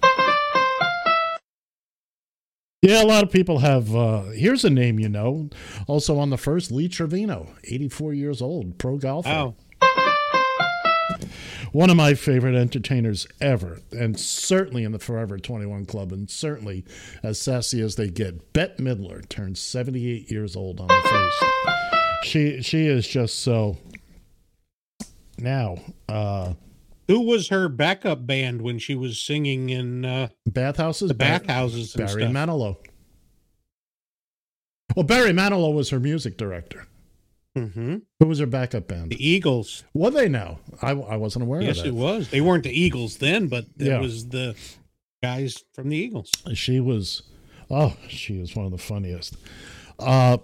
[2.82, 3.94] Yeah, a lot of people have.
[3.94, 5.50] Uh, here's a name you know.
[5.86, 9.28] Also on the first, Lee Trevino, 84 years old, pro golfer.
[9.28, 9.54] Oh,
[11.72, 16.84] One of my favorite entertainers ever, and certainly in the Forever 21 Club, and certainly
[17.22, 18.52] as sassy as they get.
[18.52, 21.44] Bette Midler turns 78 years old on the first.
[22.24, 23.78] She she is just so.
[25.38, 25.78] Now,
[26.08, 26.54] uh,
[27.08, 32.08] who was her backup band when she was singing in uh, bathhouses, the bathhouses Barry
[32.08, 32.32] stuff?
[32.32, 32.76] Manilow.
[34.96, 36.86] Well, Barry Manilow was her music director.
[37.68, 39.10] Hmm Who was her backup band?
[39.10, 39.84] The Eagles.
[39.94, 40.58] Were they now?
[40.82, 41.88] I, I wasn't aware Yes, of that.
[41.90, 42.30] it was.
[42.30, 44.00] They weren't the Eagles then, but it Yeah.
[44.00, 44.54] was the
[45.22, 46.30] guys from the Eagles.
[46.54, 47.22] She was,
[47.70, 49.36] oh, she is one of the funniest.
[49.98, 50.38] Uh,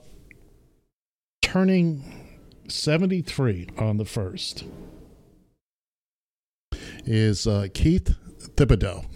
[1.43, 2.05] turning
[2.69, 4.65] 73 on the first
[7.05, 8.15] is uh, Keith
[8.57, 9.07] Thibodeaux.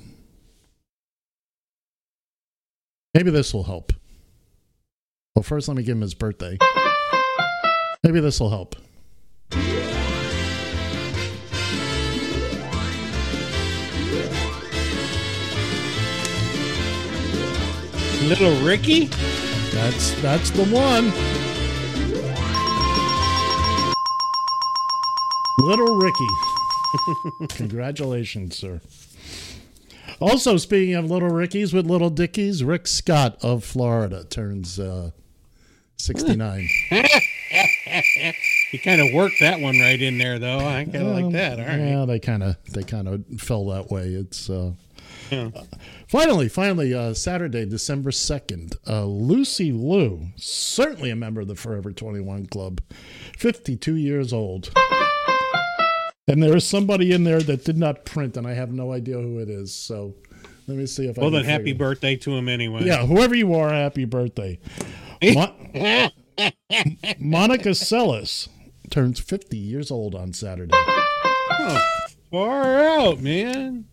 [3.14, 3.92] Maybe this will help.
[5.34, 6.58] Well, first, let me give him his birthday.
[8.02, 8.76] Maybe this will help.
[18.22, 19.06] Little Ricky?
[19.72, 21.12] That's that's the one.
[25.58, 26.26] Little Ricky.
[27.56, 28.80] Congratulations, sir.
[30.20, 35.10] Also, speaking of little Rickies with little Dickies, Rick Scott of Florida turns uh,
[35.98, 36.66] 69.
[38.72, 40.58] you kind of worked that one right in there, though.
[40.58, 41.58] I kind of Um, like that.
[41.60, 41.78] All right.
[41.78, 44.06] Yeah, they kind of they kind of fell that way.
[44.08, 44.72] It's uh,
[45.30, 45.50] Yeah.
[46.08, 48.76] finally, finally, uh, Saturday, December second.
[48.86, 52.80] Uh, Lucy Liu, certainly a member of the Forever Twenty One Club,
[53.38, 54.70] fifty-two years old.
[56.28, 59.16] And there is somebody in there that did not print, and I have no idea
[59.16, 59.74] who it is.
[59.74, 60.14] So
[60.68, 62.84] let me see if I Well, then, happy birthday to him anyway.
[62.84, 64.60] Yeah, whoever you are, happy birthday.
[65.24, 65.52] Mo-
[67.18, 68.48] Monica Seles
[68.90, 70.74] turns 50 years old on Saturday.
[70.74, 71.80] Oh,
[72.30, 73.86] far out, man.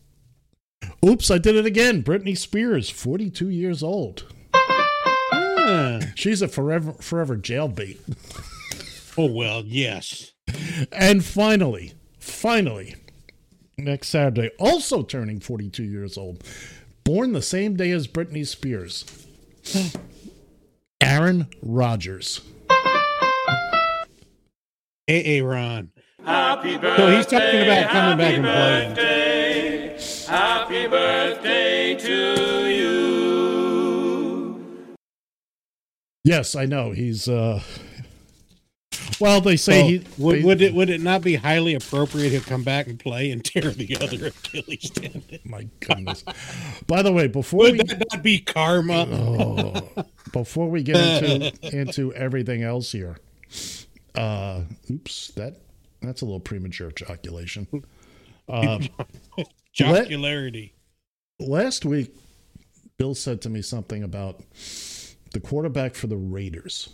[1.06, 2.04] Oops, I did it again.
[2.04, 4.24] Britney Spears, 42 years old.
[6.16, 8.00] She's a forever forever jailbait.
[9.18, 10.34] Oh, well, yes.
[10.92, 12.96] And finally, finally,
[13.78, 16.44] next Saturday, also turning 42 years old,
[17.04, 19.06] born the same day as Britney Spears,
[21.02, 22.42] Aaron Rodgers.
[25.06, 25.92] Hey, Ron.
[26.26, 28.90] Happy So he's talking about coming back and playing.
[28.96, 29.98] birthday.
[30.28, 34.58] Happy birthday to you.
[36.26, 36.92] Yes, I know.
[36.92, 37.62] He's, uh,
[39.20, 40.06] well, they say he.
[40.18, 43.44] would, would it would it not be highly appropriate to come back and play and
[43.44, 45.40] tear the other Achilles tendon?
[45.46, 46.24] My goodness.
[46.88, 47.78] By the way, before Would we.
[47.80, 49.08] that not be karma?
[49.10, 53.18] Oh, before we get into into everything else here,
[54.16, 54.62] uh,
[54.92, 55.56] oops, that
[56.02, 57.68] that's a little premature joculation.
[58.48, 58.80] Uh,
[59.74, 60.74] Jocularity.
[61.40, 62.16] last week,
[62.98, 64.42] Bill said to me something about
[65.34, 66.90] the quarterback for the Raiders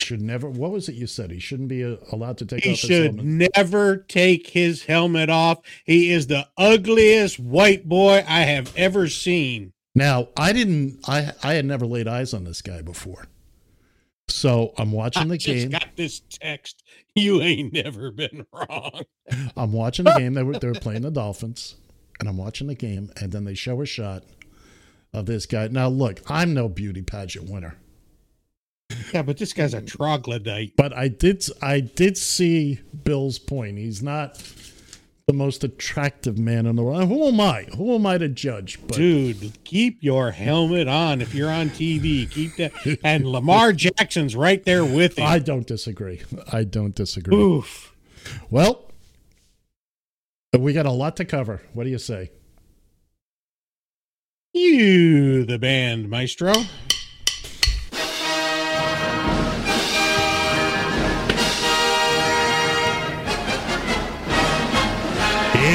[0.00, 0.48] should never.
[0.50, 1.30] What was it you said?
[1.30, 3.24] He shouldn't be uh, allowed to take He off his should helmet.
[3.56, 5.60] never take his helmet off.
[5.84, 9.72] He is the ugliest white boy I have ever seen.
[9.94, 10.98] Now, I didn't.
[11.08, 13.28] I I had never laid eyes on this guy before,
[14.28, 15.70] so I'm watching the I just game.
[15.70, 16.82] got this text.
[17.14, 19.02] You ain't never been wrong.
[19.56, 20.34] I'm watching the game.
[20.34, 21.76] They were they were playing the Dolphins,
[22.18, 24.24] and I'm watching the game, and then they show a shot
[25.12, 25.68] of this guy.
[25.68, 27.76] Now, look, I'm no beauty pageant winner,
[29.12, 29.86] Yeah, but this guy's a mm.
[29.86, 30.76] troglodyte.
[30.76, 33.78] but I did I did see Bill's point.
[33.78, 34.42] He's not
[35.26, 37.08] the most attractive man in the world.
[37.08, 37.64] Who am I?
[37.76, 38.78] Who am I to judge?
[38.86, 42.30] But Dude, keep your helmet on if you're on TV.
[42.30, 42.72] Keep that.
[43.02, 45.26] And Lamar Jackson's right there with him.
[45.26, 46.22] I don't disagree.
[46.52, 47.36] I don't disagree.
[47.36, 47.94] Oof.
[48.50, 48.90] Well,
[50.58, 51.62] we got a lot to cover.
[51.72, 52.30] What do you say?
[54.52, 56.52] You, the band maestro.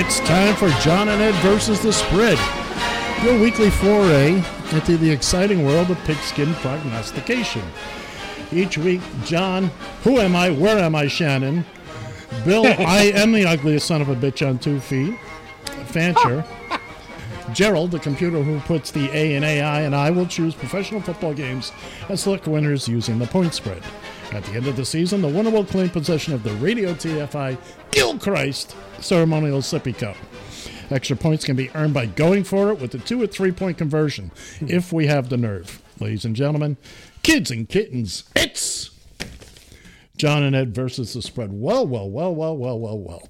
[0.01, 2.39] It's time for John and Ed versus the spread.
[3.21, 7.63] Your weekly foray into the exciting world of pigskin prognostication.
[8.53, 9.65] Each week, John,
[10.05, 10.51] who am I?
[10.51, 11.65] Where am I, Shannon?
[12.45, 15.19] Bill, I am the ugliest son of a bitch on two feet.
[15.87, 16.45] Fancher.
[17.53, 21.33] Gerald, the computer who puts the A in AI, and I will choose professional football
[21.33, 21.73] games
[22.07, 23.83] and select winners using the point spread.
[24.31, 27.57] At the end of the season, the winner will claim possession of the Radio TFI
[27.91, 30.15] Gilchrist Ceremonial Sippy Cup.
[30.91, 33.77] Extra points can be earned by going for it with a two or three point
[33.77, 34.67] conversion hmm.
[34.69, 35.81] if we have the nerve.
[35.99, 36.77] Ladies and gentlemen,
[37.23, 38.91] kids and kittens, it's
[40.15, 41.51] John and Ed versus the spread.
[41.51, 43.29] Well, well, well, well, well, well, well.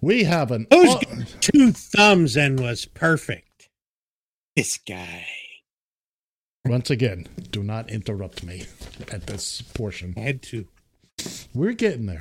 [0.00, 0.68] We have an.
[0.72, 0.96] Who's
[1.40, 3.68] two thumbs and was perfect?
[4.54, 5.26] This guy.
[6.68, 8.66] Once again, do not interrupt me
[9.10, 10.12] at this portion.
[10.16, 10.66] I had to.
[11.54, 12.20] We're getting there.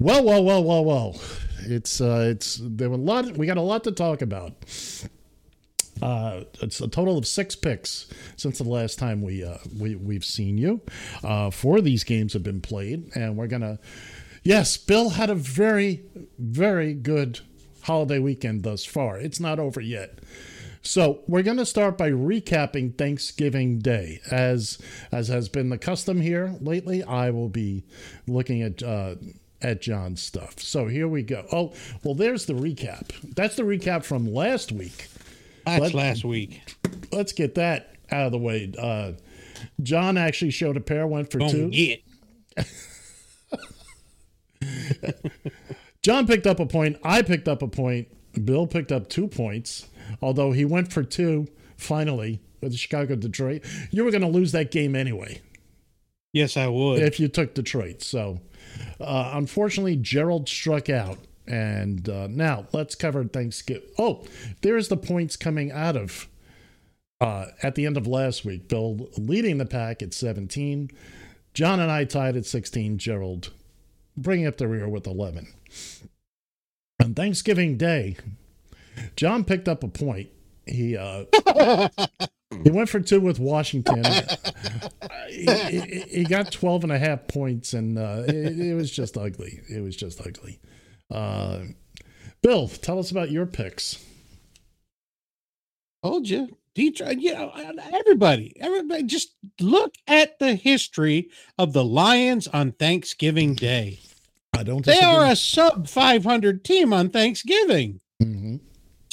[0.00, 1.20] well, well, well, well, well.
[1.60, 3.36] It's uh, it's there were a lot.
[3.36, 4.52] We got a lot to talk about.
[6.02, 8.06] Uh, it's a total of six picks
[8.36, 10.80] since the last time we uh, we we've seen you.
[11.22, 13.78] Uh, four of these games have been played, and we're gonna.
[14.42, 16.02] Yes, Bill had a very
[16.38, 17.40] very good
[17.82, 19.18] holiday weekend thus far.
[19.18, 20.18] It's not over yet.
[20.86, 24.78] So we're going to start by recapping Thanksgiving Day, as
[25.10, 27.02] as has been the custom here lately.
[27.02, 27.84] I will be
[28.26, 29.16] looking at uh,
[29.60, 30.60] at John's stuff.
[30.60, 31.44] So here we go.
[31.52, 31.72] Oh,
[32.04, 33.10] well, there's the recap.
[33.34, 35.08] That's the recap from last week.
[35.64, 36.62] That's Let- last week.
[37.12, 38.72] Let's get that out of the way.
[38.78, 39.12] Uh,
[39.82, 41.70] John actually showed a pair, went for Don't two.
[41.70, 42.02] get.
[46.02, 46.98] John picked up a point.
[47.02, 48.08] I picked up a point.
[48.44, 49.88] Bill picked up two points,
[50.20, 53.64] although he went for two finally with Chicago Detroit.
[53.90, 55.40] You were going to lose that game anyway
[56.32, 57.00] Yes, I would.
[57.02, 58.02] if you took Detroit.
[58.02, 58.40] So,
[59.00, 61.18] uh, unfortunately, Gerald struck out.
[61.48, 63.88] And uh, now let's cover Thanksgiving.
[63.98, 64.24] Oh,
[64.62, 66.28] there's the points coming out of
[67.20, 68.68] uh, at the end of last week.
[68.68, 70.90] Bill leading the pack at 17.
[71.54, 72.98] John and I tied at 16.
[72.98, 73.52] Gerald
[74.16, 75.46] bringing up the rear with 11.
[77.02, 78.16] On Thanksgiving Day,
[79.16, 80.30] John picked up a point.
[80.66, 81.24] He uh,
[82.64, 84.04] he went for two with Washington.
[85.28, 89.16] he, he, he got 12 and a half points, and uh, it, it was just
[89.16, 89.60] ugly.
[89.68, 90.58] It was just ugly.
[91.10, 91.60] Uh,
[92.42, 94.04] Bill, tell us about your picks.
[96.02, 96.56] Told you.
[96.74, 97.50] Detroit, you know,
[97.90, 103.98] everybody, everybody, just look at the history of the Lions on Thanksgiving Day.
[104.54, 104.84] I don't.
[104.84, 105.14] They disagree.
[105.16, 108.00] are a sub 500 team on Thanksgiving.
[108.22, 108.60] Mhm.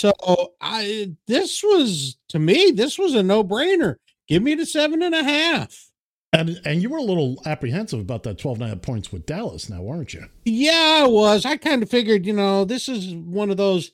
[0.03, 0.13] So
[0.59, 3.95] I this was to me, this was a no brainer.
[4.27, 5.91] Give me the seven and a half.
[6.33, 9.25] And and you were a little apprehensive about that 12 and a half points with
[9.25, 10.25] Dallas now, weren't you?
[10.43, 11.45] Yeah, I was.
[11.45, 13.91] I kind of figured, you know, this is one of those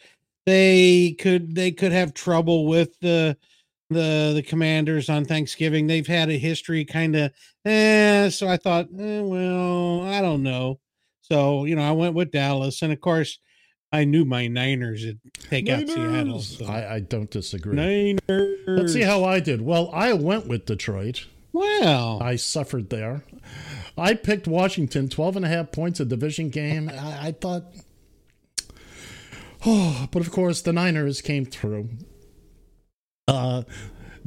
[0.47, 3.37] they could they could have trouble with the
[3.91, 5.85] the the commanders on Thanksgiving.
[5.85, 7.31] They've had a history kind of
[7.65, 10.79] eh, so I thought, eh, well, I don't know.
[11.21, 13.37] So, you know, I went with Dallas and of course
[13.91, 16.41] I knew my Niners would take out Seattle.
[16.41, 16.65] So.
[16.65, 17.75] I, I don't disagree.
[17.75, 18.59] Niners.
[18.67, 19.61] Let's see how I did.
[19.61, 21.25] Well, I went with Detroit.
[21.51, 22.19] Wow.
[22.21, 23.23] I suffered there.
[23.97, 26.89] I picked Washington, 12 and a half points, a division game.
[26.89, 27.63] I, I thought,
[29.65, 31.89] oh, but of course the Niners came through.
[33.27, 33.63] Uh,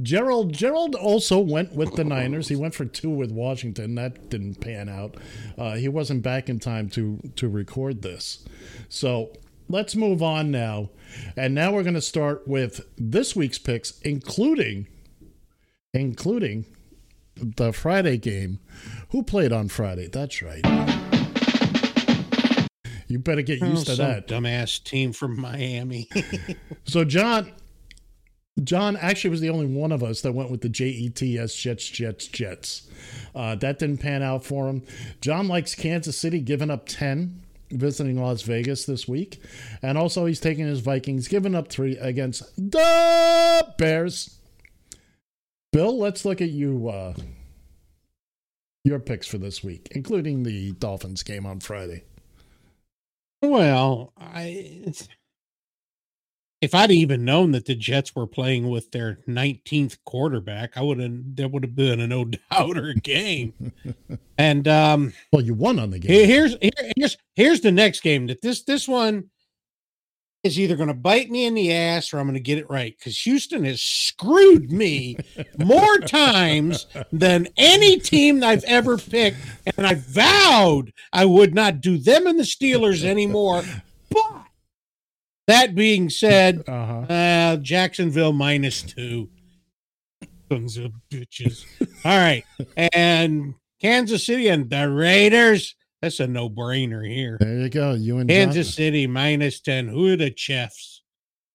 [0.00, 2.48] Gerald Gerald also went with the Niners.
[2.48, 3.94] He went for two with Washington.
[3.94, 5.16] That didn't pan out.
[5.58, 8.44] Uh, he wasn't back in time to to record this.
[8.88, 9.32] So
[9.72, 10.90] let's move on now.
[11.36, 14.86] And now we're going to start with this week's picks, including
[15.94, 16.64] including
[17.36, 18.60] the Friday game.
[19.10, 20.06] Who played on Friday?
[20.08, 20.64] That's right.
[23.08, 24.26] You better get Oh, used to some that.
[24.28, 26.08] dumbass team from Miami.
[26.84, 27.52] So, John,
[28.64, 32.26] John actually was the only one of us that went with the JETS Jets, Jets,
[32.26, 32.88] Jets.
[33.34, 34.82] Uh, that didn't pan out for him.
[35.20, 37.41] John likes Kansas City, giving up 10,
[37.72, 39.42] visiting Las Vegas this week.
[39.82, 44.38] And also, he's taking his Vikings, giving up three against the Bears.
[45.72, 46.88] Bill, let's look at you.
[46.88, 47.14] Uh,
[48.84, 52.04] your picks for this week, including the Dolphins game on Friday.
[53.40, 54.92] Well, I
[56.62, 61.00] if I'd even known that the Jets were playing with their 19th quarterback, I would
[61.00, 63.72] have there would have been a no doubter game.
[64.38, 66.26] and um well, you won on the game.
[66.26, 69.28] Here's here, here's here's the next game that this this one
[70.44, 72.68] is either going to bite me in the ass or I'm going to get it
[72.68, 75.16] right because Houston has screwed me
[75.58, 79.38] more times than any team I've ever picked,
[79.76, 83.64] and I vowed I would not do them and the Steelers anymore.
[85.46, 87.12] But that being said, uh-huh.
[87.12, 89.28] uh, Jacksonville minus two.
[90.50, 91.64] Sons of bitches.
[92.04, 92.44] All right,
[92.92, 95.74] and Kansas City and the Raiders.
[96.00, 97.36] That's a no brainer here.
[97.40, 97.94] There you go.
[97.94, 98.72] You and Kansas John.
[98.72, 99.88] City minus 10.
[99.88, 101.02] Who are the chefs?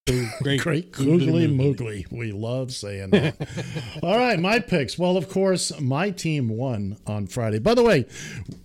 [0.42, 2.10] Great, great googly moogly.
[2.10, 3.36] We love saying that.
[4.04, 4.98] All right, my picks.
[4.98, 7.60] Well, of course, my team won on Friday.
[7.60, 8.06] By the way,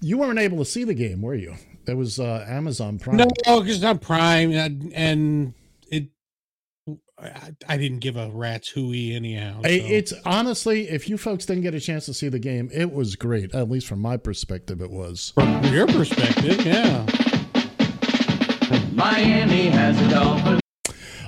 [0.00, 1.56] you weren't able to see the game, were you?
[1.86, 3.16] It was uh, Amazon Prime.
[3.16, 5.54] No, because it's not Prime, and, and
[5.90, 6.08] it.
[7.18, 9.62] I, I didn't give a rat's hooey anyhow.
[9.62, 9.68] So.
[9.68, 13.14] It's honestly, if you folks didn't get a chance to see the game, it was
[13.16, 13.54] great.
[13.54, 15.32] At least from my perspective, it was.
[15.34, 17.06] From your perspective, yeah.
[18.92, 20.60] Miami has a dolphin.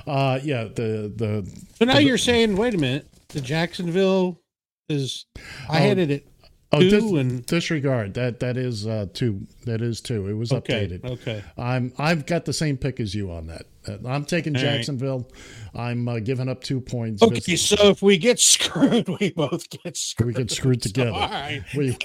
[0.07, 1.51] Uh, yeah, the the.
[1.77, 4.41] So now the- you're saying, wait a minute, the Jacksonville
[4.89, 5.25] is.
[5.69, 6.23] I Oh, had it at
[6.71, 8.39] Oh, dis- and disregard that.
[8.41, 9.47] That is uh, two.
[9.65, 10.27] That is two.
[10.27, 11.05] It was Okay, updated.
[11.05, 11.43] okay.
[11.57, 11.93] I'm.
[11.97, 13.65] I've got the same pick as you on that.
[13.87, 14.71] Uh, I'm taking All right.
[14.77, 15.29] Jacksonville.
[15.75, 17.21] I'm uh, giving up two points.
[17.21, 20.27] Okay, so if we get screwed, we both get screwed.
[20.35, 21.11] we get screwed together.
[21.11, 21.63] All right.
[21.77, 21.97] We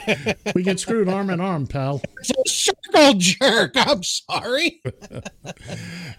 [0.55, 2.01] we get screwed arm in arm, pal.
[2.21, 3.73] It's a circle jerk.
[3.77, 4.83] I'm sorry.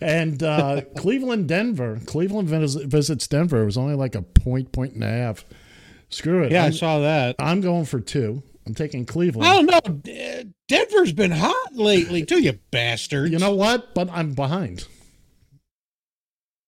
[0.02, 2.00] And uh, Cleveland, Denver.
[2.08, 3.62] Cleveland visits Denver.
[3.62, 5.46] It was only like a point, point and a half.
[6.12, 6.52] Screw it.
[6.52, 7.36] Yeah, I I'm, saw that.
[7.40, 8.44] I'm going for two.
[8.68, 9.48] I'm taking Cleveland.
[9.48, 10.44] I don't know.
[10.68, 13.32] Denver's been hot lately, too, you bastards.
[13.32, 13.96] You know what?
[13.96, 14.86] But I'm behind.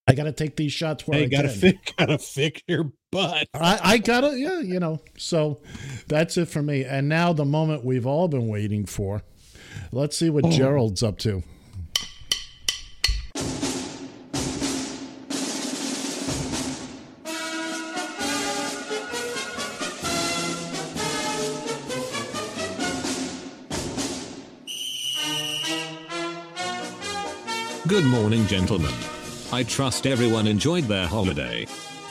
[0.08, 1.58] I got to take these shots where Hey, I gotta can.
[1.60, 3.48] fix, gotta fix your butt.
[3.54, 5.00] I, I gotta, yeah, you know.
[5.18, 5.62] So
[6.08, 6.84] that's it for me.
[6.84, 9.24] And now the moment we've all been waiting for.
[9.92, 10.34] Let's see Oh.
[10.34, 11.44] what Gerald's up to.
[27.94, 28.92] Good morning, gentlemen.
[29.52, 31.66] I trust everyone enjoyed their holiday.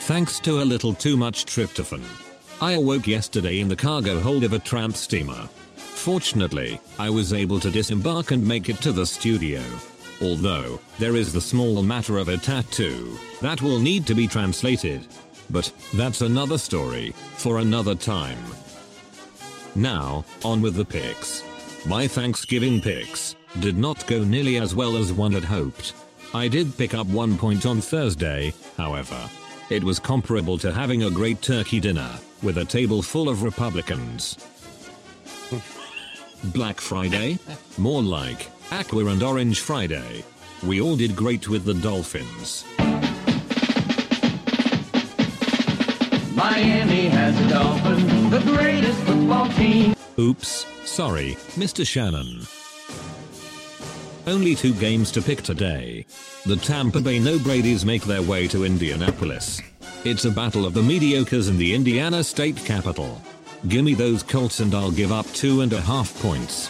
[0.07, 2.01] Thanks to a little too much tryptophan.
[2.61, 5.49] I awoke yesterday in the cargo hold of a tramp steamer.
[5.75, 9.61] Fortunately, I was able to disembark and make it to the studio.
[10.21, 15.05] Although, there is the small matter of a tattoo that will need to be translated.
[15.49, 18.39] But, that's another story, for another time.
[19.75, 21.43] Now, on with the picks.
[21.85, 25.93] My Thanksgiving picks did not go nearly as well as one had hoped.
[26.33, 29.29] I did pick up one point on Thursday, however.
[29.69, 32.09] It was comparable to having a great turkey dinner
[32.41, 34.37] with a table full of Republicans.
[36.45, 37.39] Black Friday?
[37.77, 40.23] More like Aqua and Orange Friday.
[40.63, 42.65] We all did great with the Dolphins.
[46.35, 49.95] Miami has a dolphin, the greatest football team.
[50.17, 51.87] Oops, sorry, Mr.
[51.87, 52.47] Shannon.
[54.25, 56.05] Only two games to pick today.
[56.45, 59.61] The Tampa Bay No Brady's make their way to Indianapolis.
[60.05, 63.21] It's a battle of the mediocres in the Indiana state capital.
[63.67, 66.69] Gimme those Colts and I'll give up two and a half points.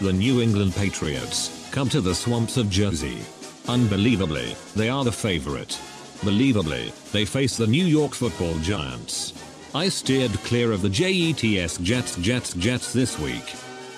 [0.00, 3.18] The New England Patriots come to the swamps of Jersey.
[3.66, 5.80] Unbelievably, they are the favorite.
[6.20, 9.32] Believably, they face the New York football giants.
[9.74, 13.54] I steered clear of the JETS Jets Jets Jets this week.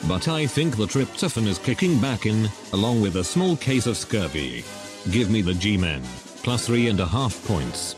[0.06, 3.96] But I think the tryptophan is kicking back in, along with a small case of
[3.96, 4.62] scurvy.
[5.10, 6.02] Give me the G-Men,
[6.42, 7.94] plus three and a half points.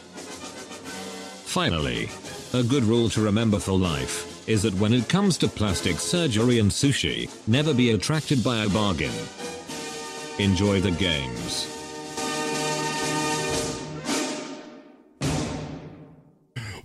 [1.44, 2.08] Finally,
[2.54, 6.60] a good rule to remember for life is that when it comes to plastic surgery
[6.60, 9.12] and sushi, never be attracted by a bargain.
[10.38, 11.75] Enjoy the games.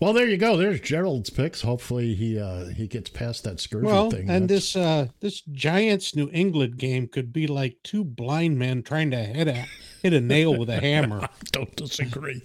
[0.02, 0.58] Well, there you go.
[0.58, 1.62] There's Gerald's picks.
[1.62, 4.30] Hopefully he uh, he gets past that scurvy Well, thing.
[4.30, 8.82] and That's- this uh this Giants New England game could be like two blind men
[8.82, 9.66] trying to head a
[10.02, 11.20] hit a nail with a hammer.
[11.24, 12.42] I don't disagree.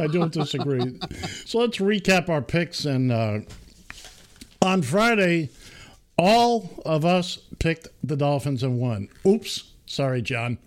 [0.00, 0.98] I don't disagree.
[1.46, 2.84] So let's recap our picks.
[2.84, 3.38] And uh,
[4.60, 5.50] on Friday,
[6.18, 9.08] all of us picked the Dolphins and won.
[9.24, 9.72] Oops.
[9.90, 10.58] Sorry, John.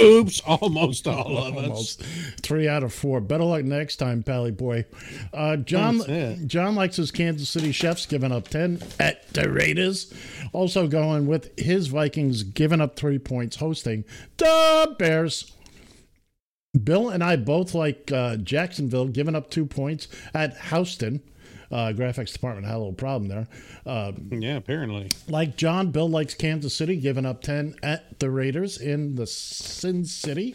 [0.00, 2.00] Oops, almost all of Almost.
[2.02, 2.08] us.
[2.42, 3.20] Three out of four.
[3.20, 4.84] Better luck next time, Pally boy.
[5.32, 6.00] Uh, John
[6.46, 10.12] John likes his Kansas City Chefs giving up ten at the Raiders.
[10.52, 14.04] Also going with his Vikings giving up three points, hosting
[14.36, 15.52] the Bears.
[16.84, 21.22] Bill and I both like uh, Jacksonville giving up two points at Houston.
[21.70, 23.46] Uh, graphics department had a little problem there.
[23.84, 25.08] Uh, Yeah, apparently.
[25.28, 30.04] like John, Bill likes Kansas City, giving up 10 at the Raiders in the Sin
[30.06, 30.54] City.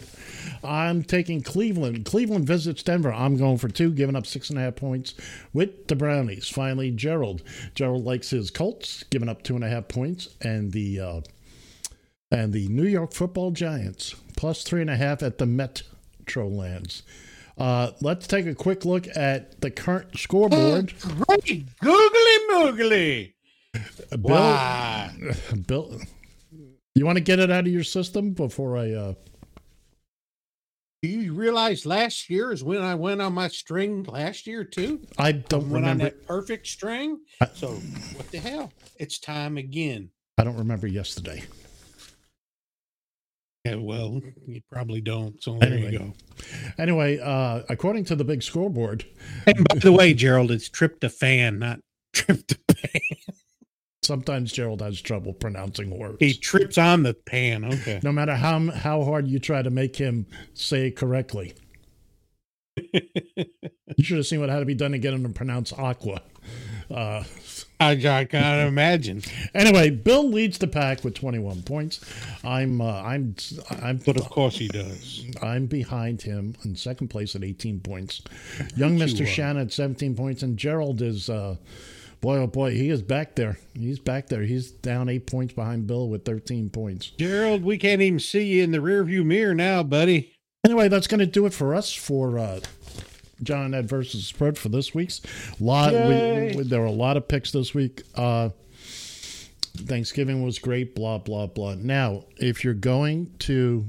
[0.63, 2.05] I'm taking Cleveland.
[2.05, 3.13] Cleveland visits Denver.
[3.13, 5.13] I'm going for two, giving up six and a half points
[5.53, 6.49] with the Brownies.
[6.49, 7.43] Finally, Gerald.
[7.75, 11.21] Gerald likes his Colts, giving up two and a half points, and the uh,
[12.31, 17.03] and the New York Football Giants plus three and a half at the Metrolands.
[17.57, 20.93] Uh, let's take a quick look at the current scoreboard.
[20.99, 23.33] Great googly moogly.
[24.09, 25.13] Bill, Why?
[25.67, 25.99] Bill,
[26.95, 28.91] you want to get it out of your system before I?
[28.91, 29.13] Uh,
[31.03, 35.01] You realize last year is when I went on my string last year too.
[35.17, 36.03] I don't went on remember.
[36.05, 37.19] that perfect string.
[37.55, 37.69] So
[38.15, 38.71] what the hell?
[38.97, 40.09] It's time again.
[40.37, 41.43] I don't remember yesterday.
[43.65, 45.41] Yeah, well, you probably don't.
[45.41, 45.91] So there Anyway.
[45.93, 46.13] you go.
[46.77, 49.05] Anyway, uh, according to the big scoreboard,
[49.47, 51.79] And by the way, Gerald, it's tryptophan, not
[52.13, 52.99] tryptophan.
[54.03, 56.17] sometimes Gerald has trouble pronouncing words.
[56.19, 57.63] He trips on the pan.
[57.63, 58.01] Okay.
[58.03, 61.53] no matter how how hard you try to make him say it correctly.
[62.75, 66.21] you should have seen what had to be done to get him to pronounce aqua.
[66.91, 67.23] Uh,
[67.87, 69.21] I, can't imagine.
[69.53, 71.99] anyway, Bill leads the pack with 21 points.
[72.43, 73.35] I'm uh, I'm
[73.81, 75.25] I'm But of course he does.
[75.41, 78.21] I'm behind him in second place at 18 points.
[78.75, 79.21] Young Mr.
[79.21, 79.25] are.
[79.25, 81.55] Shannon at 17 points, and Gerald is, uh,
[82.21, 83.57] boy, oh boy, he is back there.
[83.73, 84.43] He's back there.
[84.43, 87.07] He's down eight points behind Bill with 13 points.
[87.07, 90.33] Gerald, we can't even see you in the rearview mirror now, buddy.
[90.65, 92.59] Anyway, that's going to do it for us for uh,
[93.43, 95.21] John and Ed versus spread for this week's
[95.59, 95.93] lot.
[95.93, 98.03] We, we- there were a lot of picks this week.
[98.15, 98.49] Uh,
[99.75, 100.95] Thanksgiving was great.
[100.95, 101.75] Blah blah blah.
[101.75, 103.85] Now, if you're going to,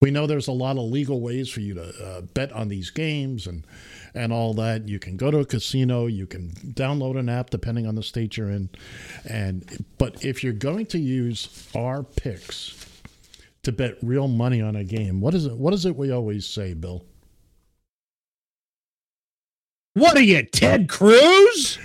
[0.00, 2.88] we know there's a lot of legal ways for you to uh, bet on these
[2.90, 3.66] games and
[4.14, 4.88] and all that.
[4.88, 6.06] You can go to a casino.
[6.06, 8.70] You can download an app depending on the state you're in.
[9.28, 12.74] And but if you're going to use our picks
[13.64, 15.56] to bet real money on a game, what is it?
[15.58, 17.04] What is it we always say, Bill?
[19.94, 21.78] What are you, Ted Cruz?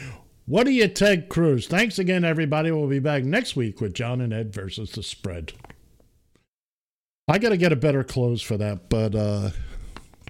[0.48, 1.68] What are you, Ted Cruz?
[1.68, 2.72] Thanks again, everybody.
[2.72, 5.54] We'll be back next week with John and Ed versus the spread.
[7.28, 9.52] I got to get a better close for that, but uh,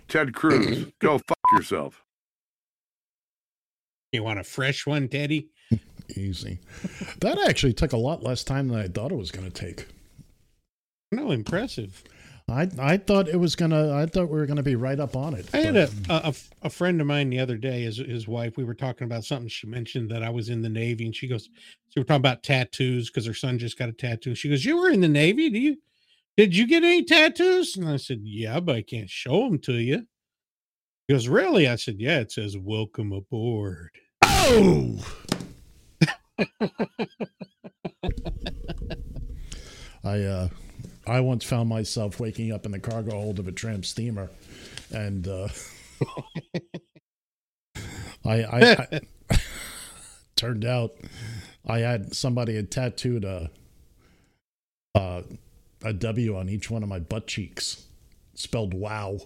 [0.09, 2.03] Ted Cruz, go fuck yourself.
[4.11, 5.49] You want a fresh one, Teddy?
[6.17, 6.59] easy.
[7.19, 9.87] That actually took a lot less time than I thought it was going to take.
[11.13, 12.03] No, impressive.
[12.51, 13.95] I I thought it was gonna.
[13.95, 15.47] I thought we were gonna be right up on it.
[15.53, 18.57] I had a, a a friend of mine the other day, his his wife.
[18.57, 19.47] We were talking about something.
[19.49, 21.45] She mentioned that I was in the Navy, and she goes,
[21.89, 24.77] "So we're talking about tattoos because her son just got a tattoo." She goes, "You
[24.77, 25.49] were in the Navy?
[25.49, 25.77] Do you?
[26.37, 29.73] Did you get any tattoos?" And I said, "Yeah, but I can't show them to
[29.73, 30.05] you."
[31.07, 33.91] He goes, "Really?" I said, "Yeah." It says, "Welcome aboard."
[34.23, 35.05] Oh.
[40.01, 40.47] I uh,
[41.09, 44.29] I once found myself waking up in the cargo hold of a tramp steamer,
[44.93, 45.47] and uh,
[48.25, 48.87] I, I,
[49.31, 49.37] I
[50.35, 50.91] turned out
[51.67, 53.49] I had somebody had tattooed a
[54.93, 55.23] uh,
[55.83, 57.85] a W on each one of my butt cheeks,
[58.35, 59.19] spelled "Wow."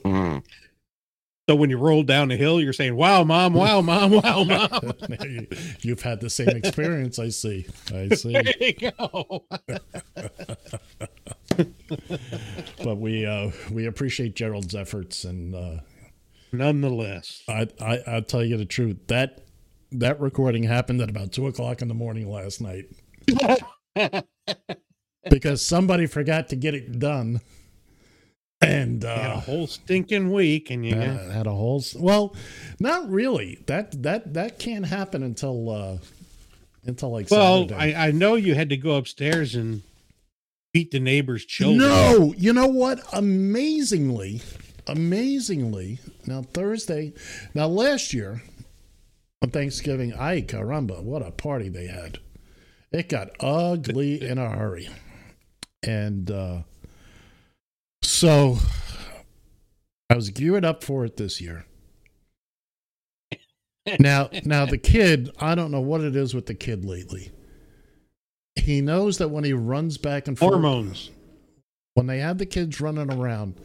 [1.50, 3.54] So when you roll down the hill, you're saying, "Wow, mom!
[3.54, 4.12] Wow, mom!
[4.24, 4.94] Wow, mom!"
[5.82, 7.66] You've had the same experience, I see.
[7.94, 8.32] I see.
[8.32, 9.44] there you go.
[12.84, 15.78] but we uh, we appreciate Gerald's efforts, and uh,
[16.54, 19.46] nonetheless, I, I I'll tell you the truth that
[19.92, 22.86] that recording happened at about two o'clock in the morning last night
[25.30, 27.42] because somebody forgot to get it done,
[28.68, 32.36] and had a uh, whole stinking week, and you had, had a whole well,
[32.80, 33.60] not really.
[33.68, 35.98] That that that can't happen until uh,
[36.86, 37.96] until like Well, Saturday.
[37.96, 39.82] I, I know you had to go upstairs and
[40.74, 41.80] beat the neighbor's children.
[41.80, 43.02] No, you know what?
[43.14, 44.42] Amazingly,
[44.88, 47.14] amazingly, now Thursday,
[47.54, 48.42] now last year
[49.42, 52.20] on Thanksgiving, ay caramba, what a party they had.
[52.92, 54.90] It got ugly in a hurry.
[55.86, 56.62] And uh
[58.04, 58.58] So
[60.10, 61.66] I was geared up for it this year.
[64.00, 67.32] Now, now the kid, I don't know what it is with the kid lately.
[68.56, 71.12] He knows that when he runs back and forth, Hormones.
[71.96, 73.60] when they have the kids running around,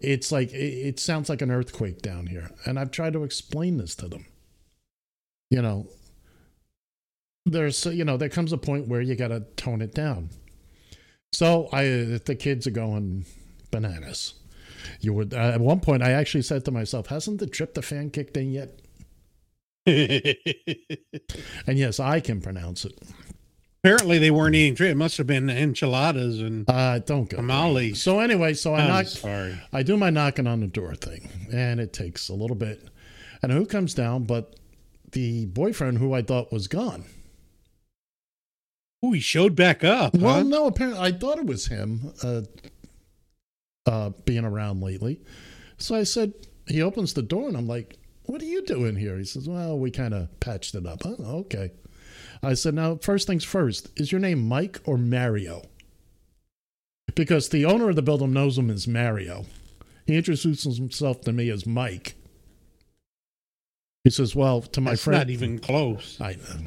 [0.00, 2.50] it's like it, it sounds like an earthquake down here.
[2.64, 4.26] And I've tried to explain this to them.
[5.50, 5.86] You know,
[7.46, 10.30] there's you know there comes a point where you got to tone it down.
[11.32, 11.84] So I
[12.24, 13.24] the kids are going
[13.70, 14.34] bananas.
[15.00, 18.36] You would uh, at one point I actually said to myself, "Hasn't the tryptophan kicked
[18.36, 18.80] in yet?"
[21.66, 22.98] And yes, I can pronounce it.
[23.82, 24.86] Apparently, they weren't eating.
[24.86, 27.38] It must have been enchiladas and Uh, don't go.
[27.38, 28.02] tamales.
[28.02, 29.06] So anyway, so I I'm knock.
[29.06, 29.58] sorry.
[29.72, 32.88] I do my knocking on the door thing, and it takes a little bit.
[33.42, 34.54] And who comes down but
[35.12, 37.04] the boyfriend who I thought was gone?
[39.02, 40.14] Oh, he showed back up.
[40.14, 40.42] Well, huh?
[40.42, 42.42] no, apparently I thought it was him uh,
[43.86, 45.20] uh, being around lately.
[45.78, 46.34] So I said,
[46.66, 49.78] he opens the door, and I'm like, "What are you doing here?" He says, "Well,
[49.78, 51.72] we kind of patched it up." Oh, okay.
[52.42, 55.62] I said, "Now, first things first, is your name Mike or Mario?"
[57.14, 59.46] Because the owner of the building knows him as Mario.
[60.06, 62.14] He introduces himself to me as Mike.
[64.04, 66.20] He says, "Well, to my That's friend, not even close.
[66.20, 66.66] I know.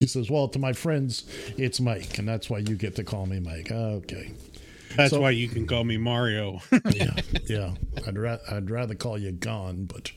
[0.00, 1.24] He says, "Well, to my friends,
[1.56, 4.32] it's Mike, and that's why you get to call me Mike." Okay.
[4.96, 6.60] That's So- why you can call me Mario.
[6.92, 7.14] yeah,
[7.48, 7.74] yeah.
[8.06, 10.12] I'd ra- I'd rather call you gone, but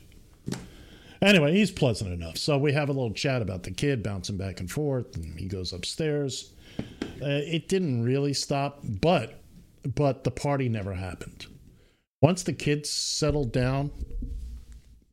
[1.22, 2.36] anyway, he's pleasant enough.
[2.38, 5.46] So we have a little chat about the kid bouncing back and forth, and he
[5.46, 6.52] goes upstairs.
[7.20, 9.40] Uh, it didn't really stop, but
[9.94, 11.46] but the party never happened.
[12.20, 13.90] Once the kids settled down,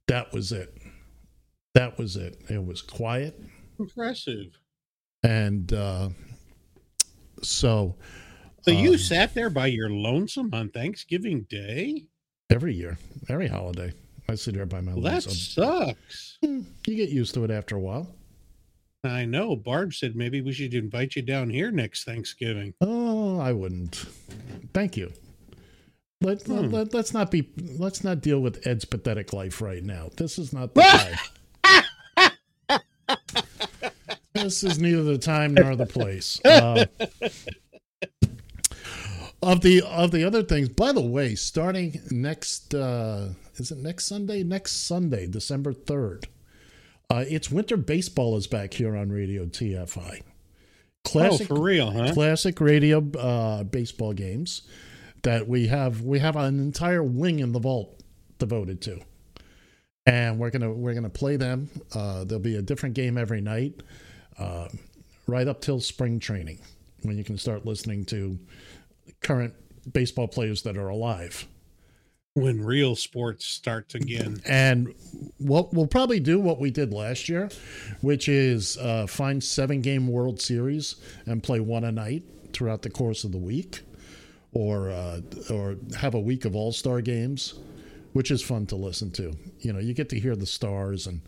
[0.08, 0.78] that was it.
[1.76, 2.42] That was it.
[2.50, 3.40] It was quiet.
[3.80, 4.58] Impressive.
[5.24, 6.10] And uh,
[7.42, 7.96] so
[8.66, 12.06] So you um, sat there by your lonesome on Thanksgiving Day?
[12.52, 12.98] every year,
[13.30, 13.92] every holiday,
[14.30, 15.34] I sit there by my Well, that lonesome.
[15.34, 16.38] sucks.
[16.42, 18.08] You get used to it after a while.
[19.04, 19.56] I know.
[19.56, 22.74] Barb said maybe we should invite you down here next Thanksgiving.
[22.82, 24.06] Oh, I wouldn't.
[24.74, 25.12] Thank you.
[26.22, 26.70] Let, Hmm.
[26.72, 30.10] let, us not be let's not deal with Ed's pathetic life right now.
[30.18, 30.82] This is not the
[32.72, 32.80] time.
[34.34, 36.40] this is neither the time nor the place.
[36.44, 36.86] Uh,
[39.46, 44.08] of the of the other things, by the way, starting next uh, is it next
[44.08, 44.44] Sunday?
[44.44, 46.28] Next Sunday, December third.
[47.10, 50.22] Uh, it's winter baseball is back here on Radio TFI.
[51.14, 52.14] Oh, for real, huh?
[52.14, 54.64] Classic radio uh, baseball games
[55.22, 56.02] that we have.
[56.02, 58.02] We have an entire wing in the vault
[58.40, 59.00] devoted to,
[60.08, 61.70] and we're gonna we're gonna play them.
[61.94, 63.84] Uh, there'll be a different game every night,
[64.40, 64.70] uh,
[65.28, 66.58] right up till spring training,
[67.04, 68.40] when you can start listening to
[69.22, 69.54] current
[69.92, 71.48] baseball players that are alive.
[72.34, 74.42] When real sports starts again.
[74.46, 74.94] And
[75.38, 77.50] what we'll probably do what we did last year,
[78.02, 82.90] which is uh, find seven game World Series and play one a night throughout the
[82.90, 83.82] course of the week,
[84.52, 87.54] or uh, or have a week of All Star games,
[88.12, 89.34] which is fun to listen to.
[89.62, 91.22] You know, you get to hear the stars and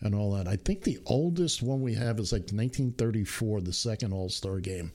[0.00, 0.48] and all that.
[0.48, 4.90] I think the oldest one we have is like 1934, the second All Star game.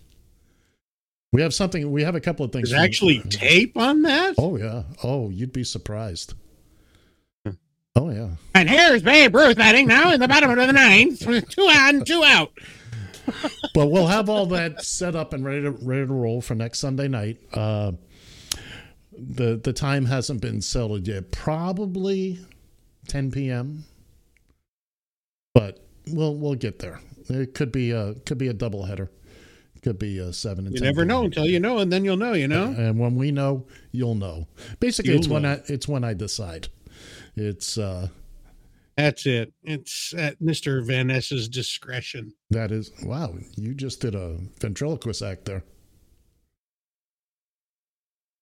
[1.36, 1.92] We have something.
[1.92, 2.70] We have a couple of things.
[2.70, 4.36] There's actually tape on that?
[4.38, 4.84] Oh yeah.
[5.04, 6.34] Oh, you'd be surprised.
[7.94, 8.30] Oh yeah.
[8.54, 11.20] And here's Babe Ruth batting now in the bottom of the ninth.
[11.50, 12.54] Two on, two out.
[13.74, 16.80] but we'll have all that set up and ready to ready to roll for next
[16.80, 17.38] Sunday night.
[17.52, 17.92] Uh,
[19.12, 21.32] the the time hasn't been settled yet.
[21.32, 22.40] Probably
[23.10, 23.84] 10 p.m.
[25.54, 27.02] But we'll we'll get there.
[27.28, 29.12] It could be a could be a double header.
[29.86, 32.18] Could be a seven and You 10 never know until you know, and then you'll
[32.18, 32.74] know, you know?
[32.76, 34.48] And when we know, you'll know.
[34.80, 35.46] Basically, You'll it's when.
[35.46, 36.70] I it's when I decide.
[37.36, 38.08] It's uh
[38.98, 39.54] That's it.
[39.62, 40.84] It's at Mr.
[40.84, 42.34] Van Ness's discretion.
[42.50, 43.36] that is wow.
[43.58, 45.62] You just did a ventriloquist act there.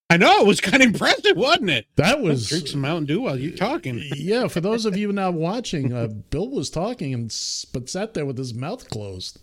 [0.10, 1.88] I know it was kind of impressive, wasn't it?
[1.98, 4.02] That was drink some Mountain Dew while you're talking.
[4.16, 7.36] yeah, for those of you not watching, uh, Bill was talking and
[7.74, 9.42] but sat there with his mouth closed,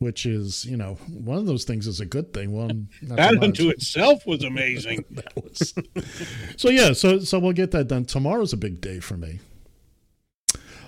[0.00, 2.50] which is you know one of those things is a good thing.
[2.52, 5.04] One That unto itself was amazing.
[5.12, 5.72] that was
[6.56, 6.92] so yeah.
[6.92, 8.04] So so we'll get that done.
[8.04, 9.38] Tomorrow's a big day for me.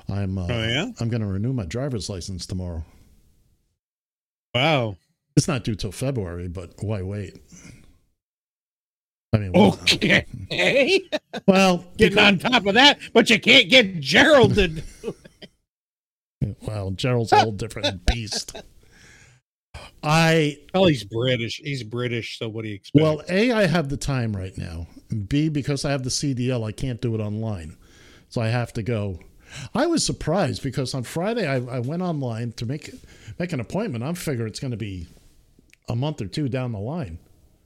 [0.09, 0.86] I'm uh, Oh, yeah?
[0.98, 2.84] I'm going to renew my driver's license tomorrow.
[4.55, 4.97] Wow.
[5.36, 7.39] It's not due till February, but why wait?
[9.32, 10.26] I mean, well, Okay.
[11.47, 14.68] well, Getting on top of that, but you can't get Gerald to.
[14.68, 15.14] do-
[16.62, 18.55] Well, Gerald's a whole different beast.
[20.03, 21.61] I Well, he's British.
[21.62, 23.03] He's British, so what do you expect?
[23.03, 24.86] well, a I have the time right now.
[25.28, 27.77] B because I have the CDL, I can't do it online,
[28.28, 29.20] so I have to go.
[29.74, 32.90] I was surprised because on Friday I, I went online to make
[33.39, 34.03] make an appointment.
[34.05, 35.07] I'm figuring it's going to be
[35.89, 37.19] a month or two down the line.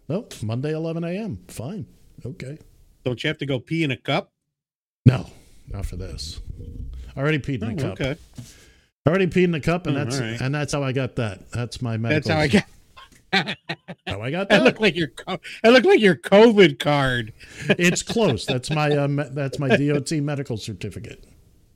[0.08, 1.38] Nope, Monday 11 a.m.
[1.48, 1.86] Fine,
[2.24, 2.58] okay.
[3.04, 4.32] Don't you have to go pee in a cup?
[5.04, 5.30] No,
[5.68, 6.40] not for this.
[7.16, 7.92] I already peed in Oh, the cup.
[8.00, 8.16] okay.
[9.06, 10.40] I already peed in the cup, and Oh, that's right.
[10.40, 11.50] and that's how I got that.
[11.52, 12.28] That's my medical.
[12.28, 12.28] That's
[13.32, 13.56] how I got.
[14.06, 15.12] how I got That looked like your.
[15.26, 17.32] That looked like your COVID card.
[17.70, 18.44] it's close.
[18.46, 21.24] That's my me- that's my DOT medical certificate.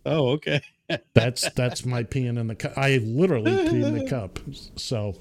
[0.07, 0.61] Oh, okay.
[1.15, 2.73] That's that's my peeing in the cup.
[2.77, 4.40] I literally pee in the cup.
[4.74, 5.15] So,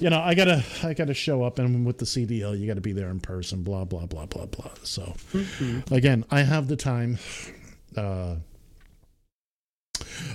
[0.00, 2.80] you know, I gotta I gotta show up, and with the CDL, you got to
[2.80, 3.62] be there in person.
[3.62, 4.72] Blah blah blah blah blah.
[4.82, 5.14] So,
[5.92, 7.18] again, I have the time.
[7.96, 8.36] Uh,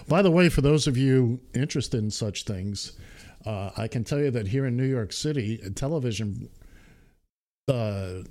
[0.08, 2.94] by the way, for those of you interested in such things,
[3.46, 6.50] uh, I can tell you that here in New York City, a television
[7.68, 8.24] uh,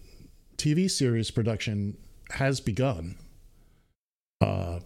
[0.57, 1.97] TV series production
[2.31, 3.17] has begun.
[4.41, 4.81] Uh,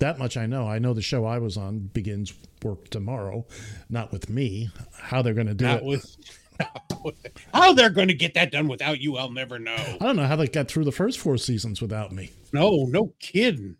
[0.00, 0.66] that much I know.
[0.68, 3.46] I know the show I was on begins work tomorrow,
[3.88, 4.70] not with me.
[4.96, 5.84] How they're going to do Not it?
[5.84, 6.16] with.
[7.54, 9.76] How they're going to get that done without you, I'll never know.
[9.76, 12.32] I don't know how they got through the first four seasons without me.
[12.52, 13.76] No, no kidding.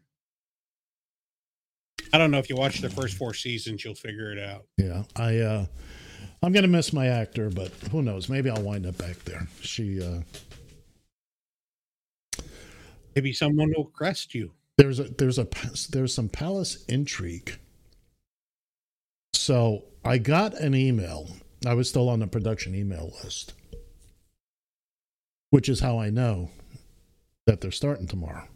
[2.12, 4.64] I don't know if you watch the first four seasons, you'll figure it out.
[4.76, 5.66] Yeah, I uh,
[6.42, 8.28] I'm gonna miss my actor, but who knows?
[8.28, 9.46] Maybe I'll wind up back there.
[9.60, 10.20] She uh,
[13.14, 14.52] Maybe someone will crest you.
[14.76, 15.48] there's a there's a
[15.90, 17.58] there's some palace intrigue.
[19.34, 21.28] So I got an email.
[21.66, 23.54] I was still on the production email list,
[25.50, 26.50] which is how I know
[27.46, 28.46] that they're starting tomorrow.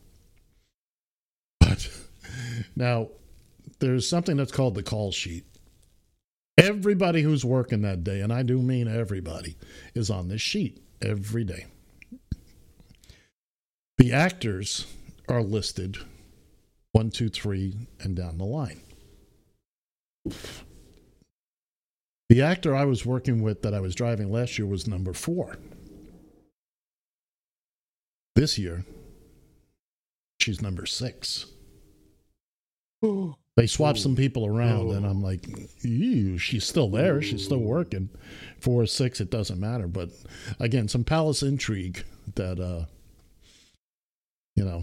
[1.58, 1.90] But
[2.76, 3.08] now
[3.82, 5.44] there's something that's called the call sheet.
[6.56, 9.56] Everybody who's working that day, and I do mean everybody,
[9.94, 11.66] is on this sheet every day.
[13.98, 14.86] The actors
[15.28, 15.98] are listed
[16.92, 18.80] one, two, three, and down the line.
[22.28, 25.56] The actor I was working with that I was driving last year was number four.
[28.36, 28.84] This year,
[30.38, 31.46] she's number six.
[33.56, 35.46] They swapped some people around, and I'm like,
[35.82, 37.20] Ew, she's still there.
[37.20, 38.08] She's still working.
[38.60, 39.86] Four or six, it doesn't matter.
[39.86, 40.08] But
[40.58, 42.02] again, some palace intrigue
[42.34, 42.86] that, uh,
[44.56, 44.80] you know,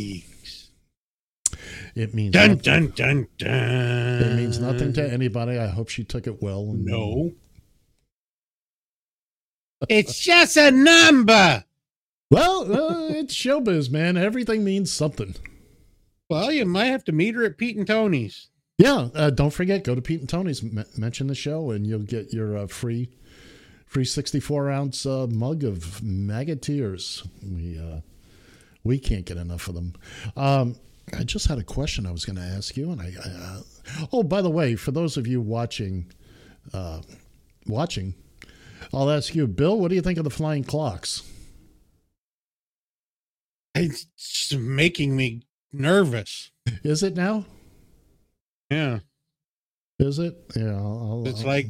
[1.95, 2.61] it means Dun, nothing.
[2.61, 4.21] dun, dun, dun.
[4.21, 5.57] It means nothing to anybody.
[5.57, 6.61] I hope she took it well.
[6.69, 7.31] and- No.
[9.87, 11.63] It's just a number.
[12.29, 14.17] Well, uh, it's showbiz, man.
[14.17, 15.35] Everything means something.
[16.29, 18.49] Well, you might have to meet her at Pete and Tony's.
[18.79, 21.99] Yeah, uh, don't forget, go to Pete and Tony's, m- mention the show, and you'll
[21.99, 23.09] get your uh, free,
[23.85, 27.27] free sixty-four ounce uh, mug of Magateers.
[27.43, 27.99] We uh,
[28.85, 29.95] we can't get enough of them.
[30.37, 30.77] Um,
[31.17, 33.11] I just had a question I was going to ask you, and I.
[33.21, 33.61] I uh,
[34.13, 36.09] oh, by the way, for those of you watching,
[36.73, 37.01] uh,
[37.67, 38.13] watching,
[38.93, 39.77] I'll ask you, Bill.
[39.77, 41.21] What do you think of the flying clocks?
[43.75, 45.41] It's making me
[45.73, 46.51] nervous.
[46.81, 47.43] Is it now?
[48.69, 48.99] Yeah.
[49.99, 50.35] Is it?
[50.55, 50.75] Yeah.
[50.77, 51.67] I'll, I'll, It's I'll- like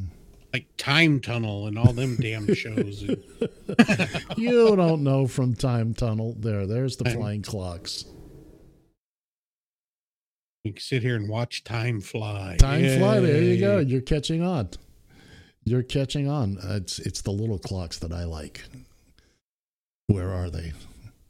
[0.53, 3.03] like Time Tunnel and all them damn shows.
[4.37, 6.35] you don't know from Time Tunnel.
[6.39, 8.05] There, there's the flying clocks.
[10.63, 12.57] You can sit here and watch time fly.
[12.59, 13.19] Time fly.
[13.19, 13.77] There you go.
[13.79, 14.69] You're catching on.
[15.63, 16.57] You're catching on.
[16.57, 18.63] Uh, it's it's the little clocks that I like.
[20.07, 20.73] Where are they?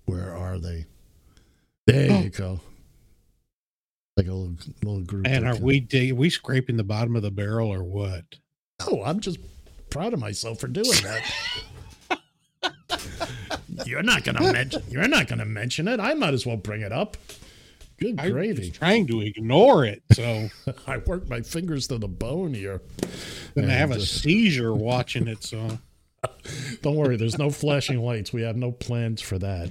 [0.05, 0.85] Where are they?
[1.87, 2.19] There Oh.
[2.21, 2.59] you go.
[4.17, 5.27] Like a little little group.
[5.27, 8.25] And are we dig- we scraping the bottom of the barrel or what?
[8.87, 9.39] Oh, I'm just
[9.89, 12.19] proud of myself for doing that.
[13.85, 14.83] you're not gonna mention.
[14.89, 15.99] You're not gonna mention it.
[15.99, 17.17] I might as well bring it up.
[17.99, 18.69] Good I gravy.
[18.69, 20.49] was trying to ignore it, so
[20.87, 22.81] I worked my fingers to the bone here.
[23.55, 25.43] And I'm have a uh, seizure watching it.
[25.43, 25.77] So
[26.81, 28.33] Don't worry, there's no flashing lights.
[28.33, 29.69] We have no plans for that.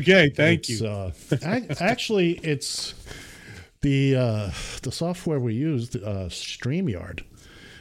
[0.00, 0.88] okay, thank It's, you.
[0.88, 2.94] Uh, ac- actually, it's
[3.84, 4.50] the uh,
[4.82, 7.22] the software we used, uh, Streamyard.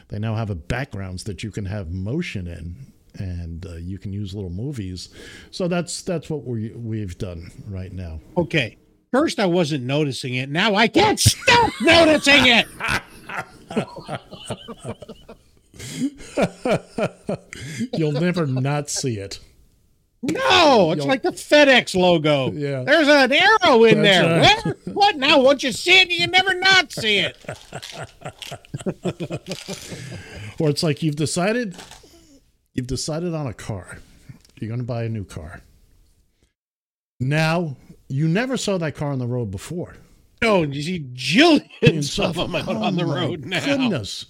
[0.09, 2.75] They now have a backgrounds that you can have motion in,
[3.15, 5.07] and uh, you can use little movies.
[5.49, 8.19] So that's that's what we we've done right now.
[8.35, 8.77] Okay.
[9.11, 10.49] First, I wasn't noticing it.
[10.49, 12.67] Now I can't stop noticing it.
[17.97, 19.39] You'll never not see it.
[20.25, 22.49] No, it's like the FedEx logo.
[22.53, 22.83] Yeah.
[22.83, 24.39] There's an arrow in That's there.
[24.39, 24.63] right.
[24.85, 24.93] Where?
[24.93, 25.41] What now?
[25.41, 27.35] Once you see it, you can never not see it.
[30.59, 31.75] Or it's like you've decided
[32.73, 33.99] You've decided on a car.
[34.59, 35.61] You're going to buy a new car.
[37.19, 37.75] Now,
[38.07, 39.95] you never saw that car on the road before.
[40.41, 43.63] No, you see jillions of them out Oh, on the road now.
[43.63, 44.25] Goodness,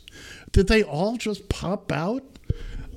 [0.51, 2.23] did they all just pop out?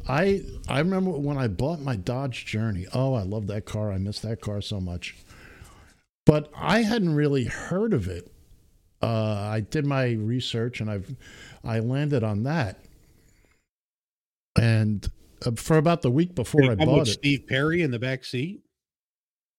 [0.09, 2.87] I I remember when I bought my Dodge Journey.
[2.93, 3.91] Oh, I love that car.
[3.93, 5.17] I miss that car so much.
[6.25, 8.31] But I hadn't really heard of it.
[9.03, 11.15] Uh, I did my research and I've
[11.65, 12.81] I landed on that.
[14.59, 15.07] And
[15.45, 18.25] uh, for about the week before I bought with it, Steve Perry in the back
[18.25, 18.63] seat.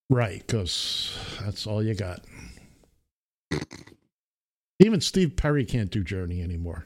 [0.10, 2.22] Right, because that's all you got.
[4.80, 6.86] Even Steve Perry can't do Journey anymore.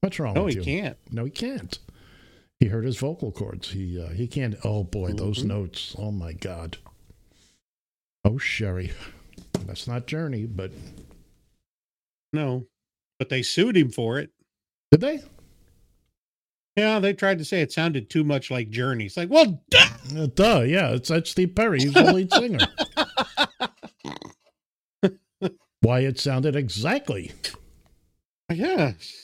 [0.00, 0.64] What's wrong No, with he you?
[0.64, 0.98] can't.
[1.10, 1.78] No, he can't.
[2.64, 3.72] He hurt his vocal cords.
[3.72, 4.54] He uh, he can't.
[4.64, 5.48] Oh boy, those Mhm.
[5.48, 5.94] notes.
[5.98, 6.78] Oh my god.
[8.24, 8.90] Oh Sherry,
[9.66, 10.72] that's not Journey, but
[12.32, 12.66] No,
[13.18, 14.30] but they sued him for it.
[14.90, 15.20] did they?
[16.74, 19.04] Yeah, they tried to say it sounded too much like Journey.
[19.04, 19.86] It's like, well, duh!
[20.16, 21.80] Uh, duh, yeah, it's that's Steve Perry.
[21.80, 22.66] He's the lead singer.
[25.82, 27.30] Why it sounded exactly.
[28.50, 29.23] yes.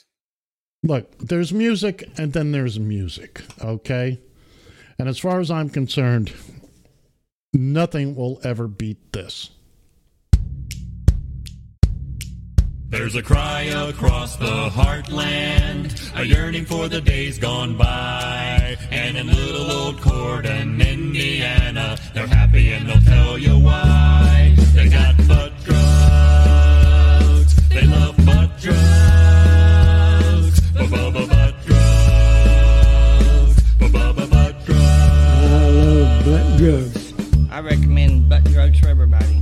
[0.82, 4.18] Look, there's music and then there's music, okay?
[4.98, 6.32] And as far as I'm concerned,
[7.52, 9.50] nothing will ever beat this.
[12.88, 18.76] There's a cry across the heartland, a yearning for the days gone by.
[18.90, 24.56] And in little old Corydon, Indiana, they're happy and they'll tell you why.
[24.74, 29.09] They got butt drugs, they love butt drugs,
[36.60, 37.14] drugs.
[37.50, 39.40] I recommend butt drugs for everybody.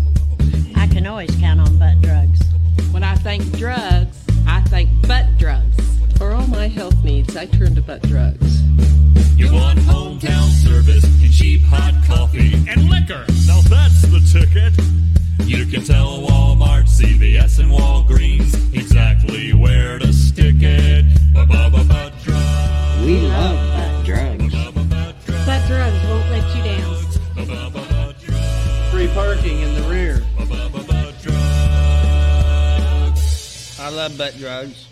[0.77, 2.41] I can always count on butt drugs.
[2.93, 5.77] When I think drugs, I think butt drugs.
[6.17, 8.63] For all my health needs, I turn to butt drugs.
[9.37, 13.27] You want hometown service and cheap hot coffee and liquor.
[13.49, 14.79] Now that's the ticket.
[15.45, 20.13] You can tell Walmart, CVS, and Walgreens exactly where to
[20.61, 20.67] We
[23.21, 24.55] love butt drugs.
[25.47, 26.97] Butt drugs won't let you down.
[28.91, 30.21] Free parking in the rear.
[33.81, 34.89] I love butt drugs.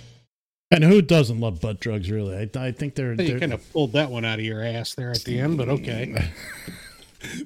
[0.70, 2.36] And who doesn't love butt drugs, really?
[2.36, 4.94] I, I think they're, You they're kind of pulled that one out of your ass
[4.94, 6.14] there at the end, but okay.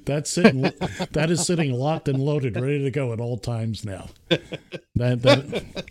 [0.05, 0.61] that's sitting
[1.11, 4.09] that is sitting locked and loaded, ready to go at all times now.
[4.95, 5.85] That that,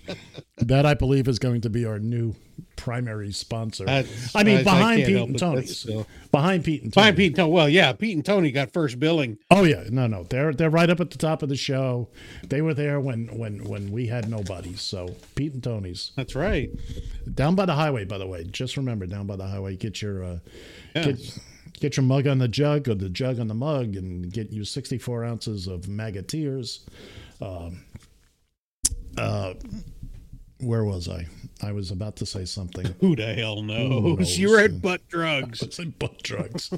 [0.58, 2.34] that I believe is going to be our new
[2.76, 3.84] primary sponsor.
[3.84, 5.86] That's- I mean, I- I behind can't Pete and Tony's.
[6.30, 7.04] Behind Pete and Tony's.
[7.06, 7.52] Fine, Pete and Tony.
[7.52, 9.36] Well, yeah, Pete and Tony got first billing.
[9.50, 12.08] Oh yeah, no, no, they're they're right up at the top of the show.
[12.48, 14.74] They were there when when when we had nobody.
[14.76, 16.12] So Pete and Tony's.
[16.16, 16.70] That's right.
[17.34, 18.44] Down by the highway, by the way.
[18.44, 20.38] Just remember, down by the highway, get your uh,
[20.94, 21.06] Yes.
[21.06, 21.38] get
[21.80, 24.64] get your mug on the jug or the jug on the mug, and get you
[24.64, 26.80] sixty four ounces of Magateers.
[27.40, 27.84] Um,
[29.18, 29.54] uh,
[30.60, 31.26] where was I?
[31.62, 32.94] I was about to say something.
[33.00, 34.18] Who the hell knows?
[34.18, 34.38] Knows?
[34.38, 35.62] You were at butt drugs.
[35.62, 36.70] It's like butt drugs.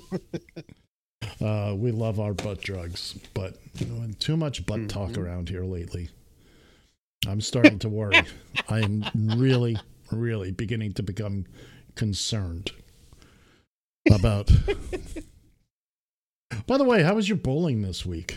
[1.41, 3.59] uh, we love our butt drugs, but
[4.19, 5.23] too much butt talk Mm-hmm.
[5.23, 6.09] around here lately.
[7.27, 8.20] I'm starting to worry.
[8.69, 9.05] I am
[9.37, 9.77] really,
[10.11, 11.47] really beginning to become
[11.95, 12.73] concerned
[14.11, 14.51] about.
[16.66, 18.37] By the way, how was your bowling this week?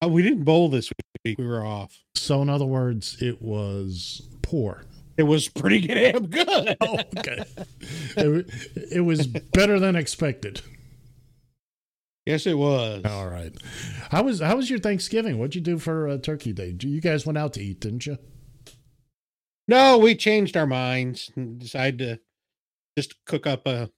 [0.00, 0.90] Oh, we didn't bowl this
[1.24, 1.38] week.
[1.38, 2.00] We were off.
[2.14, 4.84] So, in other words, it was poor.
[5.16, 6.76] It was pretty damn good.
[6.80, 7.44] Oh, okay.
[8.16, 8.46] it,
[8.92, 10.62] it was better than expected.
[12.26, 13.04] Yes, it was.
[13.04, 13.52] All right.
[14.10, 15.38] How was how was your Thanksgiving?
[15.38, 16.74] What'd you do for uh, Turkey Day?
[16.80, 18.18] You guys went out to eat, didn't you?
[19.66, 22.20] No, we changed our minds and decided to
[22.96, 23.90] just cook up a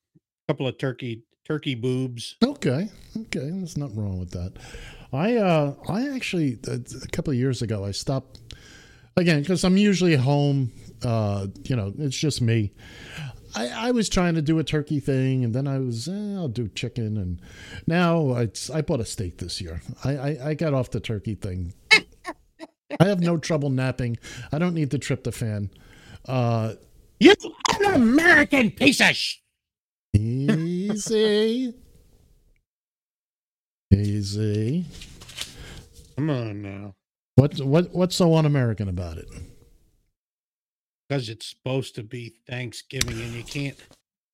[0.48, 2.36] couple of turkey turkey boobs.
[2.42, 3.50] Okay, okay.
[3.50, 4.54] There's nothing wrong with that.
[5.12, 8.40] I uh I actually a, a couple of years ago I stopped
[9.16, 10.72] again because I'm usually home.
[11.02, 12.72] Uh, you know, it's just me.
[13.56, 16.48] I, I was trying to do a turkey thing, and then I was eh, I'll
[16.48, 17.40] do chicken, and
[17.86, 19.82] now it's I bought a steak this year.
[20.02, 21.74] I I, I got off the turkey thing.
[23.00, 24.18] I have no trouble napping.
[24.52, 25.70] I don't need the tryptophan.
[26.26, 26.74] Uh,
[27.20, 27.34] you
[27.80, 29.36] an American piece of sh-
[30.14, 31.74] Easy.
[33.92, 34.84] Easy.
[36.16, 36.94] Come on now.
[37.36, 39.28] What what what's so un-American about it?
[41.08, 43.76] Because it's supposed to be Thanksgiving and you can't.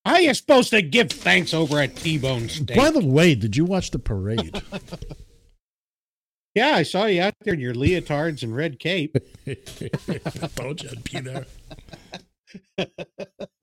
[0.05, 2.75] How are you supposed to give thanks over at T-Bone Steak?
[2.75, 4.61] By the way, did you watch the parade?
[6.53, 9.15] Yeah, I saw you out there in your leotards and red cape.
[9.47, 9.53] I
[10.55, 11.45] told you I'd be there.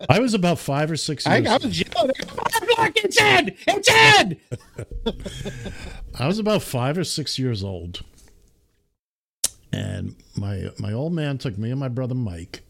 [0.09, 1.47] I was about five or six years.
[1.47, 2.12] I was yelling,
[2.77, 3.56] Black, it's Ed!
[3.66, 4.40] It's Ed!
[6.19, 8.02] I was about five or six years old,
[9.73, 12.62] and my my old man took me and my brother Mike,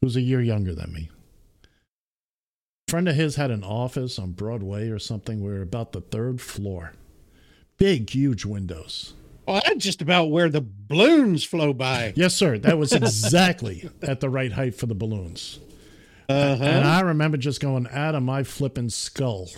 [0.00, 1.10] who's a year younger than me.
[1.64, 5.42] A friend of his had an office on Broadway or something.
[5.42, 6.92] We were about the third floor,
[7.76, 9.14] big, huge windows.
[9.48, 12.12] Well, that's just about where the balloons flow by.
[12.14, 12.58] Yes, sir.
[12.58, 15.58] That was exactly at the right height for the balloons.
[16.28, 16.62] Uh-huh.
[16.62, 19.48] And I remember just going out of my flipping skull.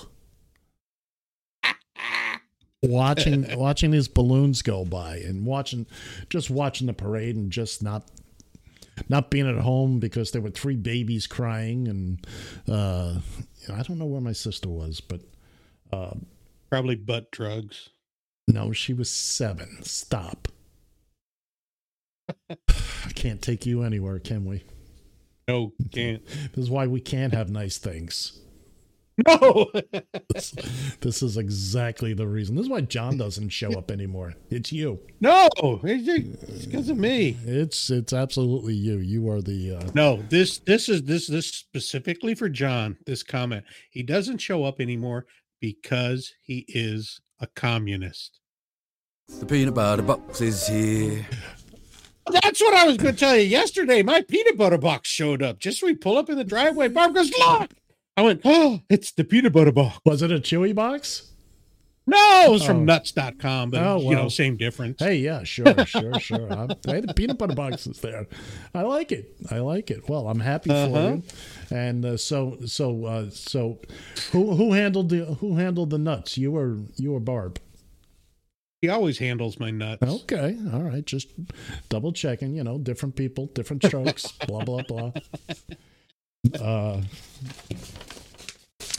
[2.85, 5.87] watching watching these balloons go by and watching
[6.29, 8.05] just watching the parade and just not
[9.09, 12.27] not being at home because there were three babies crying and
[12.69, 13.19] uh
[13.69, 15.21] I don't know where my sister was, but
[15.93, 16.15] uh
[16.71, 17.91] Probably butt drugs.
[18.49, 19.83] No, she was seven.
[19.83, 20.49] Stop.
[22.51, 24.63] I can't take you anywhere, can we?
[25.49, 26.25] No, can't.
[26.27, 28.41] This is why we can't have nice things.
[29.27, 29.71] No.
[30.33, 30.53] this,
[31.01, 32.55] this is exactly the reason.
[32.55, 34.35] This is why John doesn't show up anymore.
[34.51, 35.01] It's you.
[35.21, 37.37] No, it's because of me.
[37.45, 38.99] It's it's absolutely you.
[38.99, 42.97] You are the uh, No, this this is this this specifically for John.
[43.07, 43.65] This comment.
[43.91, 45.27] He doesn't show up anymore
[45.61, 48.39] because he is a communist.
[49.39, 51.27] The peanut butter box is here.
[52.31, 54.03] That's what I was going to tell you yesterday.
[54.03, 55.59] My peanut butter box showed up.
[55.59, 56.89] Just we pull up in the driveway.
[56.89, 57.71] Barb goes, "Look!"
[58.17, 61.30] I went, "Oh, it's the peanut butter box." Was it a Chewy box?
[62.11, 62.67] No, it was Oh.
[62.67, 64.99] from nuts.com, but Oh, you know, same difference.
[64.99, 66.53] Hey, yeah, sure, sure, sure.
[66.53, 68.27] I'm, hey, the peanut butter box is there.
[68.75, 69.37] I like it.
[69.51, 70.09] I like it.
[70.09, 70.89] Well, I'm happy Uh-huh.
[70.93, 71.23] for you.
[71.71, 73.79] And uh, so, so, uh, so,
[74.33, 76.37] who who handled the who handled the nuts?
[76.37, 77.59] You were you were Barb?
[78.83, 80.03] He always handles my nuts.
[80.03, 81.05] Okay, all right.
[81.05, 81.29] Just
[81.91, 82.55] double checking.
[82.55, 84.33] You know, different people, different strokes.
[84.47, 85.13] blah blah blah.
[86.59, 87.03] Uh,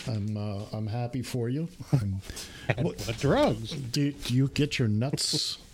[0.07, 1.67] I'm uh, I'm happy for you.
[1.91, 2.21] I'm,
[2.81, 3.71] What drugs?
[3.71, 5.57] do, do you get your nuts?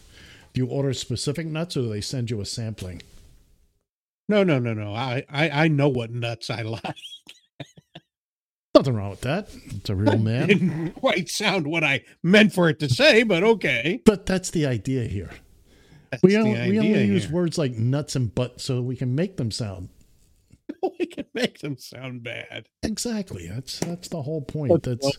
[0.53, 3.03] Do you order specific nuts, or do they send you a sampling?
[4.27, 4.91] No, no, no, no.
[4.95, 6.95] I, I, I know what nuts I like.
[8.73, 9.49] Nothing wrong with that.
[9.75, 10.47] It's a real man.
[10.47, 14.01] Didn't quite sound what I meant for it to say, but okay.
[14.03, 15.29] But that's the idea here.
[16.09, 18.95] That's we the only, we only idea use words like nuts and butt so we
[18.95, 19.89] can make them sound
[20.99, 23.47] we can make them sound bad exactly.
[23.47, 24.83] That's that's the whole point.
[24.83, 25.17] That's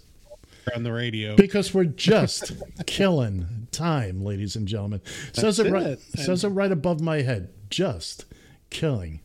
[0.74, 1.36] on the radio.
[1.36, 2.52] because we're just
[2.86, 5.01] killing time, ladies and gentlemen.
[5.32, 5.86] Says That's it right.
[5.86, 6.01] it.
[6.01, 7.51] Says it right above my head.
[7.70, 8.24] Just
[8.70, 9.20] killing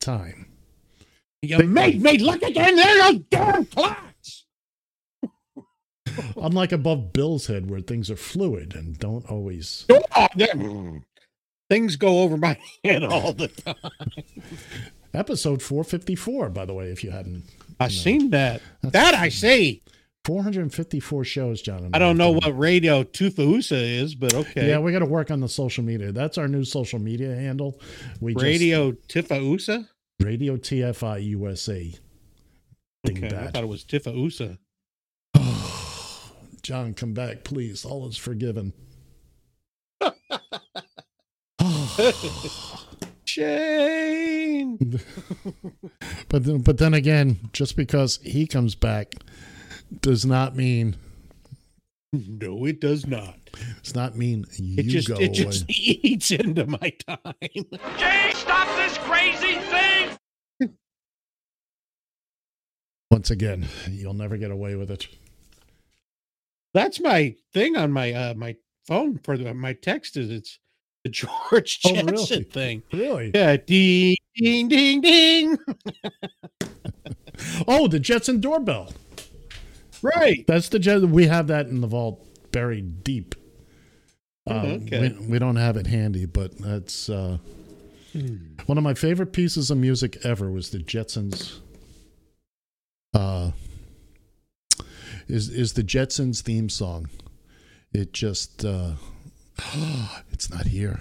[0.00, 0.46] time.
[1.42, 2.76] You made me look again.
[2.76, 4.44] There those damn clocks.
[6.36, 9.86] Unlike above Bill's head, where things are fluid and don't always.
[9.90, 11.02] Oh, there-
[11.70, 13.74] Things go over my head all the time.
[15.14, 17.44] Episode 454, by the way, if you hadn't.
[17.78, 18.60] I seen that.
[18.82, 19.82] That I see.
[20.24, 21.90] 454 shows, John.
[21.92, 24.68] I don't know what radio Tufausa is, but okay.
[24.68, 26.12] Yeah, we got to work on the social media.
[26.12, 27.78] That's our new social media handle.
[28.20, 29.86] We radio just,
[30.20, 31.92] Radio TFI USA.
[33.08, 34.56] Okay, I thought it was Tifausa.
[36.62, 37.84] John, come back, please.
[37.84, 38.72] All is forgiven.
[43.34, 45.00] Shane.
[46.28, 49.14] But then, but then again, just because he comes back
[50.00, 50.96] does not mean
[52.12, 53.36] No, it does not.
[53.78, 55.74] it's not mean you It just go it just away.
[55.76, 57.34] eats into my time.
[57.98, 60.70] Jay, stop this crazy thing!
[63.10, 65.06] Once again, you'll never get away with it.
[66.72, 68.56] That's my thing on my uh my
[68.88, 70.58] phone for the, my text is it's
[71.04, 72.42] the George Oh, Jetson really?
[72.44, 72.82] thing.
[72.92, 73.30] Really?
[73.34, 75.58] Yeah, ding ding ding ding.
[77.66, 78.92] Oh, the Jetson doorbell.
[80.02, 80.44] Right.
[80.46, 81.00] That's the Jet.
[81.02, 83.34] We have that in the vault, buried deep.
[84.46, 85.00] Oh, Um, okay.
[85.18, 87.38] we, we don't have it handy, but that's uh,
[88.66, 90.48] one of my favorite pieces of music ever.
[90.50, 91.58] Was the Jetsons.
[93.12, 93.50] Uh,
[95.26, 97.08] is is the Jetsons theme song?
[97.92, 98.92] It just uh,
[100.32, 101.00] it's not here.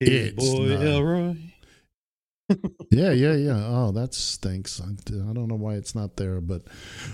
[0.00, 0.82] Hey, It's boy not.
[0.84, 1.36] Elroy.
[2.90, 3.56] Yeah, yeah, yeah.
[3.66, 4.78] Oh, that stinks.
[4.80, 6.62] I, I don't know why it's not there, but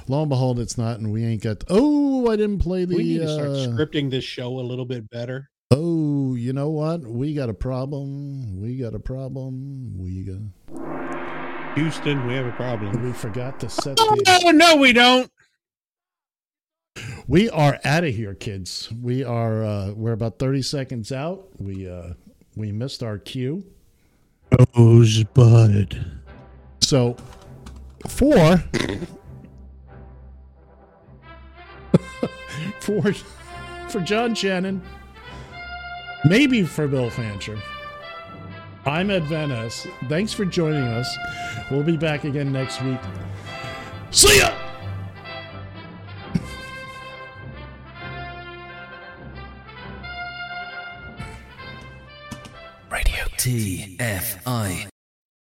[0.09, 1.63] lo and behold, it's not, and we ain't got.
[1.71, 2.97] Oh, I didn't play the.
[2.97, 5.49] we need to start uh, scripting this show a little bit better.
[5.71, 7.03] Oh, you know what?
[7.03, 8.61] We got a problem.
[8.61, 9.97] We got a problem.
[9.99, 11.77] We got.
[11.77, 13.01] Houston, we have a problem.
[13.05, 14.41] We forgot to set Oh, the.
[14.43, 15.31] no, no, we don't.
[17.31, 18.93] We are out of here, kids.
[19.01, 19.63] We are.
[19.63, 21.47] uh We're about thirty seconds out.
[21.61, 22.15] We uh
[22.57, 23.65] we missed our cue.
[24.77, 26.05] Rosebud.
[26.81, 27.17] So
[28.09, 28.57] Four.
[32.81, 33.13] for
[33.89, 34.83] for John Shannon.
[36.25, 37.61] Maybe for Bill Fancher.
[38.85, 39.87] I'm Ed Venice.
[40.09, 41.17] Thanks for joining us.
[41.71, 42.99] We'll be back again next week.
[44.11, 44.70] See ya!
[53.41, 55.00] TFI.